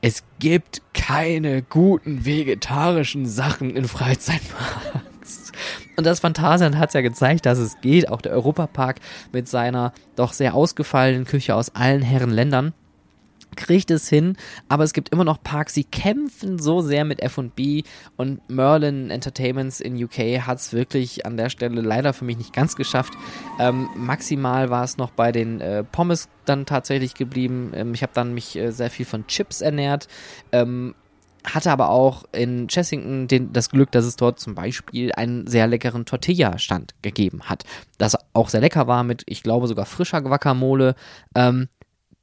es 0.01 0.23
gibt 0.39 0.81
keine 0.93 1.61
guten 1.63 2.25
vegetarischen 2.25 3.25
Sachen 3.25 3.75
in 3.75 3.87
Freizeitparks. 3.87 5.51
Und 5.95 6.05
das 6.05 6.19
Phantasialand 6.19 6.77
hat 6.77 6.89
es 6.89 6.93
ja 6.93 7.01
gezeigt, 7.01 7.45
dass 7.47 7.57
es 7.57 7.81
geht. 7.81 8.09
Auch 8.09 8.21
der 8.21 8.31
Europapark 8.33 8.99
mit 9.31 9.47
seiner 9.47 9.93
doch 10.15 10.33
sehr 10.33 10.53
ausgefallenen 10.53 11.25
Küche 11.25 11.55
aus 11.55 11.73
allen 11.73 12.03
Herren 12.03 12.29
Ländern 12.29 12.73
kriegt 13.58 13.91
es 13.91 14.08
hin, 14.08 14.38
aber 14.70 14.84
es 14.86 14.93
gibt 14.93 15.10
immer 15.10 15.26
noch 15.26 15.43
Parks, 15.43 15.74
die 15.74 15.84
kämpfen 15.84 16.60
so 16.60 16.82
sehr 16.82 17.03
mit 17.03 17.22
F&B 17.22 17.84
und 18.16 18.47
Merlin 18.49 19.10
Entertainments 19.10 19.82
in 19.82 20.01
UK 20.01 20.45
hat 20.47 20.60
es 20.60 20.72
wirklich 20.72 21.26
an 21.26 21.36
der 21.36 21.49
Stelle 21.49 21.82
leider 21.82 22.14
für 22.14 22.24
mich 22.24 22.38
nicht 22.38 22.53
ganz 22.53 22.76
geschafft. 22.76 23.14
Ähm, 23.60 23.89
maximal 23.95 24.70
war 24.70 24.84
es 24.84 24.97
noch 24.97 25.12
bei 25.12 25.32
den 25.32 25.60
äh, 25.60 25.84
Pommes 25.84 26.30
dann 26.45 26.66
tatsächlich 26.66 27.16
geblieben. 27.16 27.72
Ähm, 27.74 27.93
ich 27.93 28.03
habe 28.03 28.14
dann 28.14 28.34
mich 28.34 28.55
äh, 28.55 28.72
sehr 28.72 28.89
viel 28.89 29.05
von 29.05 29.28
Chips 29.28 29.62
ernährt. 29.62 30.08
Ähm, 30.51 30.95
hatte 31.53 31.72
aber 31.72 31.89
auch 31.89 32.26
in 32.32 32.68
Chessington 32.68 33.28
den, 33.28 33.53
das 33.53 33.70
Glück, 33.70 33.91
dass 33.91 34.05
es 34.05 34.16
dort 34.16 34.39
zum 34.39 34.55
Beispiel 34.55 35.12
einen 35.14 35.47
sehr 35.47 35.68
leckeren 35.68 36.05
Tortilla-Stand 36.05 36.95
gegeben 37.01 37.43
hat. 37.43 37.64
Das 37.97 38.18
auch 38.34 38.49
sehr 38.49 38.62
lecker 38.62 38.88
war 38.88 39.03
mit, 39.03 39.24
ich 39.28 39.43
glaube, 39.43 39.68
sogar 39.68 39.86
frischer 39.86 40.22
Guacamole. 40.22 40.95
Ähm, 41.36 41.70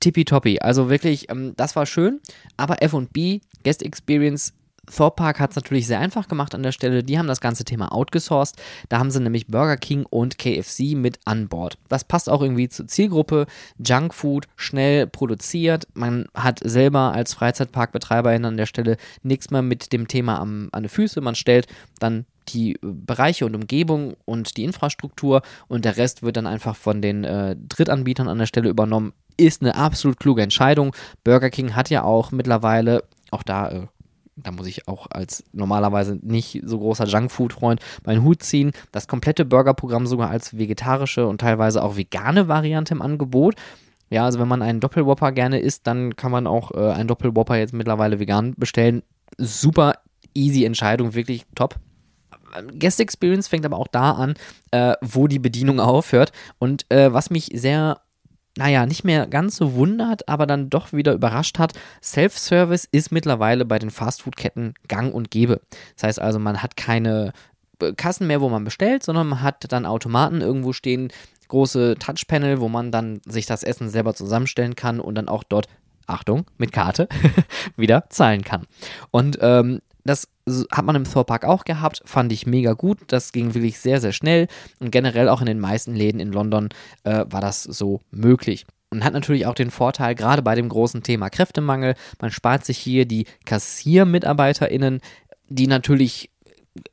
tippitoppi. 0.01 0.59
Also 0.61 0.91
wirklich, 0.91 1.31
ähm, 1.31 1.55
das 1.57 1.77
war 1.77 1.87
schön. 1.87 2.21
Aber 2.57 2.83
F&B, 2.83 3.41
Guest 3.65 3.83
Experience, 3.83 4.53
Thor 4.87 5.15
Park 5.15 5.41
hat 5.41 5.51
es 5.51 5.57
natürlich 5.57 5.87
sehr 5.87 6.01
einfach 6.01 6.29
gemacht 6.29 6.55
an 6.55 6.63
der 6.63 6.73
Stelle. 6.73 7.03
Die 7.03 7.19
haben 7.19 7.27
das 7.27 7.41
ganze 7.41 7.65
Thema 7.65 7.93
outgesourced. 7.93 8.57
Da 8.89 8.99
haben 8.99 9.11
sie 9.11 9.21
nämlich 9.21 9.47
Burger 9.47 9.77
King 9.77 10.05
und 10.09 10.39
KFC 10.39 10.95
mit 10.95 11.19
an 11.25 11.49
Bord. 11.49 11.79
Das 11.89 12.05
passt 12.05 12.29
auch 12.29 12.43
irgendwie 12.43 12.69
zur 12.69 12.87
Zielgruppe. 12.87 13.47
Junkfood, 13.79 14.47
schnell 14.57 15.07
produziert. 15.07 15.87
Man 15.95 16.27
hat 16.35 16.61
selber 16.63 17.13
als 17.13 17.35
Freizeitparkbetreiberin 17.35 18.45
an 18.45 18.57
der 18.57 18.67
Stelle 18.67 18.97
nichts 19.23 19.51
mehr 19.51 19.63
mit 19.63 19.93
dem 19.93 20.09
Thema 20.09 20.39
am, 20.39 20.69
an 20.73 20.83
die 20.83 20.89
Füße. 20.89 21.21
Man 21.21 21.35
stellt 21.35 21.67
dann 21.99 22.27
die 22.49 22.77
Bereiche 22.83 23.47
und 23.47 23.55
Umgebung 23.55 24.17
und 24.27 24.59
die 24.59 24.65
Infrastruktur 24.65 25.41
und 25.67 25.87
der 25.87 25.97
Rest 25.97 26.23
wird 26.23 26.37
dann 26.37 26.47
einfach 26.47 26.77
von 26.77 27.01
den 27.01 27.25
äh, 27.25 27.57
Drittanbietern 27.57 28.29
an 28.29 28.39
der 28.39 28.47
Stelle 28.47 28.69
übernommen 28.69 29.15
ist 29.37 29.63
eine 29.63 29.75
absolut 29.75 30.19
kluge 30.19 30.43
Entscheidung. 30.43 30.95
Burger 31.23 31.51
King 31.51 31.75
hat 31.75 31.91
ja 31.91 32.03
auch 32.03 32.31
mittlerweile, 32.33 33.05
auch 33.31 33.43
da, 33.43 33.69
äh, 33.71 33.87
da 34.37 34.51
muss 34.51 34.67
ich 34.67 34.89
auch 34.89 35.07
als 35.11 35.45
normalerweise 35.53 36.19
nicht 36.23 36.63
so 36.65 36.79
großer 36.79 37.07
Junkfood-Freund 37.07 37.81
meinen 38.05 38.23
Hut 38.23 38.43
ziehen, 38.43 38.73
das 38.93 39.09
komplette 39.09 39.45
Burgerprogramm 39.45 40.07
sogar 40.07 40.31
als 40.31 40.57
vegetarische 40.57 41.27
und 41.27 41.41
teilweise 41.41 41.83
auch 41.83 41.97
vegane 41.97 42.49
Variante 42.49 42.95
im 42.95 43.03
Angebot. 43.03 43.55
Ja, 44.11 44.25
also 44.25 44.39
wenn 44.39 44.49
man 44.49 44.63
einen 44.63 44.81
Doppelwhopper 44.81 45.33
gerne 45.33 45.59
isst, 45.59 45.87
dann 45.87 46.17
kann 46.17 46.31
man 46.31 46.47
auch 46.47 46.71
äh, 46.73 46.93
einen 46.93 47.09
Doppelwhopper 47.09 47.57
jetzt 47.57 47.73
mittlerweile 47.73 48.21
vegan 48.21 48.55
bestellen. 48.57 49.03
Super 49.39 49.95
easy 50.35 50.65
Entscheidung, 50.65 51.15
wirklich 51.15 51.45
top. 51.55 51.77
Guest 52.79 53.01
Experience 53.01 53.49
fängt 53.49 53.67
aber 53.67 53.79
auch 53.79 53.89
da 53.89 54.13
an, 54.13 54.35
äh, 54.71 54.95
wo 55.01 55.27
die 55.27 55.39
Bedienung 55.39 55.81
aufhört. 55.81 56.33
Und 56.59 56.91
äh, 56.91 57.13
was 57.13 57.31
mich 57.31 57.51
sehr 57.55 58.01
naja, 58.57 58.87
nicht 58.87 59.05
mehr 59.05 59.27
ganz 59.27 59.57
so 59.57 59.75
wundert, 59.75 60.29
aber 60.29 60.47
dann 60.47 60.71
doch 60.71 60.93
wieder 60.93 61.13
überrascht 61.13 61.59
hat, 61.59 61.73
Self-Service 62.03 62.89
ist 62.91 63.11
mittlerweile 63.11 63.65
bei 63.65 63.79
den 63.79 63.91
Fastfood-Ketten 63.91 64.75
gang 64.89 65.13
und 65.13 65.31
gäbe. 65.31 65.61
Das 65.97 66.05
heißt 66.05 66.21
also, 66.21 66.39
man 66.39 66.63
hat 66.63 66.77
keine 66.77 67.33
äh, 67.81 67.93
Kassen 67.93 68.27
mehr, 68.27 68.41
wo 68.41 68.49
man 68.49 68.65
bestellt, 68.65 69.03
sondern 69.03 69.29
man 69.29 69.43
hat 69.43 69.73
dann 69.73 69.87
Automaten 69.87 70.41
irgendwo 70.41 70.73
stehen, 70.73 71.13
große 71.49 71.97
Touchpanel, 71.99 72.61
wo 72.61 72.69
man 72.69 72.91
dann 72.91 73.21
sich 73.27 73.47
das 73.47 73.63
Essen 73.63 73.89
selber 73.89 74.15
zusammenstellen 74.15 74.77
kann 74.77 75.01
und 75.01 75.15
dann 75.15 75.29
auch 75.29 75.45
dort 75.45 75.69
Achtung, 76.07 76.47
mit 76.59 76.73
Karte 76.73 77.09
wieder 77.77 78.05
zahlen 78.11 78.43
kann. 78.43 78.67
Und 79.11 79.39
ähm, 79.41 79.81
das 80.05 80.29
hat 80.71 80.85
man 80.85 80.97
im 80.97 81.05
Thor 81.05 81.25
Park 81.25 81.45
auch 81.45 81.65
gehabt, 81.65 82.03
fand 82.05 82.31
ich 82.33 82.47
mega 82.47 82.75
gut. 82.75 82.99
Das 83.09 83.33
ging 83.33 83.55
wirklich 83.55 83.79
sehr, 83.79 84.01
sehr 84.01 84.13
schnell 84.13 84.49
und 84.79 84.91
generell 84.91 85.29
auch 85.29 85.41
in 85.41 85.47
den 85.47 85.61
meisten 85.61 85.95
Läden 85.95 86.21
in 86.21 86.33
London 86.33 86.69
äh, 87.05 87.25
war 87.29 87.41
das 87.41 87.63
so 87.63 88.01
möglich. 88.11 88.67
Und 88.91 89.03
hat 89.03 89.15
natürlich 89.15 89.47
auch 89.47 89.55
den 89.55 89.71
Vorteil, 89.71 90.15
gerade 90.15 90.43
bei 90.43 90.55
dem 90.55 90.69
großen 90.69 91.03
Thema 91.03 91.29
Kräftemangel, 91.29 91.95
man 92.21 92.31
spart 92.31 92.65
sich 92.65 92.79
hier 92.79 93.07
die 93.07 93.27
KassiermitarbeiterInnen, 93.45 95.01
die 95.49 95.67
natürlich 95.67 96.31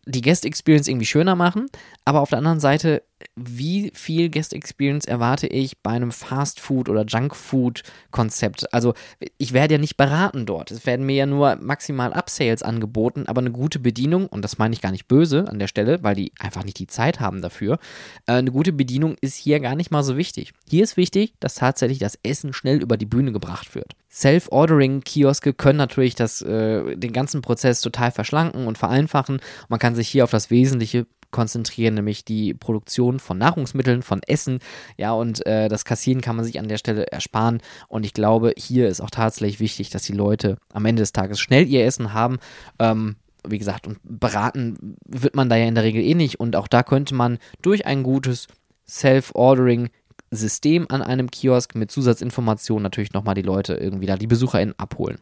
die 0.05 0.21
Guest 0.21 0.45
Experience 0.45 0.87
irgendwie 0.87 1.05
schöner 1.05 1.35
machen, 1.35 1.67
aber 2.05 2.21
auf 2.21 2.29
der 2.29 2.39
anderen 2.39 2.59
Seite 2.59 3.03
wie 3.35 3.91
viel 3.93 4.29
Guest 4.29 4.53
Experience 4.53 5.05
erwarte 5.05 5.47
ich 5.47 5.79
bei 5.79 5.91
einem 5.91 6.11
Fast 6.11 6.59
Food 6.59 6.89
oder 6.89 7.05
Junk 7.05 7.35
Food 7.35 7.83
Konzept? 8.11 8.71
Also 8.73 8.93
ich 9.37 9.53
werde 9.53 9.75
ja 9.75 9.79
nicht 9.79 9.97
beraten 9.97 10.45
dort. 10.45 10.71
Es 10.71 10.85
werden 10.85 11.05
mir 11.05 11.15
ja 11.15 11.25
nur 11.25 11.57
maximal 11.57 12.11
Upsales 12.13 12.63
angeboten, 12.63 13.25
aber 13.27 13.41
eine 13.41 13.51
gute 13.51 13.79
Bedienung, 13.79 14.27
und 14.27 14.43
das 14.43 14.57
meine 14.57 14.73
ich 14.73 14.81
gar 14.81 14.91
nicht 14.91 15.07
böse 15.07 15.47
an 15.47 15.59
der 15.59 15.67
Stelle, 15.67 16.03
weil 16.03 16.15
die 16.15 16.31
einfach 16.39 16.63
nicht 16.63 16.79
die 16.79 16.87
Zeit 16.87 17.19
haben 17.19 17.41
dafür, 17.41 17.79
äh, 18.27 18.33
eine 18.33 18.51
gute 18.51 18.73
Bedienung 18.73 19.15
ist 19.21 19.35
hier 19.35 19.59
gar 19.59 19.75
nicht 19.75 19.91
mal 19.91 20.03
so 20.03 20.17
wichtig. 20.17 20.53
Hier 20.69 20.83
ist 20.83 20.97
wichtig, 20.97 21.33
dass 21.39 21.55
tatsächlich 21.55 21.99
das 21.99 22.17
Essen 22.23 22.53
schnell 22.53 22.81
über 22.81 22.97
die 22.97 23.05
Bühne 23.05 23.31
gebracht 23.31 23.75
wird. 23.75 23.95
Self-Ordering-Kioske 24.11 25.53
können 25.53 25.77
natürlich 25.77 26.15
das, 26.15 26.41
äh, 26.41 26.97
den 26.97 27.13
ganzen 27.13 27.41
Prozess 27.41 27.79
total 27.79 28.11
verschlanken 28.11 28.67
und 28.67 28.77
vereinfachen. 28.77 29.39
Man 29.71 29.79
kann 29.79 29.95
sich 29.95 30.09
hier 30.09 30.25
auf 30.25 30.31
das 30.31 30.51
Wesentliche 30.51 31.07
konzentrieren, 31.31 31.93
nämlich 31.93 32.25
die 32.25 32.53
Produktion 32.53 33.21
von 33.21 33.37
Nahrungsmitteln, 33.37 34.01
von 34.01 34.21
Essen. 34.21 34.59
Ja, 34.97 35.13
und 35.13 35.45
äh, 35.45 35.69
das 35.69 35.85
Kassieren 35.85 36.19
kann 36.19 36.35
man 36.35 36.43
sich 36.43 36.59
an 36.59 36.67
der 36.67 36.77
Stelle 36.77 37.07
ersparen. 37.07 37.61
Und 37.87 38.05
ich 38.05 38.13
glaube, 38.13 38.53
hier 38.57 38.89
ist 38.89 38.99
auch 38.99 39.09
tatsächlich 39.09 39.61
wichtig, 39.61 39.89
dass 39.89 40.03
die 40.03 40.11
Leute 40.11 40.57
am 40.73 40.83
Ende 40.83 41.03
des 41.03 41.13
Tages 41.13 41.39
schnell 41.39 41.69
ihr 41.69 41.85
Essen 41.85 42.11
haben. 42.11 42.39
Ähm, 42.79 43.15
wie 43.47 43.59
gesagt, 43.59 43.87
und 43.87 43.97
beraten 44.03 44.97
wird 45.07 45.37
man 45.37 45.47
da 45.47 45.55
ja 45.55 45.67
in 45.67 45.75
der 45.75 45.85
Regel 45.85 46.03
eh 46.03 46.15
nicht. 46.15 46.37
Und 46.37 46.57
auch 46.57 46.67
da 46.67 46.83
könnte 46.83 47.15
man 47.15 47.37
durch 47.61 47.85
ein 47.85 48.03
gutes 48.03 48.47
Self-Ordering 48.85 49.89
System 50.31 50.85
an 50.89 51.01
einem 51.01 51.29
Kiosk 51.29 51.75
mit 51.75 51.91
Zusatzinformationen 51.91 52.83
natürlich 52.83 53.11
nochmal 53.11 53.35
die 53.35 53.41
Leute 53.41 53.73
irgendwie 53.73 54.05
da, 54.05 54.15
die 54.15 54.27
BesucherInnen 54.27 54.77
abholen. 54.77 55.19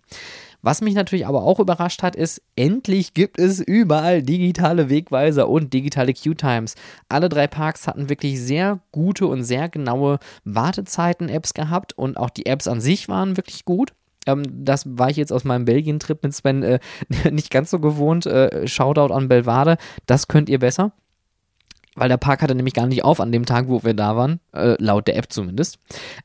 Was 0.62 0.82
mich 0.82 0.93
natürlich 0.93 1.26
aber 1.26 1.43
auch 1.43 1.60
überrascht 1.60 2.03
hat, 2.03 2.16
ist, 2.16 2.41
endlich 2.55 3.14
gibt 3.14 3.39
es 3.39 3.60
überall 3.60 4.22
digitale 4.24 4.89
Wegweiser 4.89 5.47
und 5.47 5.74
digitale 5.74 6.14
Queue-Times. 6.14 6.76
Alle 7.07 7.30
drei 7.30 7.47
Parks 7.47 7.88
hatten 7.88 8.10
wirklich 8.10 8.41
sehr 8.41 8.80
gute 8.91 9.28
und 9.28 9.43
sehr 9.43 9.70
genaue 9.70 10.20
Wartezeiten-Apps 10.43 11.53
gehabt 11.53 11.93
und 11.97 12.18
auch 12.18 12.30
die 12.30 12.45
Apps 12.45 12.68
an 12.68 12.82
sich 12.82 13.07
waren 13.07 13.38
wirklich 13.38 13.66
gut 13.66 13.93
ähm, 14.28 14.43
das 14.66 14.86
war 14.97 15.10
ich 15.10 15.16
jetzt 15.16 15.32
aus 15.32 15.45
meinem 15.45 15.64
Belgien-Trip 15.64 16.22
mit 16.22 16.34
Sven 16.34 16.62
äh, 16.62 16.80
nicht 17.32 17.51
ganz 17.51 17.72
so 17.72 17.80
gewohnt. 17.80 18.26
Äh, 18.26 18.68
Shoutout 18.68 19.14
an 19.14 19.30
Belvade, 19.30 19.78
das 20.07 20.28
könnt 20.28 20.49
ihr 20.49 20.60
besser 20.60 20.91
weil 22.00 22.10
der 22.10 22.18
Park 22.18 22.41
hatte 22.41 22.56
nämlich 22.56 22.74
gar 22.74 22.88
nicht 22.88 23.04
auf 23.04 23.20
an 23.20 23.32
dem 23.32 23.45
Tag, 23.45 23.68
wo 23.68 23.84
wir 23.84 23.93
da 23.93 24.16
waren, 24.16 24.39
äh, 24.54 24.76
laut 24.80 25.08
der 25.08 25.18
App 25.18 25.32
zumindest. 25.32 25.78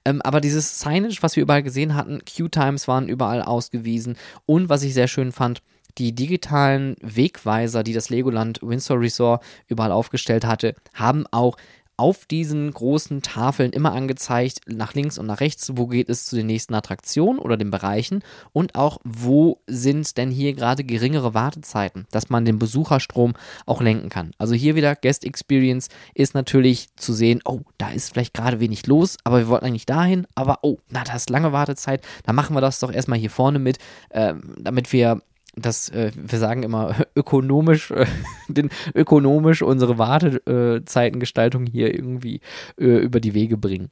Ähm, 0.05 0.23
aber 0.23 0.41
dieses 0.41 0.81
Signage, 0.81 1.19
was 1.21 1.37
wir 1.37 1.43
überall 1.43 1.63
gesehen 1.63 1.95
hatten, 1.95 2.21
Q-Times 2.25 2.89
waren 2.89 3.09
überall 3.09 3.43
ausgewiesen 3.43 4.17
und 4.47 4.69
was 4.69 4.83
ich 4.83 4.95
sehr 4.95 5.09
schön 5.09 5.33
fand, 5.33 5.63
die 5.99 6.15
digitalen 6.15 6.97
Wegweiser, 7.01 7.83
die 7.83 7.93
das 7.93 8.11
Legoland 8.11 8.61
Windsor 8.63 9.01
Resort 9.01 9.45
überall 9.69 9.93
aufgestellt 9.93 10.45
hatte, 10.45 10.75
haben 10.93 11.25
auch 11.31 11.57
auf 11.97 12.27
diesen 12.27 12.73
großen 12.73 13.23
Tafeln 13.23 13.73
immer 13.73 13.93
angezeigt, 13.93 14.61
nach 14.67 14.95
links 14.95 15.19
und 15.19 15.27
nach 15.27 15.41
rechts, 15.41 15.73
wo 15.75 15.87
geht 15.87 16.09
es 16.09 16.27
zu 16.27 16.37
den 16.37 16.47
nächsten 16.47 16.75
Attraktionen 16.75 17.39
oder 17.39 17.57
den 17.57 17.71
Bereichen 17.71 18.23
und 18.53 18.75
auch, 18.75 18.99
wo 19.05 19.61
sind 19.67 20.17
denn 20.17 20.31
hier 20.31 20.55
gerade 20.55 20.85
geringere 20.85 21.35
Wartezeiten, 21.35 22.07
dass 22.11 22.31
man 22.31 22.45
den 22.45 22.59
Besucherstrom 22.59 23.35
auch 23.67 23.81
lenken 23.81 24.09
kann. 24.09 24.33
Also 24.39 24.55
hier 24.55 24.75
wieder 24.75 24.97
Guest 24.97 25.25
Experience 25.25 25.89
ist 26.15 26.35
natürlich 26.35 26.89
zu 26.97 27.13
sehen, 27.13 27.41
oh, 27.45 27.61
da 27.79 27.91
ist 27.91 28.13
vielleicht 28.13 28.35
gerade 28.35 28.61
wenig 28.61 28.87
los, 28.87 29.17
aber 29.25 29.39
wir 29.39 29.49
wollten 29.49 29.67
eigentlich 29.67 29.87
dahin, 29.87 30.27
aber 30.35 30.59
oh, 30.63 30.79
na, 30.91 31.05
da 31.05 31.15
ist 31.15 31.31
lange 31.31 31.53
Wartezeit, 31.53 32.05
dann 32.25 32.35
machen 32.35 32.57
wir 32.57 32.61
das 32.61 32.81
doch 32.81 32.93
erstmal 32.93 33.19
hier 33.19 33.31
vorne 33.31 33.59
mit, 33.59 33.79
äh, 34.11 34.35
damit 34.59 34.93
wir 34.93 35.21
das, 35.57 35.89
äh, 35.91 36.13
wir 36.15 36.39
sagen 36.39 36.63
immer 36.63 36.97
ökonomisch, 37.15 37.91
äh, 37.91 38.07
den, 38.49 38.71
ökonomisch 38.95 39.63
unsere 39.63 39.99
Wartezeitengestaltung 39.99 41.67
hier 41.67 41.95
irgendwie 41.95 42.41
äh, 42.79 42.85
über 42.85 43.21
die 43.21 43.35
Wege 43.35 43.57
bringen. 43.57 43.91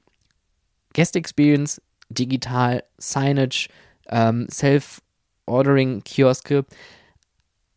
Guest 0.95 1.17
Experience, 1.17 1.81
digital, 2.09 2.83
Signage, 2.99 3.69
ähm, 4.09 4.47
Self-Ordering, 4.51 6.03
Kioske, 6.05 6.65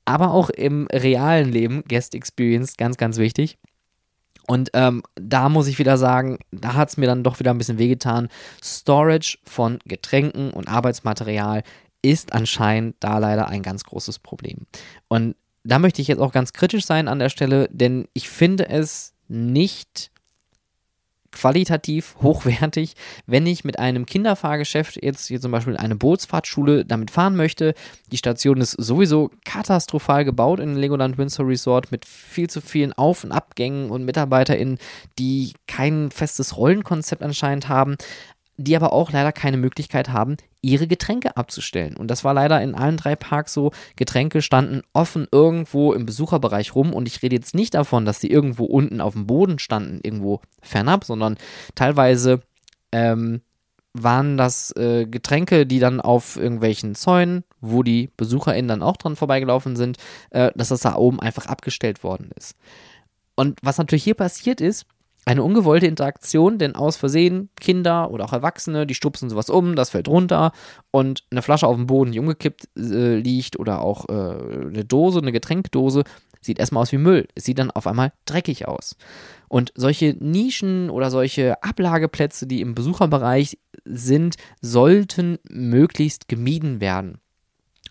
aber 0.06 0.32
auch 0.32 0.50
im 0.50 0.88
realen 0.92 1.52
Leben 1.52 1.84
Guest 1.88 2.14
Experience, 2.16 2.78
ganz, 2.78 2.98
ganz 2.98 3.18
wichtig. 3.18 3.58
Und 4.48 4.70
ähm, 4.74 5.02
da 5.16 5.50
muss 5.50 5.68
ich 5.68 5.80
wieder 5.80 5.98
sagen, 5.98 6.38
da 6.52 6.76
hat 6.76 6.90
es 6.90 6.98
mir 6.98 7.08
dann 7.08 7.24
doch 7.24 7.40
wieder 7.40 7.52
ein 7.52 7.58
bisschen 7.58 7.80
wehgetan. 7.80 8.30
Storage 8.64 9.40
von 9.44 9.80
Getränken 9.86 10.52
und 10.52 10.68
Arbeitsmaterial 10.68 11.64
ist 12.06 12.34
anscheinend 12.34 12.96
da 13.00 13.18
leider 13.18 13.48
ein 13.48 13.64
ganz 13.64 13.84
großes 13.84 14.20
Problem. 14.20 14.68
Und 15.08 15.36
da 15.64 15.80
möchte 15.80 16.02
ich 16.02 16.08
jetzt 16.08 16.20
auch 16.20 16.32
ganz 16.32 16.54
kritisch 16.54 16.86
sein 16.86 17.08
an 17.08 17.18
der 17.18 17.30
Stelle, 17.30 17.68
denn 17.72 18.08
ich 18.14 18.30
finde 18.30 18.70
es 18.70 19.14
nicht 19.28 20.12
qualitativ 21.32 22.16
hochwertig, 22.22 22.94
wenn 23.26 23.48
ich 23.48 23.64
mit 23.64 23.80
einem 23.80 24.06
Kinderfahrgeschäft 24.06 25.04
jetzt 25.04 25.28
hier 25.28 25.42
zum 25.42 25.52
Beispiel 25.52 25.76
eine 25.76 25.96
Bootsfahrtschule 25.96 26.86
damit 26.86 27.10
fahren 27.10 27.36
möchte. 27.36 27.74
Die 28.12 28.18
Station 28.18 28.62
ist 28.62 28.72
sowieso 28.74 29.32
katastrophal 29.44 30.26
gebaut 30.26 30.60
in 30.60 30.76
Legoland 30.76 31.18
Windsor 31.18 31.48
Resort 31.48 31.92
mit 31.92 32.06
viel 32.06 32.50
zu 32.50 32.62
vielen 32.62 32.94
Auf- 32.94 33.24
und 33.24 33.32
Abgängen 33.32 33.90
und 33.90 34.06
MitarbeiterInnen, 34.06 34.78
die 35.18 35.54
kein 35.68 36.12
festes 36.12 36.56
Rollenkonzept 36.56 37.24
anscheinend 37.24 37.68
haben 37.68 37.98
die 38.58 38.76
aber 38.76 38.94
auch 38.94 39.12
leider 39.12 39.32
keine 39.32 39.58
Möglichkeit 39.58 40.10
haben, 40.10 40.38
ihre 40.62 40.88
Getränke 40.88 41.38
abzustellen. 41.38 41.98
Und 41.98 42.10
das 42.10 42.24
war 42.24 42.34
leider 42.34 42.62
in 42.62 42.74
allen 42.74 42.98
drei 42.98 43.16
Parks 43.16 43.54
so. 43.54 43.72
Getränke 43.96 44.42
standen 44.42 44.82
offen 44.94 45.28
irgendwo 45.32 45.94
im 45.94 46.06
Besucherbereich 46.06 46.74
rum. 46.74 46.94
Und 46.94 47.08
ich 47.08 47.22
rede 47.22 47.36
jetzt 47.36 47.54
nicht 47.54 47.74
davon, 47.74 48.06
dass 48.06 48.20
die 48.20 48.32
irgendwo 48.32 48.66
unten 48.66 49.02
auf 49.02 49.14
dem 49.14 49.28
Boden 49.28 49.60
standen, 49.60 50.00
irgendwo 50.04 50.42
fernab, 50.62 51.04
sondern 51.04 51.38
teilweise 51.76 52.42
ähm, 52.92 53.42
waren 53.94 54.38
das 54.38 54.76
äh, 54.76 55.06
Getränke, 55.06 55.66
die 55.66 55.80
dann 55.80 56.02
auf 56.02 56.36
irgendwelchen 56.36 56.96
Zäunen, 56.96 57.44
wo 57.62 57.84
die 57.84 58.10
BesucherInnen 58.18 58.68
dann 58.68 58.84
auch 58.84 58.98
dran 58.98 59.16
vorbeigelaufen 59.16 59.76
sind, 59.76 59.98
äh, 60.32 60.52
dass 60.56 60.70
das 60.70 60.82
da 60.82 60.96
oben 60.96 61.20
einfach 61.20 61.46
abgestellt 61.46 62.04
worden 62.04 62.32
ist. 62.36 62.56
Und 63.36 63.60
was 63.62 63.78
natürlich 63.78 64.04
hier 64.04 64.16
passiert 64.16 64.62
ist, 64.62 64.86
eine 65.26 65.44
ungewollte 65.44 65.88
Interaktion, 65.88 66.60
denn 66.60 66.76
aus 66.76 66.98
Versehen 66.98 67.50
Kinder 67.60 68.12
oder 68.12 68.26
auch 68.26 68.34
Erwachsene, 68.34 68.86
die 68.86 68.94
stupsen 68.94 69.30
sowas 69.30 69.50
um, 69.50 69.76
das 69.76 69.90
fällt 69.90 70.08
runter 70.08 70.52
und 70.92 71.24
eine 71.32 71.42
Flasche 71.42 71.68
auf 71.68 71.76
dem 71.76 71.88
Boden, 71.88 72.12
die 72.12 72.20
umgekippt 72.20 72.70
äh, 72.78 73.16
liegt 73.16 73.58
oder 73.58 73.82
auch 73.82 74.08
äh, 74.08 74.12
eine 74.12 74.86
Dose, 74.86 75.20
eine 75.20 75.32
Getränkdose, 75.32 76.04
sieht 76.42 76.60
erstmal 76.60 76.84
aus 76.84 76.92
wie 76.92 77.00
Müll. 77.00 77.28
Es 77.34 77.44
sieht 77.44 77.58
dann 77.58 77.72
auf 77.72 77.88
einmal 77.88 78.14
dreckig 78.26 78.68
aus. 78.68 78.96
Und 79.48 79.74
solche 79.76 80.16
Nischen 80.20 80.92
oder 80.92 81.10
solche 81.10 81.62
Ablageplätze, 81.64 82.46
die 82.46 82.62
im 82.62 82.76
Besucherbereich 82.76 83.58
sind, 83.84 84.36
sollten 84.62 85.40
möglichst 85.50 86.28
gemieden 86.28 86.80
werden. 86.82 87.20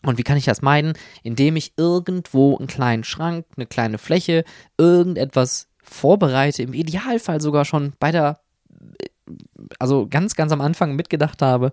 Und 0.04 0.18
wie 0.18 0.22
kann 0.22 0.36
ich 0.36 0.44
das 0.44 0.62
meiden? 0.62 0.92
Indem 1.22 1.56
ich 1.56 1.72
irgendwo 1.76 2.56
einen 2.56 2.68
kleinen 2.68 3.04
Schrank, 3.04 3.46
eine 3.56 3.66
kleine 3.66 3.98
Fläche, 3.98 4.44
irgendetwas 4.76 5.68
vorbereite, 5.84 6.62
im 6.62 6.74
Idealfall 6.74 7.40
sogar 7.40 7.64
schon 7.64 7.92
bei 8.00 8.10
der, 8.10 8.40
also 9.78 10.06
ganz, 10.08 10.34
ganz 10.34 10.50
am 10.52 10.60
Anfang 10.60 10.96
mitgedacht 10.96 11.42
habe. 11.42 11.72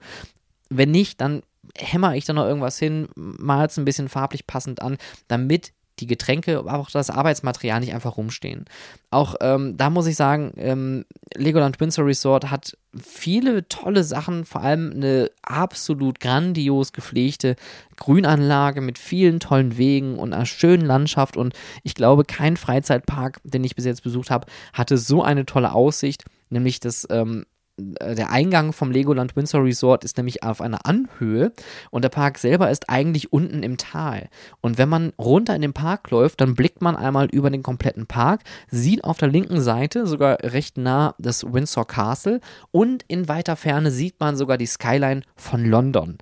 Wenn 0.69 0.91
nicht, 0.91 1.19
dann 1.21 1.41
hämmer 1.77 2.15
ich 2.15 2.25
da 2.25 2.33
noch 2.33 2.45
irgendwas 2.45 2.77
hin, 2.77 3.07
mal 3.15 3.65
es 3.65 3.77
ein 3.77 3.85
bisschen 3.85 4.09
farblich 4.09 4.45
passend 4.45 4.81
an, 4.81 4.97
damit 5.27 5.73
die 6.01 6.07
Getränke, 6.07 6.57
aber 6.57 6.73
auch 6.73 6.89
das 6.89 7.09
Arbeitsmaterial 7.09 7.79
nicht 7.79 7.93
einfach 7.93 8.17
rumstehen. 8.17 8.65
Auch 9.11 9.35
ähm, 9.39 9.77
da 9.77 9.89
muss 9.89 10.07
ich 10.07 10.15
sagen, 10.15 10.53
ähm, 10.57 11.05
Legoland 11.35 11.79
Windsor 11.79 12.05
Resort 12.05 12.49
hat 12.49 12.77
viele 12.99 13.67
tolle 13.69 14.03
Sachen, 14.03 14.45
vor 14.45 14.61
allem 14.61 14.91
eine 14.91 15.31
absolut 15.43 16.19
grandios 16.19 16.91
gepflegte 16.91 17.55
Grünanlage 17.95 18.81
mit 18.81 18.97
vielen 18.97 19.39
tollen 19.39 19.77
Wegen 19.77 20.17
und 20.17 20.33
einer 20.33 20.45
schönen 20.45 20.85
Landschaft. 20.85 21.37
Und 21.37 21.53
ich 21.83 21.95
glaube, 21.95 22.25
kein 22.25 22.57
Freizeitpark, 22.57 23.39
den 23.43 23.63
ich 23.63 23.75
bis 23.75 23.85
jetzt 23.85 24.03
besucht 24.03 24.31
habe, 24.31 24.47
hatte 24.73 24.97
so 24.97 25.23
eine 25.23 25.45
tolle 25.45 25.71
Aussicht, 25.73 26.25
nämlich 26.49 26.79
das 26.79 27.07
ähm, 27.09 27.41
äh, 27.41 27.45
der 27.77 28.29
Eingang 28.29 28.73
vom 28.73 28.91
Legoland 28.91 29.35
Windsor 29.35 29.63
Resort 29.63 30.03
ist 30.03 30.17
nämlich 30.17 30.43
auf 30.43 30.61
einer 30.61 30.85
Anhöhe 30.85 31.51
und 31.89 32.03
der 32.03 32.09
Park 32.09 32.37
selber 32.37 32.69
ist 32.69 32.89
eigentlich 32.89 33.31
unten 33.31 33.63
im 33.63 33.77
Tal. 33.77 34.29
Und 34.61 34.77
wenn 34.77 34.89
man 34.89 35.13
runter 35.17 35.55
in 35.55 35.61
den 35.61 35.73
Park 35.73 36.09
läuft, 36.11 36.41
dann 36.41 36.55
blickt 36.55 36.81
man 36.81 36.95
einmal 36.95 37.27
über 37.27 37.49
den 37.49 37.63
kompletten 37.63 38.07
Park, 38.07 38.41
sieht 38.69 39.03
auf 39.03 39.17
der 39.17 39.29
linken 39.29 39.61
Seite 39.61 40.05
sogar 40.05 40.37
recht 40.41 40.77
nah 40.77 41.15
das 41.17 41.51
Windsor 41.51 41.87
Castle 41.87 42.41
und 42.71 43.03
in 43.07 43.27
weiter 43.27 43.55
Ferne 43.55 43.91
sieht 43.91 44.19
man 44.19 44.35
sogar 44.35 44.57
die 44.57 44.65
Skyline 44.65 45.21
von 45.35 45.65
London. 45.65 46.17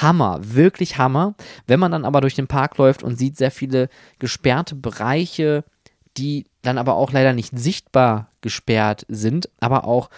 Hammer, 0.00 0.38
wirklich 0.42 0.98
Hammer. 0.98 1.34
Wenn 1.66 1.80
man 1.80 1.90
dann 1.90 2.04
aber 2.04 2.20
durch 2.20 2.34
den 2.34 2.46
Park 2.46 2.78
läuft 2.78 3.02
und 3.02 3.16
sieht 3.16 3.36
sehr 3.36 3.50
viele 3.50 3.88
gesperrte 4.18 4.76
Bereiche, 4.76 5.64
die 6.16 6.46
dann 6.62 6.78
aber 6.78 6.94
auch 6.94 7.12
leider 7.12 7.32
nicht 7.32 7.58
sichtbar 7.58 8.28
gesperrt 8.40 9.04
sind, 9.08 9.48
aber 9.60 9.84
auch 9.84 10.10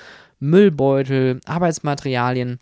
Müllbeutel, 0.42 1.40
Arbeitsmaterialien, 1.44 2.58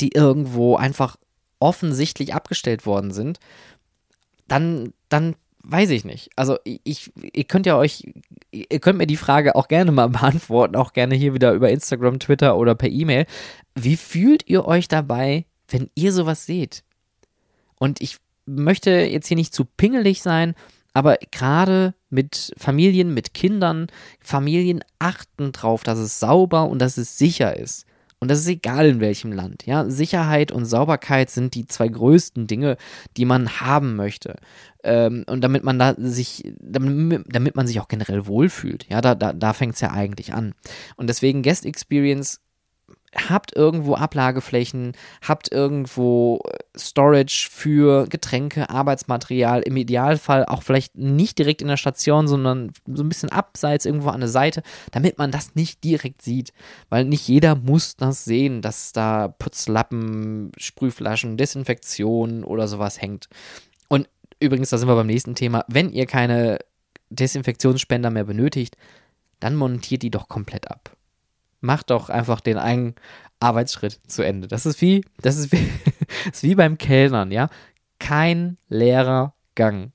die 0.00 0.12
irgendwo 0.12 0.76
einfach 0.76 1.16
offensichtlich 1.58 2.34
abgestellt 2.34 2.86
worden 2.86 3.12
sind, 3.12 3.38
dann, 4.48 4.94
dann 5.10 5.36
weiß 5.62 5.90
ich 5.90 6.04
nicht. 6.04 6.30
Also 6.36 6.58
ich, 6.64 7.12
ihr 7.14 7.44
könnt 7.44 7.66
ja 7.66 7.76
euch, 7.76 8.04
ihr 8.50 8.80
könnt 8.80 8.98
mir 8.98 9.06
die 9.06 9.18
Frage 9.18 9.56
auch 9.56 9.68
gerne 9.68 9.92
mal 9.92 10.08
beantworten, 10.08 10.76
auch 10.76 10.94
gerne 10.94 11.14
hier 11.14 11.34
wieder 11.34 11.52
über 11.52 11.70
Instagram, 11.70 12.18
Twitter 12.18 12.56
oder 12.56 12.74
per 12.74 12.88
E-Mail. 12.88 13.26
Wie 13.74 13.96
fühlt 13.96 14.48
ihr 14.48 14.64
euch 14.66 14.88
dabei, 14.88 15.44
wenn 15.68 15.90
ihr 15.94 16.12
sowas 16.12 16.46
seht? 16.46 16.82
Und 17.78 18.00
ich 18.00 18.16
möchte 18.46 18.90
jetzt 18.90 19.28
hier 19.28 19.36
nicht 19.36 19.54
zu 19.54 19.66
pingelig 19.66 20.22
sein, 20.22 20.54
aber 20.96 21.18
gerade 21.30 21.92
mit 22.08 22.54
Familien, 22.56 23.12
mit 23.12 23.34
Kindern, 23.34 23.88
Familien 24.18 24.82
achten 24.98 25.52
drauf, 25.52 25.82
dass 25.82 25.98
es 25.98 26.18
sauber 26.18 26.70
und 26.70 26.78
dass 26.78 26.96
es 26.96 27.18
sicher 27.18 27.54
ist. 27.54 27.84
Und 28.18 28.30
das 28.30 28.38
ist 28.38 28.48
egal 28.48 28.86
in 28.86 29.00
welchem 29.00 29.30
Land. 29.30 29.66
Ja, 29.66 29.90
Sicherheit 29.90 30.52
und 30.52 30.64
Sauberkeit 30.64 31.28
sind 31.28 31.54
die 31.54 31.66
zwei 31.66 31.88
größten 31.88 32.46
Dinge, 32.46 32.78
die 33.18 33.26
man 33.26 33.60
haben 33.60 33.94
möchte. 33.94 34.36
Ähm, 34.84 35.24
und 35.26 35.42
damit 35.44 35.64
man 35.64 35.78
da 35.78 35.94
sich, 35.98 36.50
damit, 36.58 37.26
damit 37.28 37.56
man 37.56 37.66
sich 37.66 37.78
auch 37.78 37.88
generell 37.88 38.26
wohlfühlt. 38.26 38.86
Ja, 38.88 39.02
da, 39.02 39.14
da, 39.14 39.34
da 39.34 39.52
fängt 39.52 39.74
es 39.74 39.82
ja 39.82 39.90
eigentlich 39.90 40.32
an. 40.32 40.54
Und 40.96 41.08
deswegen 41.08 41.42
Guest 41.42 41.66
Experience 41.66 42.40
habt 43.16 43.54
irgendwo 43.56 43.94
Ablageflächen, 43.94 44.92
habt 45.26 45.50
irgendwo 45.52 46.40
äh, 46.46 46.78
Storage 46.78 47.48
für 47.50 48.06
Getränke, 48.06 48.68
Arbeitsmaterial, 48.70 49.62
im 49.62 49.76
Idealfall 49.76 50.44
auch 50.44 50.62
vielleicht 50.62 50.96
nicht 50.96 51.38
direkt 51.38 51.62
in 51.62 51.68
der 51.68 51.76
Station, 51.76 52.28
sondern 52.28 52.72
so 52.86 53.02
ein 53.02 53.08
bisschen 53.08 53.30
abseits 53.30 53.86
irgendwo 53.86 54.08
an 54.08 54.20
der 54.20 54.28
Seite, 54.28 54.62
damit 54.92 55.18
man 55.18 55.30
das 55.30 55.54
nicht 55.54 55.82
direkt 55.84 56.22
sieht. 56.22 56.52
Weil 56.88 57.04
nicht 57.04 57.26
jeder 57.28 57.54
muss 57.54 57.96
das 57.96 58.24
sehen, 58.24 58.62
dass 58.62 58.92
da 58.92 59.28
Putzlappen, 59.28 60.52
Sprühflaschen, 60.58 61.36
Desinfektion 61.36 62.44
oder 62.44 62.68
sowas 62.68 63.00
hängt. 63.00 63.28
Und 63.88 64.08
übrigens, 64.40 64.70
da 64.70 64.78
sind 64.78 64.88
wir 64.88 64.96
beim 64.96 65.06
nächsten 65.06 65.34
Thema, 65.34 65.64
wenn 65.68 65.90
ihr 65.90 66.06
keine 66.06 66.58
Desinfektionsspender 67.10 68.10
mehr 68.10 68.24
benötigt, 68.24 68.76
dann 69.40 69.54
montiert 69.54 70.02
die 70.02 70.10
doch 70.10 70.28
komplett 70.28 70.70
ab 70.70 70.95
mach 71.60 71.82
doch 71.82 72.08
einfach 72.08 72.40
den 72.40 72.58
einen 72.58 72.94
Arbeitsschritt 73.40 74.00
zu 74.06 74.22
Ende. 74.22 74.48
Das 74.48 74.66
ist 74.66 74.80
wie, 74.80 75.04
das 75.20 75.36
ist 75.36 75.52
wie, 75.52 75.68
das 76.24 76.36
ist 76.36 76.42
wie 76.42 76.54
beim 76.54 76.78
Kellnern, 76.78 77.30
ja. 77.30 77.48
Kein 77.98 78.58
leerer 78.68 79.34
Gang. 79.54 79.92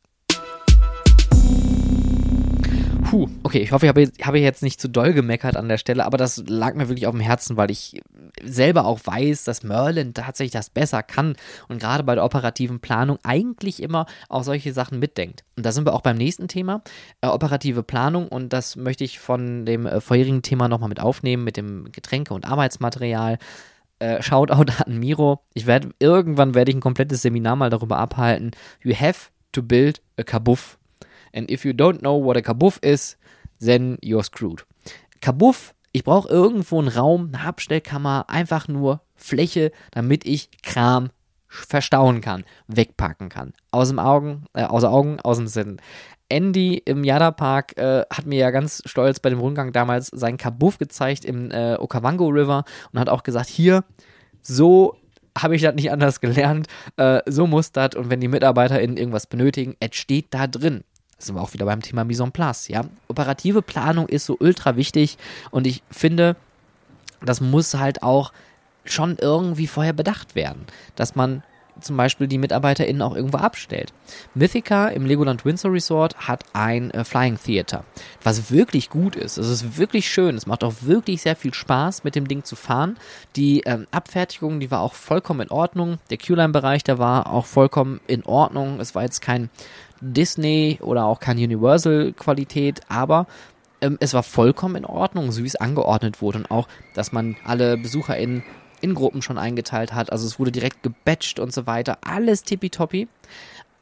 Puh, 3.12 3.28
okay, 3.44 3.60
ich 3.60 3.74
hoffe, 3.74 3.88
ich 3.88 3.90
habe, 3.90 4.10
habe 4.22 4.40
jetzt 4.40 4.64
nicht 4.64 4.80
zu 4.80 4.88
doll 4.88 5.12
gemeckert 5.12 5.58
an 5.58 5.68
der 5.68 5.78
Stelle, 5.78 6.06
aber 6.06 6.18
das 6.18 6.42
lag 6.48 6.76
mir 6.76 6.88
wirklich 6.88 7.08
auf 7.08 7.14
dem 7.14 7.20
Herzen, 7.20 7.58
weil 7.58 7.70
ich 7.70 8.00
selber 8.42 8.86
auch 8.86 9.02
weiß, 9.04 9.44
dass 9.44 9.64
Merlin 9.64 10.14
tatsächlich 10.14 10.54
das 10.54 10.70
besser 10.70 11.04
kann 11.04 11.36
und 11.68 11.82
gerade 11.82 12.06
bei 12.06 12.16
der 12.16 12.24
operativen 12.24 12.80
Planung 12.80 13.20
eigentlich 13.24 13.84
immer 13.84 14.06
auch 14.30 14.46
solche 14.46 14.72
Sachen 14.72 15.00
mitdenkt. 15.00 15.44
Und 15.58 15.66
da 15.66 15.74
sind 15.74 15.86
wir 15.86 15.92
auch 15.92 16.00
beim 16.00 16.16
nächsten 16.16 16.48
Thema, 16.48 16.84
äh, 17.20 17.28
operative 17.28 17.84
Planung 17.84 18.30
und 18.30 18.54
das 18.54 18.78
möchte 18.78 19.04
ich 19.04 19.20
von 19.20 19.66
dem 19.66 19.88
äh, 19.88 20.00
vorherigen 20.00 20.42
Thema 20.42 20.70
nochmal 20.70 20.88
mit 20.88 21.02
aufnehmen, 21.02 21.44
mit 21.44 21.58
dem 21.58 21.92
Getränke- 21.92 22.34
und 22.34 22.46
Arbeitsmaterial. 22.46 23.40
Äh, 24.00 24.24
Shoutout 24.24 24.72
an 24.86 25.00
Miro. 25.00 25.42
Ich 25.54 25.66
werde 25.66 25.90
irgendwann 26.00 26.56
werde 26.56 26.72
ich 26.72 26.78
ein 26.78 26.82
komplettes 26.82 27.24
Seminar 27.24 27.58
mal 27.58 27.70
darüber 27.70 27.98
abhalten. 27.98 28.52
You 28.82 28.96
have 28.96 29.32
to 29.52 29.62
build 29.62 30.02
a 30.18 30.24
kabuff 30.24 30.78
And 31.34 31.50
if 31.50 31.66
you 31.66 31.72
don't 31.72 32.00
know 32.00 32.24
what 32.24 32.38
a 32.38 32.42
Kabuff 32.42 32.84
is, 32.84 33.18
then 33.60 33.98
you're 34.02 34.24
screwed. 34.24 34.66
Kabuff, 35.22 35.74
ich 35.92 36.04
brauche 36.04 36.30
irgendwo 36.30 36.80
einen 36.80 36.88
Raum, 36.88 37.32
eine 37.34 37.46
Abstellkammer, 37.46 38.26
einfach 38.28 38.68
nur 38.68 39.02
Fläche, 39.16 39.72
damit 39.92 40.26
ich 40.26 40.50
Kram 40.64 41.10
verstauen 41.48 42.22
kann, 42.22 42.44
wegpacken 42.68 43.30
kann. 43.30 43.54
Aus 43.72 43.90
dem 43.90 44.00
Augen, 44.00 44.46
äh, 44.54 44.64
außer 44.64 44.90
Augen, 44.90 45.20
aus 45.20 45.38
dem 45.38 45.48
Sinn. 45.48 45.78
Andy 46.30 46.78
im 46.78 47.04
Yada 47.04 47.32
Park 47.32 47.78
äh, 47.78 48.06
hat 48.10 48.26
mir 48.26 48.40
ja 48.40 48.52
ganz 48.52 48.82
stolz 48.86 49.20
bei 49.20 49.30
dem 49.30 49.40
Rundgang 49.40 49.74
damals 49.74 50.08
seinen 50.08 50.38
Kabuff 50.38 50.78
gezeigt 50.78 51.26
im 51.26 51.52
äh, 51.52 51.76
Okavango 51.76 52.28
River 52.28 52.64
und 52.94 53.00
hat 53.00 53.10
auch 53.10 53.24
gesagt, 53.24 53.50
hier, 53.50 53.84
so 54.42 54.96
habe 55.38 55.56
ich 55.56 55.62
das 55.62 55.76
nicht 55.76 55.92
anders 55.92 56.22
gelernt, 56.22 56.68
äh, 56.96 57.22
so 57.26 57.48
muss 57.48 57.74
das 57.74 57.96
und 57.96 58.10
wenn 58.10 58.22
die 58.22 58.30
MitarbeiterInnen 58.30 58.96
irgendwas 58.96 59.28
benötigen, 59.28 59.76
es 59.82 59.96
steht 59.96 60.34
da 60.34 60.48
drin 60.48 60.84
sind 61.22 61.36
wir 61.36 61.42
auch 61.42 61.54
wieder 61.54 61.66
beim 61.66 61.82
Thema 61.82 62.04
Mise 62.04 62.24
en 62.24 62.32
place, 62.32 62.68
ja. 62.68 62.86
Operative 63.08 63.62
Planung 63.62 64.08
ist 64.08 64.26
so 64.26 64.38
ultra 64.40 64.76
wichtig 64.76 65.18
und 65.52 65.68
ich 65.68 65.84
finde, 65.90 66.36
das 67.24 67.42
muss 67.42 67.74
halt 67.76 68.04
auch 68.04 68.32
schon 68.86 69.18
irgendwie 69.20 69.68
vorher 69.68 69.94
bedacht 69.94 70.36
werden, 70.36 70.66
dass 70.96 71.16
man 71.16 71.44
zum 71.80 71.98
Beispiel 71.98 72.28
die 72.28 72.38
MitarbeiterInnen 72.38 73.02
auch 73.02 73.16
irgendwo 73.16 73.38
abstellt. 73.38 73.94
Mythica 74.36 74.88
im 74.90 75.06
Legoland 75.06 75.46
Windsor 75.46 75.72
Resort 75.72 76.16
hat 76.28 76.44
ein 76.54 76.92
äh, 76.92 77.04
Flying 77.04 77.40
Theater, 77.42 77.84
was 78.24 78.52
wirklich 78.52 78.90
gut 78.90 79.16
ist. 79.16 79.38
Es 79.38 79.48
ist 79.48 79.78
wirklich 79.78 80.10
schön. 80.10 80.36
Es 80.36 80.46
macht 80.46 80.64
auch 80.64 80.74
wirklich 80.82 81.22
sehr 81.22 81.36
viel 81.36 81.54
Spaß, 81.54 82.04
mit 82.04 82.16
dem 82.16 82.28
Ding 82.28 82.44
zu 82.44 82.56
fahren. 82.56 82.98
Die 83.36 83.62
ähm, 83.62 83.88
Abfertigung, 83.92 84.60
die 84.60 84.72
war 84.72 84.82
auch 84.82 84.94
vollkommen 84.94 85.42
in 85.42 85.52
Ordnung. 85.52 85.98
Der 86.10 86.18
Q-Line-Bereich, 86.18 86.84
der 86.84 87.00
war 87.00 87.32
auch 87.32 87.46
vollkommen 87.46 88.00
in 88.08 88.26
Ordnung. 88.26 88.80
Es 88.80 88.94
war 88.96 89.04
jetzt 89.04 89.22
kein 89.22 89.50
Disney 90.02 90.80
oder 90.82 91.06
auch 91.06 91.20
keine 91.20 91.42
Universal-Qualität, 91.44 92.82
aber 92.90 93.28
ähm, 93.82 93.98
es 94.00 94.14
war 94.14 94.24
vollkommen 94.24 94.76
in 94.76 94.86
Ordnung, 94.86 95.32
so 95.32 95.44
wie 95.44 95.48
es 95.48 95.56
angeordnet 95.56 96.22
wurde 96.22 96.40
und 96.40 96.52
auch, 96.52 96.68
dass 96.94 97.12
man 97.12 97.38
alle 97.46 97.78
BesucherInnen 97.78 98.44
in 98.82 98.96
Gruppen 98.96 99.22
schon 99.22 99.38
eingeteilt 99.38 99.94
hat. 99.94 100.12
Also 100.12 100.26
es 100.26 100.40
wurde 100.40 100.52
direkt 100.52 100.84
gebatcht 100.84 101.40
und 101.40 101.54
so 101.54 101.68
weiter. 101.68 102.00
Alles 102.02 102.44
tippitoppi. 102.44 103.08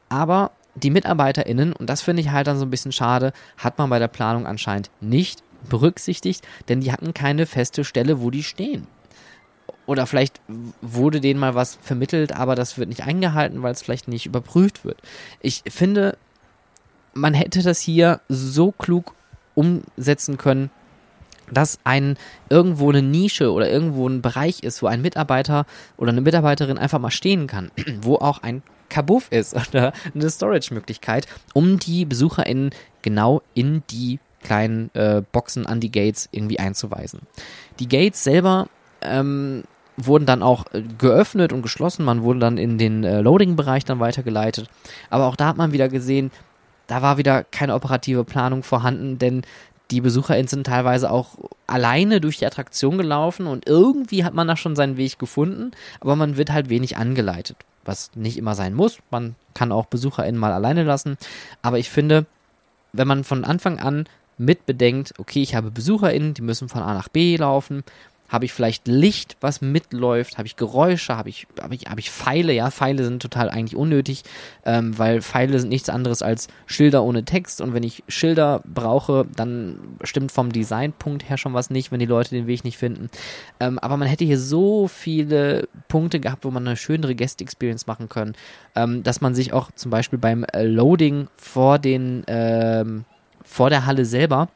Aber 0.08 0.52
die 0.74 0.90
MitarbeiterInnen, 0.90 1.72
und 1.72 1.88
das 1.88 2.02
finde 2.02 2.22
ich 2.22 2.30
halt 2.30 2.46
dann 2.46 2.58
so 2.58 2.66
ein 2.66 2.70
bisschen 2.70 2.92
schade, 2.92 3.32
hat 3.56 3.78
man 3.78 3.90
bei 3.90 3.98
der 3.98 4.08
Planung 4.08 4.46
anscheinend 4.46 4.90
nicht 5.00 5.42
berücksichtigt, 5.68 6.46
denn 6.68 6.80
die 6.80 6.92
hatten 6.92 7.14
keine 7.14 7.46
feste 7.46 7.84
Stelle, 7.84 8.20
wo 8.20 8.30
die 8.30 8.42
stehen. 8.42 8.86
Oder 9.86 10.06
vielleicht 10.06 10.40
wurde 10.80 11.20
denen 11.20 11.40
mal 11.40 11.54
was 11.54 11.78
vermittelt, 11.82 12.32
aber 12.32 12.54
das 12.54 12.78
wird 12.78 12.88
nicht 12.88 13.04
eingehalten, 13.04 13.62
weil 13.62 13.72
es 13.72 13.82
vielleicht 13.82 14.08
nicht 14.08 14.26
überprüft 14.26 14.84
wird. 14.84 14.98
Ich 15.40 15.62
finde, 15.68 16.16
man 17.14 17.34
hätte 17.34 17.62
das 17.62 17.80
hier 17.80 18.20
so 18.28 18.72
klug 18.72 19.14
umsetzen 19.54 20.36
können, 20.36 20.70
dass 21.52 21.78
ein 21.84 22.16
irgendwo 22.48 22.90
eine 22.90 23.02
Nische 23.02 23.52
oder 23.52 23.68
irgendwo 23.68 24.08
ein 24.08 24.22
Bereich 24.22 24.62
ist, 24.62 24.82
wo 24.82 24.86
ein 24.86 25.02
Mitarbeiter 25.02 25.66
oder 25.96 26.10
eine 26.12 26.20
Mitarbeiterin 26.20 26.78
einfach 26.78 27.00
mal 27.00 27.10
stehen 27.10 27.46
kann, 27.46 27.70
wo 28.02 28.16
auch 28.16 28.42
ein 28.42 28.62
Kabuff 28.88 29.28
ist 29.30 29.54
oder 29.68 29.92
eine 30.14 30.30
Storage-Möglichkeit, 30.30 31.26
um 31.54 31.78
die 31.78 32.04
BesucherInnen 32.04 32.70
genau 33.02 33.42
in 33.54 33.82
die 33.90 34.20
kleinen 34.42 34.90
äh, 34.94 35.22
Boxen 35.32 35.66
an 35.66 35.80
die 35.80 35.92
Gates 35.92 36.28
irgendwie 36.32 36.58
einzuweisen. 36.58 37.20
Die 37.78 37.88
Gates 37.88 38.24
selber 38.24 38.68
ähm, 39.02 39.64
wurden 39.96 40.26
dann 40.26 40.42
auch 40.42 40.66
äh, 40.72 40.82
geöffnet 40.98 41.52
und 41.52 41.62
geschlossen. 41.62 42.04
Man 42.04 42.22
wurde 42.22 42.40
dann 42.40 42.58
in 42.58 42.78
den 42.78 43.04
äh, 43.04 43.20
Loading-Bereich 43.20 43.84
dann 43.84 44.00
weitergeleitet. 44.00 44.68
Aber 45.10 45.26
auch 45.26 45.36
da 45.36 45.48
hat 45.48 45.56
man 45.56 45.72
wieder 45.72 45.88
gesehen, 45.88 46.30
da 46.86 47.02
war 47.02 47.18
wieder 47.18 47.44
keine 47.44 47.74
operative 47.74 48.24
Planung 48.24 48.62
vorhanden, 48.62 49.18
denn 49.18 49.42
die 49.90 50.00
BesucherInnen 50.00 50.48
sind 50.48 50.66
teilweise 50.66 51.10
auch 51.10 51.36
alleine 51.66 52.20
durch 52.20 52.38
die 52.38 52.46
Attraktion 52.46 52.98
gelaufen 52.98 53.46
und 53.46 53.66
irgendwie 53.66 54.24
hat 54.24 54.34
man 54.34 54.46
da 54.48 54.56
schon 54.56 54.76
seinen 54.76 54.96
Weg 54.96 55.18
gefunden, 55.18 55.72
aber 56.00 56.16
man 56.16 56.36
wird 56.36 56.50
halt 56.52 56.68
wenig 56.68 56.96
angeleitet, 56.96 57.56
was 57.84 58.12
nicht 58.14 58.36
immer 58.36 58.54
sein 58.54 58.74
muss. 58.74 58.98
Man 59.10 59.34
kann 59.54 59.72
auch 59.72 59.86
BesucherInnen 59.86 60.40
mal 60.40 60.52
alleine 60.52 60.84
lassen, 60.84 61.16
aber 61.62 61.78
ich 61.78 61.90
finde, 61.90 62.26
wenn 62.92 63.08
man 63.08 63.24
von 63.24 63.44
Anfang 63.44 63.78
an 63.78 64.04
mitbedenkt, 64.38 65.14
okay, 65.18 65.42
ich 65.42 65.54
habe 65.54 65.70
BesucherInnen, 65.70 66.34
die 66.34 66.42
müssen 66.42 66.68
von 66.68 66.82
A 66.82 66.94
nach 66.94 67.08
B 67.08 67.36
laufen 67.36 67.82
habe 68.30 68.44
ich 68.44 68.52
vielleicht 68.52 68.86
Licht, 68.86 69.36
was 69.40 69.60
mitläuft? 69.60 70.38
Habe 70.38 70.46
ich 70.46 70.54
Geräusche? 70.54 71.16
Habe 71.16 71.28
ich, 71.28 71.48
habe 71.60 71.74
ich, 71.74 71.86
habe 71.86 71.98
ich 71.98 72.10
Pfeile? 72.10 72.52
Ja, 72.52 72.70
Pfeile 72.70 73.04
sind 73.04 73.20
total 73.20 73.50
eigentlich 73.50 73.74
unnötig, 73.74 74.22
ähm, 74.64 74.96
weil 74.96 75.20
Pfeile 75.20 75.58
sind 75.58 75.68
nichts 75.68 75.88
anderes 75.88 76.22
als 76.22 76.46
Schilder 76.66 77.02
ohne 77.02 77.24
Text. 77.24 77.60
Und 77.60 77.74
wenn 77.74 77.82
ich 77.82 78.04
Schilder 78.06 78.62
brauche, 78.64 79.26
dann 79.34 79.80
stimmt 80.04 80.30
vom 80.30 80.52
Designpunkt 80.52 81.28
her 81.28 81.38
schon 81.38 81.54
was 81.54 81.70
nicht, 81.70 81.90
wenn 81.90 81.98
die 81.98 82.06
Leute 82.06 82.30
den 82.30 82.46
Weg 82.46 82.62
nicht 82.62 82.78
finden. 82.78 83.10
Ähm, 83.58 83.80
aber 83.80 83.96
man 83.96 84.06
hätte 84.06 84.24
hier 84.24 84.38
so 84.38 84.86
viele 84.86 85.68
Punkte 85.88 86.20
gehabt, 86.20 86.44
wo 86.44 86.52
man 86.52 86.66
eine 86.66 86.76
schönere 86.76 87.16
Guest-Experience 87.16 87.88
machen 87.88 88.08
können, 88.08 88.36
ähm, 88.76 89.02
dass 89.02 89.20
man 89.20 89.34
sich 89.34 89.52
auch 89.52 89.72
zum 89.72 89.90
Beispiel 89.90 90.20
beim 90.20 90.44
äh, 90.44 90.62
Loading 90.62 91.26
vor 91.36 91.80
den, 91.80 92.22
ähm, 92.28 93.04
vor 93.42 93.70
der 93.70 93.86
Halle 93.86 94.04
selber 94.04 94.48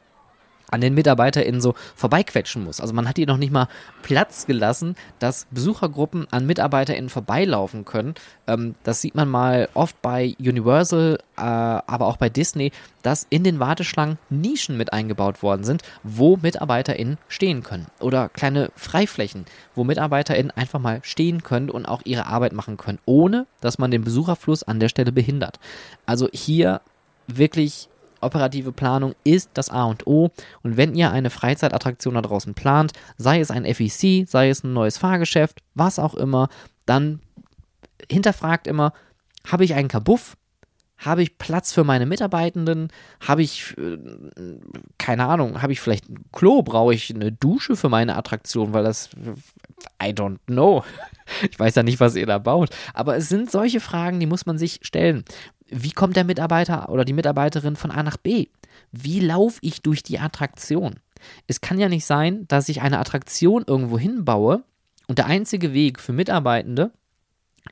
an 0.71 0.81
den 0.81 0.93
MitarbeiterInnen 0.93 1.61
so 1.61 1.75
vorbeiquetschen 1.95 2.63
muss. 2.63 2.81
Also 2.81 2.93
man 2.93 3.07
hat 3.07 3.17
hier 3.17 3.27
noch 3.27 3.37
nicht 3.37 3.51
mal 3.51 3.67
Platz 4.01 4.45
gelassen, 4.45 4.95
dass 5.19 5.47
Besuchergruppen 5.51 6.27
an 6.31 6.45
MitarbeiterInnen 6.45 7.09
vorbeilaufen 7.09 7.85
können. 7.85 8.15
Ähm, 8.47 8.75
das 8.83 9.01
sieht 9.01 9.15
man 9.15 9.29
mal 9.29 9.69
oft 9.73 10.01
bei 10.01 10.35
Universal, 10.39 11.19
äh, 11.37 11.41
aber 11.41 12.07
auch 12.07 12.17
bei 12.17 12.29
Disney, 12.29 12.71
dass 13.01 13.27
in 13.29 13.43
den 13.43 13.59
Warteschlangen 13.59 14.17
Nischen 14.29 14.77
mit 14.77 14.91
eingebaut 14.93 15.43
worden 15.43 15.63
sind, 15.63 15.83
wo 16.03 16.37
MitarbeiterInnen 16.37 17.17
stehen 17.27 17.63
können. 17.63 17.87
Oder 17.99 18.29
kleine 18.29 18.71
Freiflächen, 18.75 19.45
wo 19.75 19.83
MitarbeiterInnen 19.83 20.51
einfach 20.51 20.79
mal 20.79 20.99
stehen 21.03 21.43
können 21.43 21.69
und 21.69 21.85
auch 21.85 22.01
ihre 22.03 22.25
Arbeit 22.25 22.53
machen 22.53 22.77
können, 22.77 22.99
ohne 23.05 23.45
dass 23.61 23.77
man 23.77 23.91
den 23.91 24.03
Besucherfluss 24.03 24.63
an 24.63 24.79
der 24.79 24.89
Stelle 24.89 25.11
behindert. 25.11 25.59
Also 26.05 26.29
hier 26.33 26.81
wirklich 27.27 27.89
operative 28.25 28.71
Planung 28.71 29.15
ist 29.23 29.51
das 29.53 29.69
A 29.69 29.85
und 29.85 30.07
O. 30.07 30.31
Und 30.63 30.77
wenn 30.77 30.95
ihr 30.95 31.11
eine 31.11 31.29
Freizeitattraktion 31.29 32.15
da 32.15 32.21
draußen 32.21 32.53
plant, 32.53 32.93
sei 33.17 33.39
es 33.39 33.51
ein 33.51 33.65
FEC, 33.65 34.27
sei 34.27 34.49
es 34.49 34.63
ein 34.63 34.73
neues 34.73 34.97
Fahrgeschäft, 34.97 35.59
was 35.73 35.99
auch 35.99 36.15
immer, 36.15 36.49
dann 36.85 37.19
hinterfragt 38.09 38.67
immer, 38.67 38.93
habe 39.47 39.63
ich 39.63 39.73
einen 39.73 39.87
Kabuff? 39.87 40.35
Habe 40.97 41.23
ich 41.23 41.37
Platz 41.37 41.73
für 41.73 41.83
meine 41.83 42.05
Mitarbeitenden? 42.05 42.87
Habe 43.19 43.43
ich, 43.43 43.75
äh, 43.77 43.97
keine 44.97 45.25
Ahnung, 45.25 45.61
habe 45.61 45.73
ich 45.73 45.81
vielleicht 45.81 46.09
ein 46.09 46.23
Klo? 46.31 46.61
Brauche 46.61 46.93
ich 46.93 47.13
eine 47.13 47.33
Dusche 47.33 47.75
für 47.75 47.89
meine 47.89 48.15
Attraktion? 48.15 48.73
Weil 48.73 48.85
das, 48.85 49.09
I 50.01 50.11
don't 50.11 50.39
know. 50.47 50.83
Ich 51.49 51.59
weiß 51.59 51.73
ja 51.73 51.81
nicht, 51.81 51.99
was 51.99 52.15
ihr 52.15 52.27
da 52.27 52.37
baut. 52.37 52.69
Aber 52.93 53.17
es 53.17 53.29
sind 53.29 53.49
solche 53.49 53.79
Fragen, 53.79 54.19
die 54.19 54.27
muss 54.27 54.45
man 54.45 54.59
sich 54.59 54.79
stellen 54.83 55.25
wie 55.69 55.91
kommt 55.91 56.15
der 56.15 56.23
Mitarbeiter 56.23 56.89
oder 56.89 57.05
die 57.05 57.13
Mitarbeiterin 57.13 57.75
von 57.75 57.91
A 57.91 58.03
nach 58.03 58.17
B? 58.17 58.47
Wie 58.91 59.19
laufe 59.19 59.59
ich 59.61 59.81
durch 59.81 60.03
die 60.03 60.19
Attraktion? 60.19 60.95
Es 61.47 61.61
kann 61.61 61.79
ja 61.79 61.89
nicht 61.89 62.05
sein, 62.05 62.47
dass 62.47 62.69
ich 62.69 62.81
eine 62.81 62.99
Attraktion 62.99 63.63
irgendwo 63.65 63.97
hinbaue 63.97 64.63
und 65.07 65.17
der 65.17 65.25
einzige 65.25 65.73
Weg 65.73 65.99
für 65.99 66.13
Mitarbeitende 66.13 66.91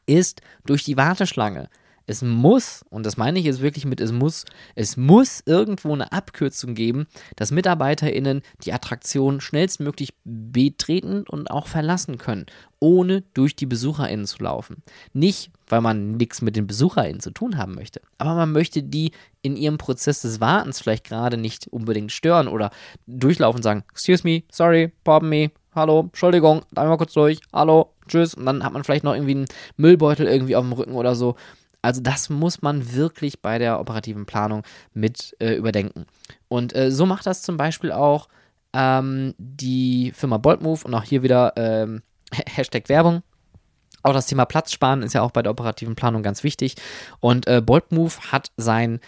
ist 0.06 0.42
durch 0.66 0.84
die 0.84 0.98
Warteschlange. 0.98 1.70
Es 2.06 2.22
muss, 2.22 2.84
und 2.90 3.06
das 3.06 3.16
meine 3.16 3.40
ich 3.40 3.46
jetzt 3.46 3.62
wirklich 3.62 3.86
mit 3.86 4.02
es 4.02 4.12
muss, 4.12 4.44
es 4.76 4.98
muss 4.98 5.42
irgendwo 5.46 5.94
eine 5.94 6.12
Abkürzung 6.12 6.76
geben, 6.76 7.08
dass 7.38 7.52
MitarbeiterInnen 7.52 8.42
die 8.66 8.74
Attraktion 8.74 9.40
schnellstmöglich 9.40 10.14
betreten 10.26 11.24
und 11.28 11.50
auch 11.50 11.68
verlassen 11.68 12.18
können, 12.18 12.46
ohne 12.80 13.24
durch 13.34 13.56
die 13.56 13.66
BesucherInnen 13.66 14.26
zu 14.26 14.44
laufen. 14.44 14.84
Nicht, 15.14 15.52
weil 15.68 15.80
man 15.80 16.12
nichts 16.12 16.42
mit 16.42 16.58
den 16.58 16.68
BesucherInnen 16.68 17.22
zu 17.22 17.32
tun 17.32 17.58
haben 17.58 17.76
möchte, 17.76 18.02
aber 18.18 18.36
man 18.36 18.52
möchte 18.52 18.84
die 18.84 19.12
in 19.42 19.56
ihrem 19.56 19.78
Prozess 19.78 20.22
des 20.22 20.42
Wartens 20.42 20.82
vielleicht 20.82 21.06
gerade 21.06 21.38
nicht 21.38 21.68
unbedingt 21.68 22.12
stören 22.12 22.50
oder 22.50 22.72
durchlaufen 23.08 23.60
und 23.60 23.64
sagen, 23.64 23.84
excuse 23.92 24.24
me, 24.26 24.44
sorry, 24.52 24.92
pardon 25.06 25.30
me, 25.30 25.52
hallo, 25.74 26.02
Entschuldigung, 26.02 26.64
einmal 26.76 26.98
kurz 26.98 27.14
durch, 27.14 27.40
hallo, 27.52 27.94
tschüss. 28.08 28.34
Und 28.36 28.46
dann 28.46 28.64
hat 28.64 28.74
man 28.74 28.84
vielleicht 28.84 29.04
noch 29.04 29.14
irgendwie 29.14 29.36
einen 29.36 29.46
Müllbeutel 29.78 30.28
irgendwie 30.28 30.56
auf 30.56 30.64
dem 30.64 30.74
Rücken 30.74 30.94
oder 30.94 31.16
so 31.16 31.36
Also 31.84 32.02
das 32.02 32.30
muss 32.30 32.62
man 32.62 32.94
wirklich 32.94 33.42
bei 33.42 33.60
der 33.60 33.80
operativen 33.80 34.26
Planung 34.26 34.64
mit 34.94 35.36
äh, 35.40 35.54
überdenken. 35.54 36.06
Und 36.48 36.76
äh, 36.76 36.90
so 36.90 37.06
macht 37.06 37.28
das 37.28 37.42
zum 37.44 37.58
Beispiel 37.58 37.92
auch 37.92 38.30
ähm, 38.74 39.36
die 39.38 40.12
Firma 40.16 40.38
Boltmove 40.38 40.86
und 40.86 40.94
auch 40.96 41.04
hier 41.04 41.24
wieder 41.24 41.54
ähm, 41.58 42.02
Hashtag 42.32 42.90
Werbung. 42.90 43.22
Auch 44.02 44.14
das 44.14 44.28
Thema 44.28 44.46
Platzsparen 44.46 45.04
ist 45.04 45.14
ja 45.14 45.22
auch 45.22 45.32
bei 45.32 45.42
der 45.42 45.52
operativen 45.52 45.96
Planung 45.96 46.24
ganz 46.24 46.44
wichtig. 46.44 46.76
Und 47.20 47.48
äh, 47.48 47.62
Boltmove 47.62 48.32
hat 48.32 48.52
sein 48.58 49.00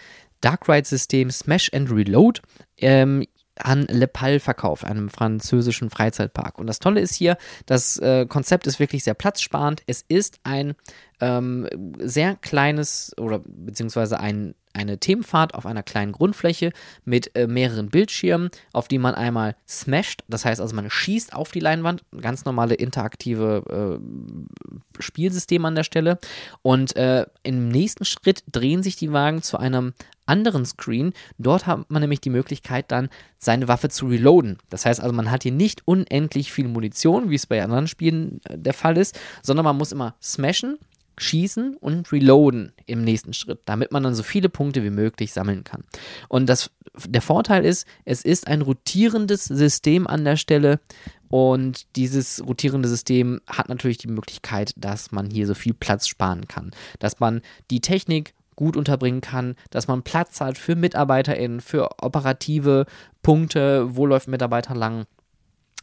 Dark 0.42 0.68
Ride-System 0.68 1.30
Smash 1.30 1.70
and 1.72 1.90
Reload 1.90 2.40
ähm, 2.78 3.24
an 3.58 3.86
Le 3.88 4.06
Pal 4.06 4.40
verkauft, 4.40 4.84
einem 4.84 5.08
französischen 5.08 5.90
Freizeitpark. 5.90 6.58
Und 6.58 6.66
das 6.66 6.78
Tolle 6.78 7.00
ist 7.00 7.14
hier, 7.14 7.36
das 7.66 7.98
äh, 7.98 8.26
Konzept 8.26 8.66
ist 8.66 8.78
wirklich 8.78 9.04
sehr 9.04 9.14
platzsparend. 9.14 9.82
Es 9.86 10.04
ist 10.06 10.40
ein 10.44 10.74
ähm, 11.20 11.68
sehr 11.98 12.36
kleines 12.36 13.14
oder 13.18 13.40
beziehungsweise 13.44 14.20
ein 14.20 14.54
eine 14.76 14.98
Themenfahrt 14.98 15.54
auf 15.54 15.66
einer 15.66 15.82
kleinen 15.82 16.12
Grundfläche 16.12 16.72
mit 17.04 17.34
äh, 17.36 17.46
mehreren 17.46 17.88
Bildschirmen, 17.88 18.50
auf 18.72 18.88
die 18.88 18.98
man 18.98 19.14
einmal 19.14 19.56
smasht, 19.68 20.22
das 20.28 20.44
heißt 20.44 20.60
also 20.60 20.76
man 20.76 20.90
schießt 20.90 21.34
auf 21.34 21.50
die 21.50 21.60
Leinwand, 21.60 22.04
ganz 22.20 22.44
normale 22.44 22.74
interaktive 22.74 23.98
äh, 23.98 25.02
Spielsystem 25.02 25.64
an 25.64 25.74
der 25.74 25.84
Stelle 25.84 26.18
und 26.62 26.96
äh, 26.96 27.26
im 27.42 27.68
nächsten 27.68 28.04
Schritt 28.04 28.44
drehen 28.50 28.82
sich 28.82 28.96
die 28.96 29.12
Wagen 29.12 29.42
zu 29.42 29.58
einem 29.58 29.94
anderen 30.26 30.66
Screen. 30.66 31.12
Dort 31.38 31.66
hat 31.66 31.90
man 31.90 32.02
nämlich 32.02 32.20
die 32.20 32.30
Möglichkeit, 32.30 32.90
dann 32.90 33.08
seine 33.38 33.68
Waffe 33.68 33.88
zu 33.88 34.06
reloaden. 34.06 34.58
Das 34.70 34.84
heißt 34.84 35.00
also, 35.00 35.14
man 35.14 35.30
hat 35.30 35.44
hier 35.44 35.52
nicht 35.52 35.82
unendlich 35.86 36.52
viel 36.52 36.68
Munition, 36.68 37.30
wie 37.30 37.36
es 37.36 37.46
bei 37.46 37.62
anderen 37.62 37.86
Spielen 37.86 38.40
äh, 38.44 38.58
der 38.58 38.74
Fall 38.74 38.96
ist, 38.96 39.18
sondern 39.42 39.64
man 39.64 39.78
muss 39.78 39.92
immer 39.92 40.16
smashen 40.20 40.78
schießen 41.18 41.76
und 41.76 42.12
reloaden 42.12 42.72
im 42.86 43.02
nächsten 43.02 43.32
Schritt, 43.32 43.60
damit 43.64 43.92
man 43.92 44.02
dann 44.02 44.14
so 44.14 44.22
viele 44.22 44.48
Punkte 44.48 44.82
wie 44.84 44.90
möglich 44.90 45.32
sammeln 45.32 45.64
kann. 45.64 45.84
Und 46.28 46.46
das, 46.46 46.70
der 47.06 47.22
Vorteil 47.22 47.64
ist, 47.64 47.86
es 48.04 48.22
ist 48.22 48.46
ein 48.46 48.62
rotierendes 48.62 49.44
System 49.44 50.06
an 50.06 50.24
der 50.24 50.36
Stelle 50.36 50.80
und 51.28 51.96
dieses 51.96 52.44
rotierende 52.46 52.88
System 52.88 53.40
hat 53.46 53.68
natürlich 53.68 53.98
die 53.98 54.08
Möglichkeit, 54.08 54.72
dass 54.76 55.12
man 55.12 55.30
hier 55.30 55.46
so 55.46 55.54
viel 55.54 55.74
Platz 55.74 56.06
sparen 56.06 56.46
kann, 56.46 56.70
dass 56.98 57.18
man 57.18 57.42
die 57.70 57.80
Technik 57.80 58.34
gut 58.54 58.76
unterbringen 58.76 59.20
kann, 59.20 59.54
dass 59.70 59.86
man 59.86 60.02
Platz 60.02 60.40
hat 60.40 60.56
für 60.56 60.76
MitarbeiterInnen, 60.76 61.60
für 61.60 62.02
operative 62.02 62.86
Punkte, 63.22 63.96
wo 63.96 64.06
läuft 64.06 64.28
Mitarbeiter 64.28 64.74
lang, 64.74 65.04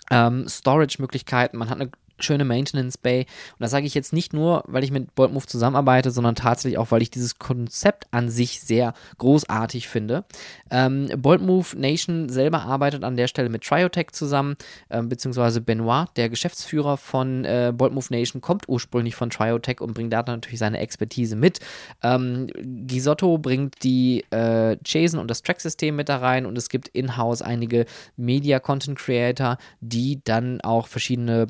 ähm, 0.10 0.48
Storage-Möglichkeiten, 0.48 1.58
man 1.58 1.70
hat 1.70 1.80
eine 1.80 1.92
schöne 2.24 2.46
Maintenance 2.46 2.98
Bay. 2.98 3.22
Und 3.22 3.60
das 3.60 3.72
sage 3.72 3.86
ich 3.86 3.94
jetzt 3.94 4.14
nicht 4.14 4.34
nur, 4.34 4.64
weil 4.68 4.84
ich 4.84 4.92
mit 4.92 5.16
Boldmove 5.16 5.48
zusammenarbeite, 5.48 6.12
sondern 6.12 6.36
tatsächlich 6.36 6.78
auch, 6.78 6.92
weil 6.92 7.02
ich 7.02 7.12
dieses 7.12 7.40
Konzept 7.40 8.08
an 8.12 8.30
sich 8.30 8.62
sehr 8.62 8.94
großartig 9.18 9.88
finde. 9.88 10.26
Ähm, 10.72 11.10
Boldmove 11.18 11.76
Nation 11.76 12.30
selber 12.30 12.64
arbeitet 12.64 13.04
an 13.04 13.18
der 13.18 13.28
Stelle 13.28 13.50
mit 13.50 13.64
Triotech 13.64 14.12
zusammen, 14.12 14.56
ähm, 14.90 15.10
beziehungsweise 15.10 15.62
Benoit, 15.62 16.08
der 16.16 16.30
Geschäftsführer 16.30 16.98
von 16.98 17.46
äh, 17.46 17.74
Boldmove 17.76 18.12
Nation, 18.12 18.42
kommt 18.42 18.68
ursprünglich 18.68 19.16
von 19.16 19.30
Triotech 19.30 19.82
und 19.82 19.94
bringt 19.94 20.14
da 20.14 20.24
natürlich 20.24 20.60
seine 20.60 20.80
Expertise 20.80 21.36
mit. 21.36 21.60
Ähm, 22.02 22.48
Gisotto 22.88 23.38
bringt 23.38 23.84
die 23.84 24.24
äh, 24.32 24.78
JSON 24.86 25.20
und 25.20 25.30
das 25.30 25.42
Track-System 25.42 25.96
mit 25.96 26.10
da 26.10 26.18
rein 26.18 26.46
und 26.46 26.58
es 26.58 26.70
gibt 26.70 26.88
in-house 26.90 27.42
einige 27.42 27.86
Media-Content-Creator, 28.18 29.58
die 29.82 30.22
dann 30.24 30.62
auch 30.62 30.88
verschiedene 30.88 31.48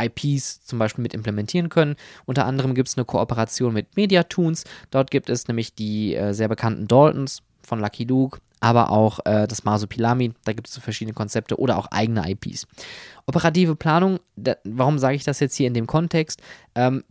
IPs 0.00 0.64
zum 0.64 0.78
Beispiel 0.78 1.02
mit 1.02 1.14
implementieren 1.14 1.68
können. 1.68 1.96
Unter 2.24 2.46
anderem 2.46 2.74
gibt 2.74 2.88
es 2.88 2.96
eine 2.96 3.04
Kooperation 3.04 3.72
mit 3.72 3.96
Mediatoons. 3.96 4.64
Dort 4.90 5.10
gibt 5.10 5.28
es 5.30 5.48
nämlich 5.48 5.74
die 5.74 6.14
äh, 6.14 6.32
sehr 6.32 6.48
bekannten 6.48 6.88
Daltons 6.88 7.42
von 7.62 7.80
Lucky 7.80 8.04
Luke, 8.04 8.38
aber 8.60 8.90
auch 8.90 9.20
äh, 9.24 9.46
das 9.46 9.64
Masopilami. 9.64 10.32
Da 10.44 10.52
gibt 10.52 10.68
es 10.68 10.74
so 10.74 10.80
verschiedene 10.80 11.14
Konzepte 11.14 11.58
oder 11.58 11.76
auch 11.78 11.86
eigene 11.90 12.28
IPs. 12.30 12.66
Operative 13.26 13.76
Planung, 13.76 14.20
da, 14.36 14.56
warum 14.64 14.98
sage 14.98 15.16
ich 15.16 15.24
das 15.24 15.40
jetzt 15.40 15.56
hier 15.56 15.66
in 15.66 15.74
dem 15.74 15.86
Kontext? 15.86 16.40
Ähm, 16.74 17.02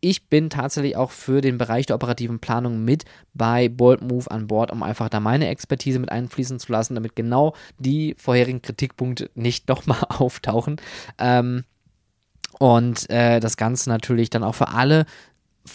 ich 0.00 0.28
bin 0.28 0.50
tatsächlich 0.50 0.96
auch 0.96 1.10
für 1.10 1.40
den 1.40 1.58
Bereich 1.58 1.86
der 1.86 1.96
operativen 1.96 2.38
Planung 2.38 2.84
mit 2.84 3.04
bei 3.34 3.68
Bold 3.68 4.02
Move 4.02 4.30
an 4.30 4.46
Bord, 4.46 4.70
um 4.70 4.82
einfach 4.82 5.08
da 5.08 5.20
meine 5.20 5.48
Expertise 5.48 5.98
mit 5.98 6.12
einfließen 6.12 6.58
zu 6.58 6.70
lassen, 6.70 6.94
damit 6.94 7.16
genau 7.16 7.54
die 7.78 8.14
vorherigen 8.18 8.62
Kritikpunkte 8.62 9.30
nicht 9.34 9.68
nochmal 9.68 10.04
auftauchen. 10.08 10.76
Ähm, 11.18 11.64
und 12.58 13.08
äh, 13.10 13.40
das 13.40 13.56
Ganze 13.56 13.88
natürlich 13.88 14.30
dann 14.30 14.44
auch 14.44 14.54
für 14.54 14.68
alle 14.68 15.06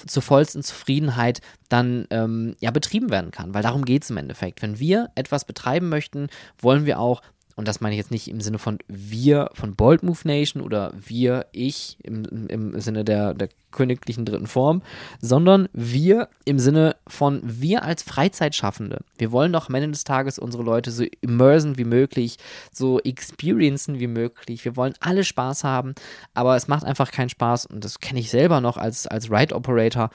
zur 0.07 0.21
vollsten 0.21 0.63
Zufriedenheit 0.63 1.41
dann 1.69 2.07
ähm, 2.11 2.55
ja 2.59 2.71
betrieben 2.71 3.09
werden 3.09 3.31
kann, 3.31 3.53
weil 3.53 3.63
darum 3.63 3.83
geht 3.85 4.03
es 4.03 4.09
im 4.09 4.17
Endeffekt. 4.17 4.61
Wenn 4.61 4.79
wir 4.79 5.09
etwas 5.15 5.45
betreiben 5.45 5.89
möchten, 5.89 6.27
wollen 6.59 6.85
wir 6.85 6.99
auch 6.99 7.21
und 7.55 7.67
das 7.67 7.81
meine 7.81 7.95
ich 7.95 7.99
jetzt 7.99 8.11
nicht 8.11 8.27
im 8.27 8.41
Sinne 8.41 8.59
von 8.59 8.79
wir 8.87 9.49
von 9.53 9.75
Bold 9.75 10.03
Move 10.03 10.19
Nation 10.23 10.61
oder 10.61 10.93
wir, 10.93 11.47
ich 11.51 11.97
im, 12.03 12.47
im 12.47 12.79
Sinne 12.79 13.03
der, 13.03 13.33
der 13.33 13.49
königlichen 13.71 14.25
dritten 14.25 14.47
Form, 14.47 14.81
sondern 15.21 15.69
wir 15.73 16.29
im 16.45 16.59
Sinne 16.59 16.95
von 17.07 17.41
wir 17.43 17.83
als 17.83 18.03
Freizeitschaffende. 18.03 18.99
Wir 19.17 19.31
wollen 19.31 19.53
doch 19.53 19.69
am 19.69 19.75
Ende 19.75 19.91
des 19.91 20.03
Tages 20.03 20.39
unsere 20.39 20.63
Leute 20.63 20.91
so 20.91 21.05
immersen 21.21 21.77
wie 21.77 21.85
möglich, 21.85 22.37
so 22.71 22.99
experiencen 22.99 23.99
wie 23.99 24.07
möglich. 24.07 24.65
Wir 24.65 24.75
wollen 24.75 24.93
alle 24.99 25.23
Spaß 25.23 25.63
haben, 25.63 25.95
aber 26.33 26.55
es 26.55 26.67
macht 26.67 26.83
einfach 26.83 27.11
keinen 27.11 27.29
Spaß 27.29 27.65
und 27.65 27.83
das 27.83 27.99
kenne 27.99 28.19
ich 28.19 28.29
selber 28.29 28.61
noch 28.61 28.77
als, 28.77 29.07
als 29.07 29.31
Ride 29.31 29.55
Operator, 29.55 30.09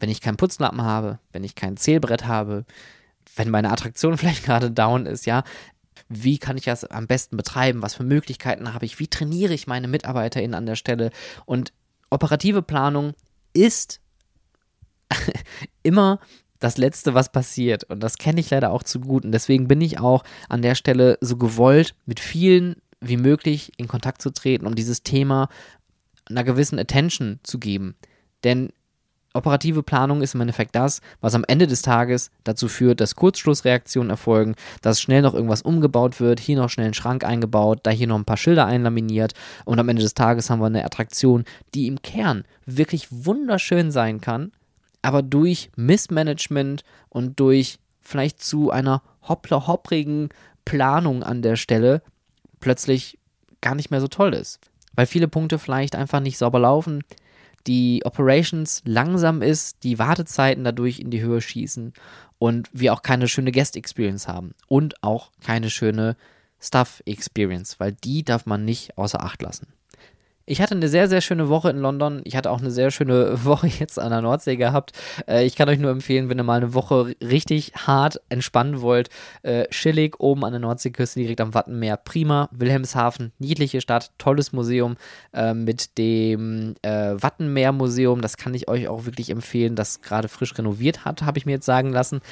wenn 0.00 0.10
ich 0.10 0.20
keinen 0.20 0.36
Putzlappen 0.36 0.82
habe, 0.82 1.18
wenn 1.32 1.44
ich 1.44 1.54
kein 1.54 1.76
Zählbrett 1.76 2.26
habe, 2.26 2.64
wenn 3.36 3.50
meine 3.50 3.70
Attraktion 3.70 4.16
vielleicht 4.18 4.44
gerade 4.44 4.70
down 4.70 5.06
ist, 5.06 5.26
ja, 5.26 5.44
wie 6.08 6.38
kann 6.38 6.56
ich 6.56 6.64
das 6.64 6.84
am 6.84 7.06
besten 7.06 7.36
betreiben, 7.36 7.82
was 7.82 7.94
für 7.94 8.04
Möglichkeiten 8.04 8.72
habe 8.72 8.86
ich, 8.86 8.98
wie 8.98 9.08
trainiere 9.08 9.54
ich 9.54 9.66
meine 9.66 9.88
MitarbeiterInnen 9.88 10.54
an 10.54 10.66
der 10.66 10.76
Stelle. 10.76 11.10
Und 11.44 11.72
operative 12.10 12.62
Planung 12.62 13.14
ist 13.52 14.00
immer 15.82 16.20
das 16.60 16.78
Letzte, 16.78 17.14
was 17.14 17.30
passiert. 17.30 17.84
Und 17.84 18.00
das 18.00 18.18
kenne 18.18 18.40
ich 18.40 18.50
leider 18.50 18.72
auch 18.72 18.82
zu 18.82 19.00
gut. 19.00 19.24
Und 19.24 19.32
deswegen 19.32 19.68
bin 19.68 19.80
ich 19.80 20.00
auch 20.00 20.24
an 20.48 20.62
der 20.62 20.74
Stelle 20.74 21.18
so 21.20 21.36
gewollt, 21.36 21.94
mit 22.06 22.20
vielen 22.20 22.76
wie 23.00 23.16
möglich 23.16 23.72
in 23.76 23.86
Kontakt 23.86 24.22
zu 24.22 24.30
treten, 24.30 24.66
um 24.66 24.74
dieses 24.74 25.02
Thema 25.02 25.48
einer 26.28 26.44
gewissen 26.44 26.78
Attention 26.78 27.38
zu 27.42 27.58
geben. 27.58 27.96
Denn 28.44 28.72
Operative 29.34 29.82
Planung 29.82 30.22
ist 30.22 30.34
im 30.34 30.40
Endeffekt 30.40 30.74
das, 30.74 31.00
was 31.20 31.34
am 31.34 31.44
Ende 31.46 31.66
des 31.66 31.82
Tages 31.82 32.30
dazu 32.44 32.66
führt, 32.66 33.00
dass 33.00 33.14
Kurzschlussreaktionen 33.14 34.10
erfolgen, 34.10 34.54
dass 34.80 35.00
schnell 35.00 35.22
noch 35.22 35.34
irgendwas 35.34 35.62
umgebaut 35.62 36.18
wird, 36.18 36.40
hier 36.40 36.56
noch 36.56 36.70
schnell 36.70 36.86
ein 36.86 36.94
Schrank 36.94 37.24
eingebaut, 37.24 37.80
da 37.82 37.90
hier 37.90 38.06
noch 38.06 38.16
ein 38.16 38.24
paar 38.24 38.38
Schilder 38.38 38.66
einlaminiert 38.66 39.34
und 39.64 39.78
am 39.78 39.88
Ende 39.88 40.02
des 40.02 40.14
Tages 40.14 40.48
haben 40.48 40.60
wir 40.60 40.66
eine 40.66 40.84
Attraktion, 40.84 41.44
die 41.74 41.86
im 41.86 42.00
Kern 42.00 42.44
wirklich 42.64 43.08
wunderschön 43.10 43.90
sein 43.90 44.20
kann, 44.20 44.52
aber 45.02 45.22
durch 45.22 45.70
Missmanagement 45.76 46.82
und 47.10 47.38
durch 47.38 47.78
vielleicht 48.00 48.42
zu 48.42 48.70
einer 48.70 49.02
hoppler-hopprigen 49.28 50.30
Planung 50.64 51.22
an 51.22 51.42
der 51.42 51.56
Stelle 51.56 52.02
plötzlich 52.60 53.18
gar 53.60 53.74
nicht 53.74 53.90
mehr 53.90 54.00
so 54.00 54.08
toll 54.08 54.34
ist. 54.34 54.60
Weil 54.94 55.06
viele 55.06 55.28
Punkte 55.28 55.58
vielleicht 55.58 55.94
einfach 55.94 56.20
nicht 56.20 56.38
sauber 56.38 56.58
laufen, 56.58 57.04
die 57.68 58.02
Operations 58.04 58.82
langsam 58.84 59.42
ist, 59.42 59.84
die 59.84 59.98
Wartezeiten 59.98 60.64
dadurch 60.64 60.98
in 60.98 61.10
die 61.10 61.20
Höhe 61.20 61.40
schießen 61.40 61.92
und 62.38 62.68
wir 62.72 62.92
auch 62.92 63.02
keine 63.02 63.28
schöne 63.28 63.52
Guest 63.52 63.76
Experience 63.76 64.26
haben 64.26 64.54
und 64.66 65.02
auch 65.02 65.30
keine 65.44 65.70
schöne 65.70 66.16
Stuff 66.60 67.02
Experience, 67.04 67.78
weil 67.78 67.92
die 67.92 68.24
darf 68.24 68.46
man 68.46 68.64
nicht 68.64 68.96
außer 68.96 69.22
Acht 69.22 69.42
lassen. 69.42 69.68
Ich 70.50 70.62
hatte 70.62 70.74
eine 70.74 70.88
sehr, 70.88 71.08
sehr 71.08 71.20
schöne 71.20 71.50
Woche 71.50 71.68
in 71.68 71.76
London. 71.76 72.22
Ich 72.24 72.34
hatte 72.34 72.50
auch 72.50 72.60
eine 72.60 72.70
sehr 72.70 72.90
schöne 72.90 73.44
Woche 73.44 73.66
jetzt 73.66 73.98
an 73.98 74.10
der 74.10 74.22
Nordsee 74.22 74.56
gehabt. 74.56 74.92
Äh, 75.28 75.44
ich 75.44 75.56
kann 75.56 75.68
euch 75.68 75.78
nur 75.78 75.90
empfehlen, 75.90 76.30
wenn 76.30 76.38
ihr 76.38 76.42
mal 76.42 76.56
eine 76.56 76.72
Woche 76.72 77.14
richtig 77.22 77.72
hart 77.76 78.20
entspannen 78.30 78.80
wollt, 78.80 79.10
äh, 79.42 79.68
chillig 79.68 80.18
oben 80.20 80.44
an 80.46 80.52
der 80.52 80.60
Nordseeküste 80.60 81.20
direkt 81.20 81.42
am 81.42 81.52
Wattenmeer. 81.52 81.98
Prima. 81.98 82.48
Wilhelmshaven, 82.50 83.32
niedliche 83.38 83.82
Stadt, 83.82 84.10
tolles 84.16 84.52
Museum 84.52 84.96
äh, 85.34 85.52
mit 85.52 85.98
dem 85.98 86.76
äh, 86.80 87.14
Wattenmeer-Museum. 87.20 88.22
Das 88.22 88.38
kann 88.38 88.54
ich 88.54 88.68
euch 88.68 88.88
auch 88.88 89.04
wirklich 89.04 89.28
empfehlen, 89.28 89.76
das 89.76 90.00
gerade 90.00 90.28
frisch 90.28 90.56
renoviert 90.56 91.04
hat, 91.04 91.22
habe 91.22 91.36
ich 91.36 91.44
mir 91.44 91.52
jetzt 91.52 91.66
sagen 91.66 91.90
lassen. 91.92 92.22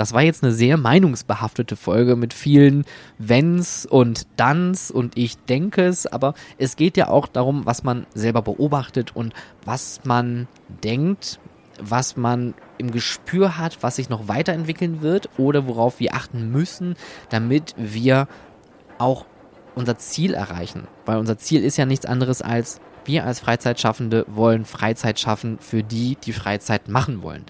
Das 0.00 0.14
war 0.14 0.22
jetzt 0.22 0.42
eine 0.42 0.52
sehr 0.52 0.78
meinungsbehaftete 0.78 1.76
Folge 1.76 2.16
mit 2.16 2.32
vielen 2.32 2.86
Wenns 3.18 3.84
und 3.84 4.26
Danns 4.36 4.90
und 4.90 5.18
ich 5.18 5.36
denke 5.36 5.84
es, 5.84 6.06
aber 6.06 6.32
es 6.56 6.76
geht 6.76 6.96
ja 6.96 7.08
auch 7.08 7.26
darum, 7.26 7.66
was 7.66 7.84
man 7.84 8.06
selber 8.14 8.40
beobachtet 8.40 9.14
und 9.14 9.34
was 9.62 10.00
man 10.04 10.48
denkt, 10.82 11.38
was 11.78 12.16
man 12.16 12.54
im 12.78 12.92
Gespür 12.92 13.58
hat, 13.58 13.82
was 13.82 13.96
sich 13.96 14.08
noch 14.08 14.26
weiterentwickeln 14.26 15.02
wird 15.02 15.28
oder 15.36 15.66
worauf 15.66 16.00
wir 16.00 16.14
achten 16.14 16.50
müssen, 16.50 16.94
damit 17.28 17.74
wir 17.76 18.26
auch 18.96 19.26
unser 19.74 19.98
Ziel 19.98 20.32
erreichen. 20.32 20.88
Weil 21.04 21.18
unser 21.18 21.36
Ziel 21.36 21.62
ist 21.62 21.76
ja 21.76 21.84
nichts 21.84 22.06
anderes 22.06 22.40
als 22.40 22.80
wir 23.04 23.24
als 23.24 23.40
Freizeitschaffende 23.40 24.24
wollen 24.28 24.64
Freizeit 24.64 25.18
schaffen 25.18 25.58
für 25.58 25.82
die, 25.82 26.16
die 26.16 26.32
Freizeit 26.32 26.88
machen 26.88 27.22
wollen. 27.22 27.44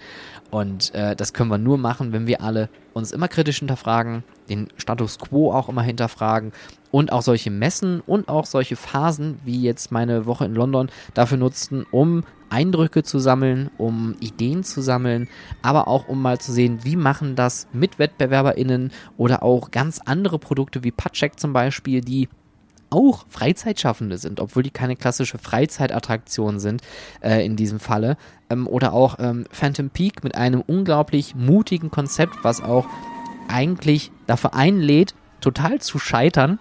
Und 0.50 0.94
äh, 0.94 1.14
das 1.14 1.32
können 1.32 1.50
wir 1.50 1.58
nur 1.58 1.78
machen, 1.78 2.12
wenn 2.12 2.26
wir 2.26 2.42
alle 2.42 2.68
uns 2.92 3.12
immer 3.12 3.28
kritisch 3.28 3.60
hinterfragen, 3.60 4.24
den 4.48 4.68
Status 4.76 5.18
quo 5.18 5.52
auch 5.52 5.68
immer 5.68 5.82
hinterfragen 5.82 6.52
und 6.90 7.12
auch 7.12 7.22
solche 7.22 7.50
Messen 7.50 8.00
und 8.00 8.28
auch 8.28 8.46
solche 8.46 8.74
Phasen, 8.74 9.38
wie 9.44 9.62
jetzt 9.62 9.92
meine 9.92 10.26
Woche 10.26 10.44
in 10.44 10.54
London, 10.54 10.90
dafür 11.14 11.38
nutzen, 11.38 11.86
um 11.92 12.24
Eindrücke 12.48 13.04
zu 13.04 13.20
sammeln, 13.20 13.70
um 13.78 14.16
Ideen 14.18 14.64
zu 14.64 14.82
sammeln, 14.82 15.28
aber 15.62 15.86
auch 15.86 16.08
um 16.08 16.20
mal 16.20 16.38
zu 16.38 16.52
sehen, 16.52 16.80
wie 16.82 16.96
machen 16.96 17.36
das 17.36 17.68
mit 17.72 18.00
WettbewerberInnen 18.00 18.90
oder 19.16 19.44
auch 19.44 19.70
ganz 19.70 20.00
andere 20.04 20.40
Produkte 20.40 20.82
wie 20.82 20.90
Patcheck 20.90 21.38
zum 21.38 21.52
Beispiel, 21.52 22.00
die 22.00 22.28
auch 22.90 23.24
Freizeitschaffende 23.28 24.18
sind, 24.18 24.40
obwohl 24.40 24.62
die 24.62 24.70
keine 24.70 24.96
klassische 24.96 25.38
Freizeitattraktion 25.38 26.58
sind 26.60 26.82
äh, 27.22 27.44
in 27.44 27.56
diesem 27.56 27.80
Falle. 27.80 28.16
Ähm, 28.48 28.66
oder 28.66 28.92
auch 28.92 29.18
ähm, 29.18 29.46
Phantom 29.50 29.90
Peak 29.90 30.22
mit 30.24 30.34
einem 30.34 30.60
unglaublich 30.60 31.34
mutigen 31.34 31.90
Konzept, 31.90 32.42
was 32.42 32.60
auch 32.60 32.86
eigentlich 33.48 34.10
dafür 34.26 34.54
einlädt, 34.54 35.14
total 35.40 35.80
zu 35.80 35.98
scheitern. 35.98 36.58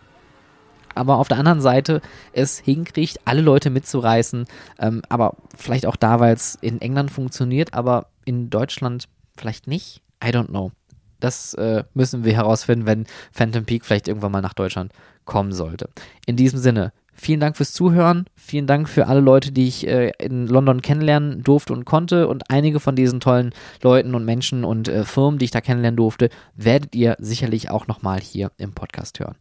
Aber 0.95 1.17
auf 1.17 1.27
der 1.27 1.37
anderen 1.37 1.61
Seite 1.61 2.01
es 2.33 2.59
hinkriegt, 2.59 3.19
alle 3.25 3.41
Leute 3.41 3.69
mitzureißen. 3.69 4.45
Ähm, 4.79 5.01
aber 5.09 5.35
vielleicht 5.55 5.85
auch 5.85 5.95
da, 5.95 6.19
weil 6.19 6.33
es 6.33 6.55
in 6.61 6.81
England 6.81 7.11
funktioniert, 7.11 7.73
aber 7.73 8.07
in 8.25 8.49
Deutschland 8.49 9.07
vielleicht 9.37 9.67
nicht. 9.67 10.01
I 10.23 10.29
don't 10.29 10.47
know. 10.47 10.71
Das 11.19 11.53
äh, 11.55 11.83
müssen 11.93 12.23
wir 12.23 12.33
herausfinden, 12.33 12.85
wenn 12.85 13.05
Phantom 13.31 13.65
Peak 13.65 13.85
vielleicht 13.85 14.07
irgendwann 14.07 14.31
mal 14.31 14.41
nach 14.41 14.53
Deutschland 14.53 14.93
kommen 15.25 15.51
sollte. 15.51 15.89
In 16.25 16.35
diesem 16.35 16.59
Sinne, 16.59 16.91
vielen 17.13 17.39
Dank 17.39 17.57
fürs 17.57 17.73
Zuhören. 17.73 18.25
Vielen 18.35 18.67
Dank 18.67 18.89
für 18.89 19.07
alle 19.07 19.19
Leute, 19.19 19.51
die 19.51 19.67
ich 19.67 19.87
äh, 19.87 20.11
in 20.19 20.47
London 20.47 20.81
kennenlernen 20.81 21.43
durfte 21.43 21.73
und 21.73 21.85
konnte. 21.85 22.27
Und 22.27 22.49
einige 22.49 22.79
von 22.79 22.95
diesen 22.95 23.19
tollen 23.19 23.51
Leuten 23.83 24.15
und 24.15 24.25
Menschen 24.25 24.63
und 24.63 24.87
äh, 24.87 25.03
Firmen, 25.03 25.39
die 25.39 25.45
ich 25.45 25.51
da 25.51 25.61
kennenlernen 25.61 25.97
durfte, 25.97 26.29
werdet 26.55 26.95
ihr 26.95 27.15
sicherlich 27.19 27.69
auch 27.69 27.87
nochmal 27.87 28.19
hier 28.19 28.51
im 28.57 28.73
Podcast 28.73 29.19
hören. 29.19 29.35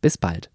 Bis 0.00 0.18
bald. 0.18 0.53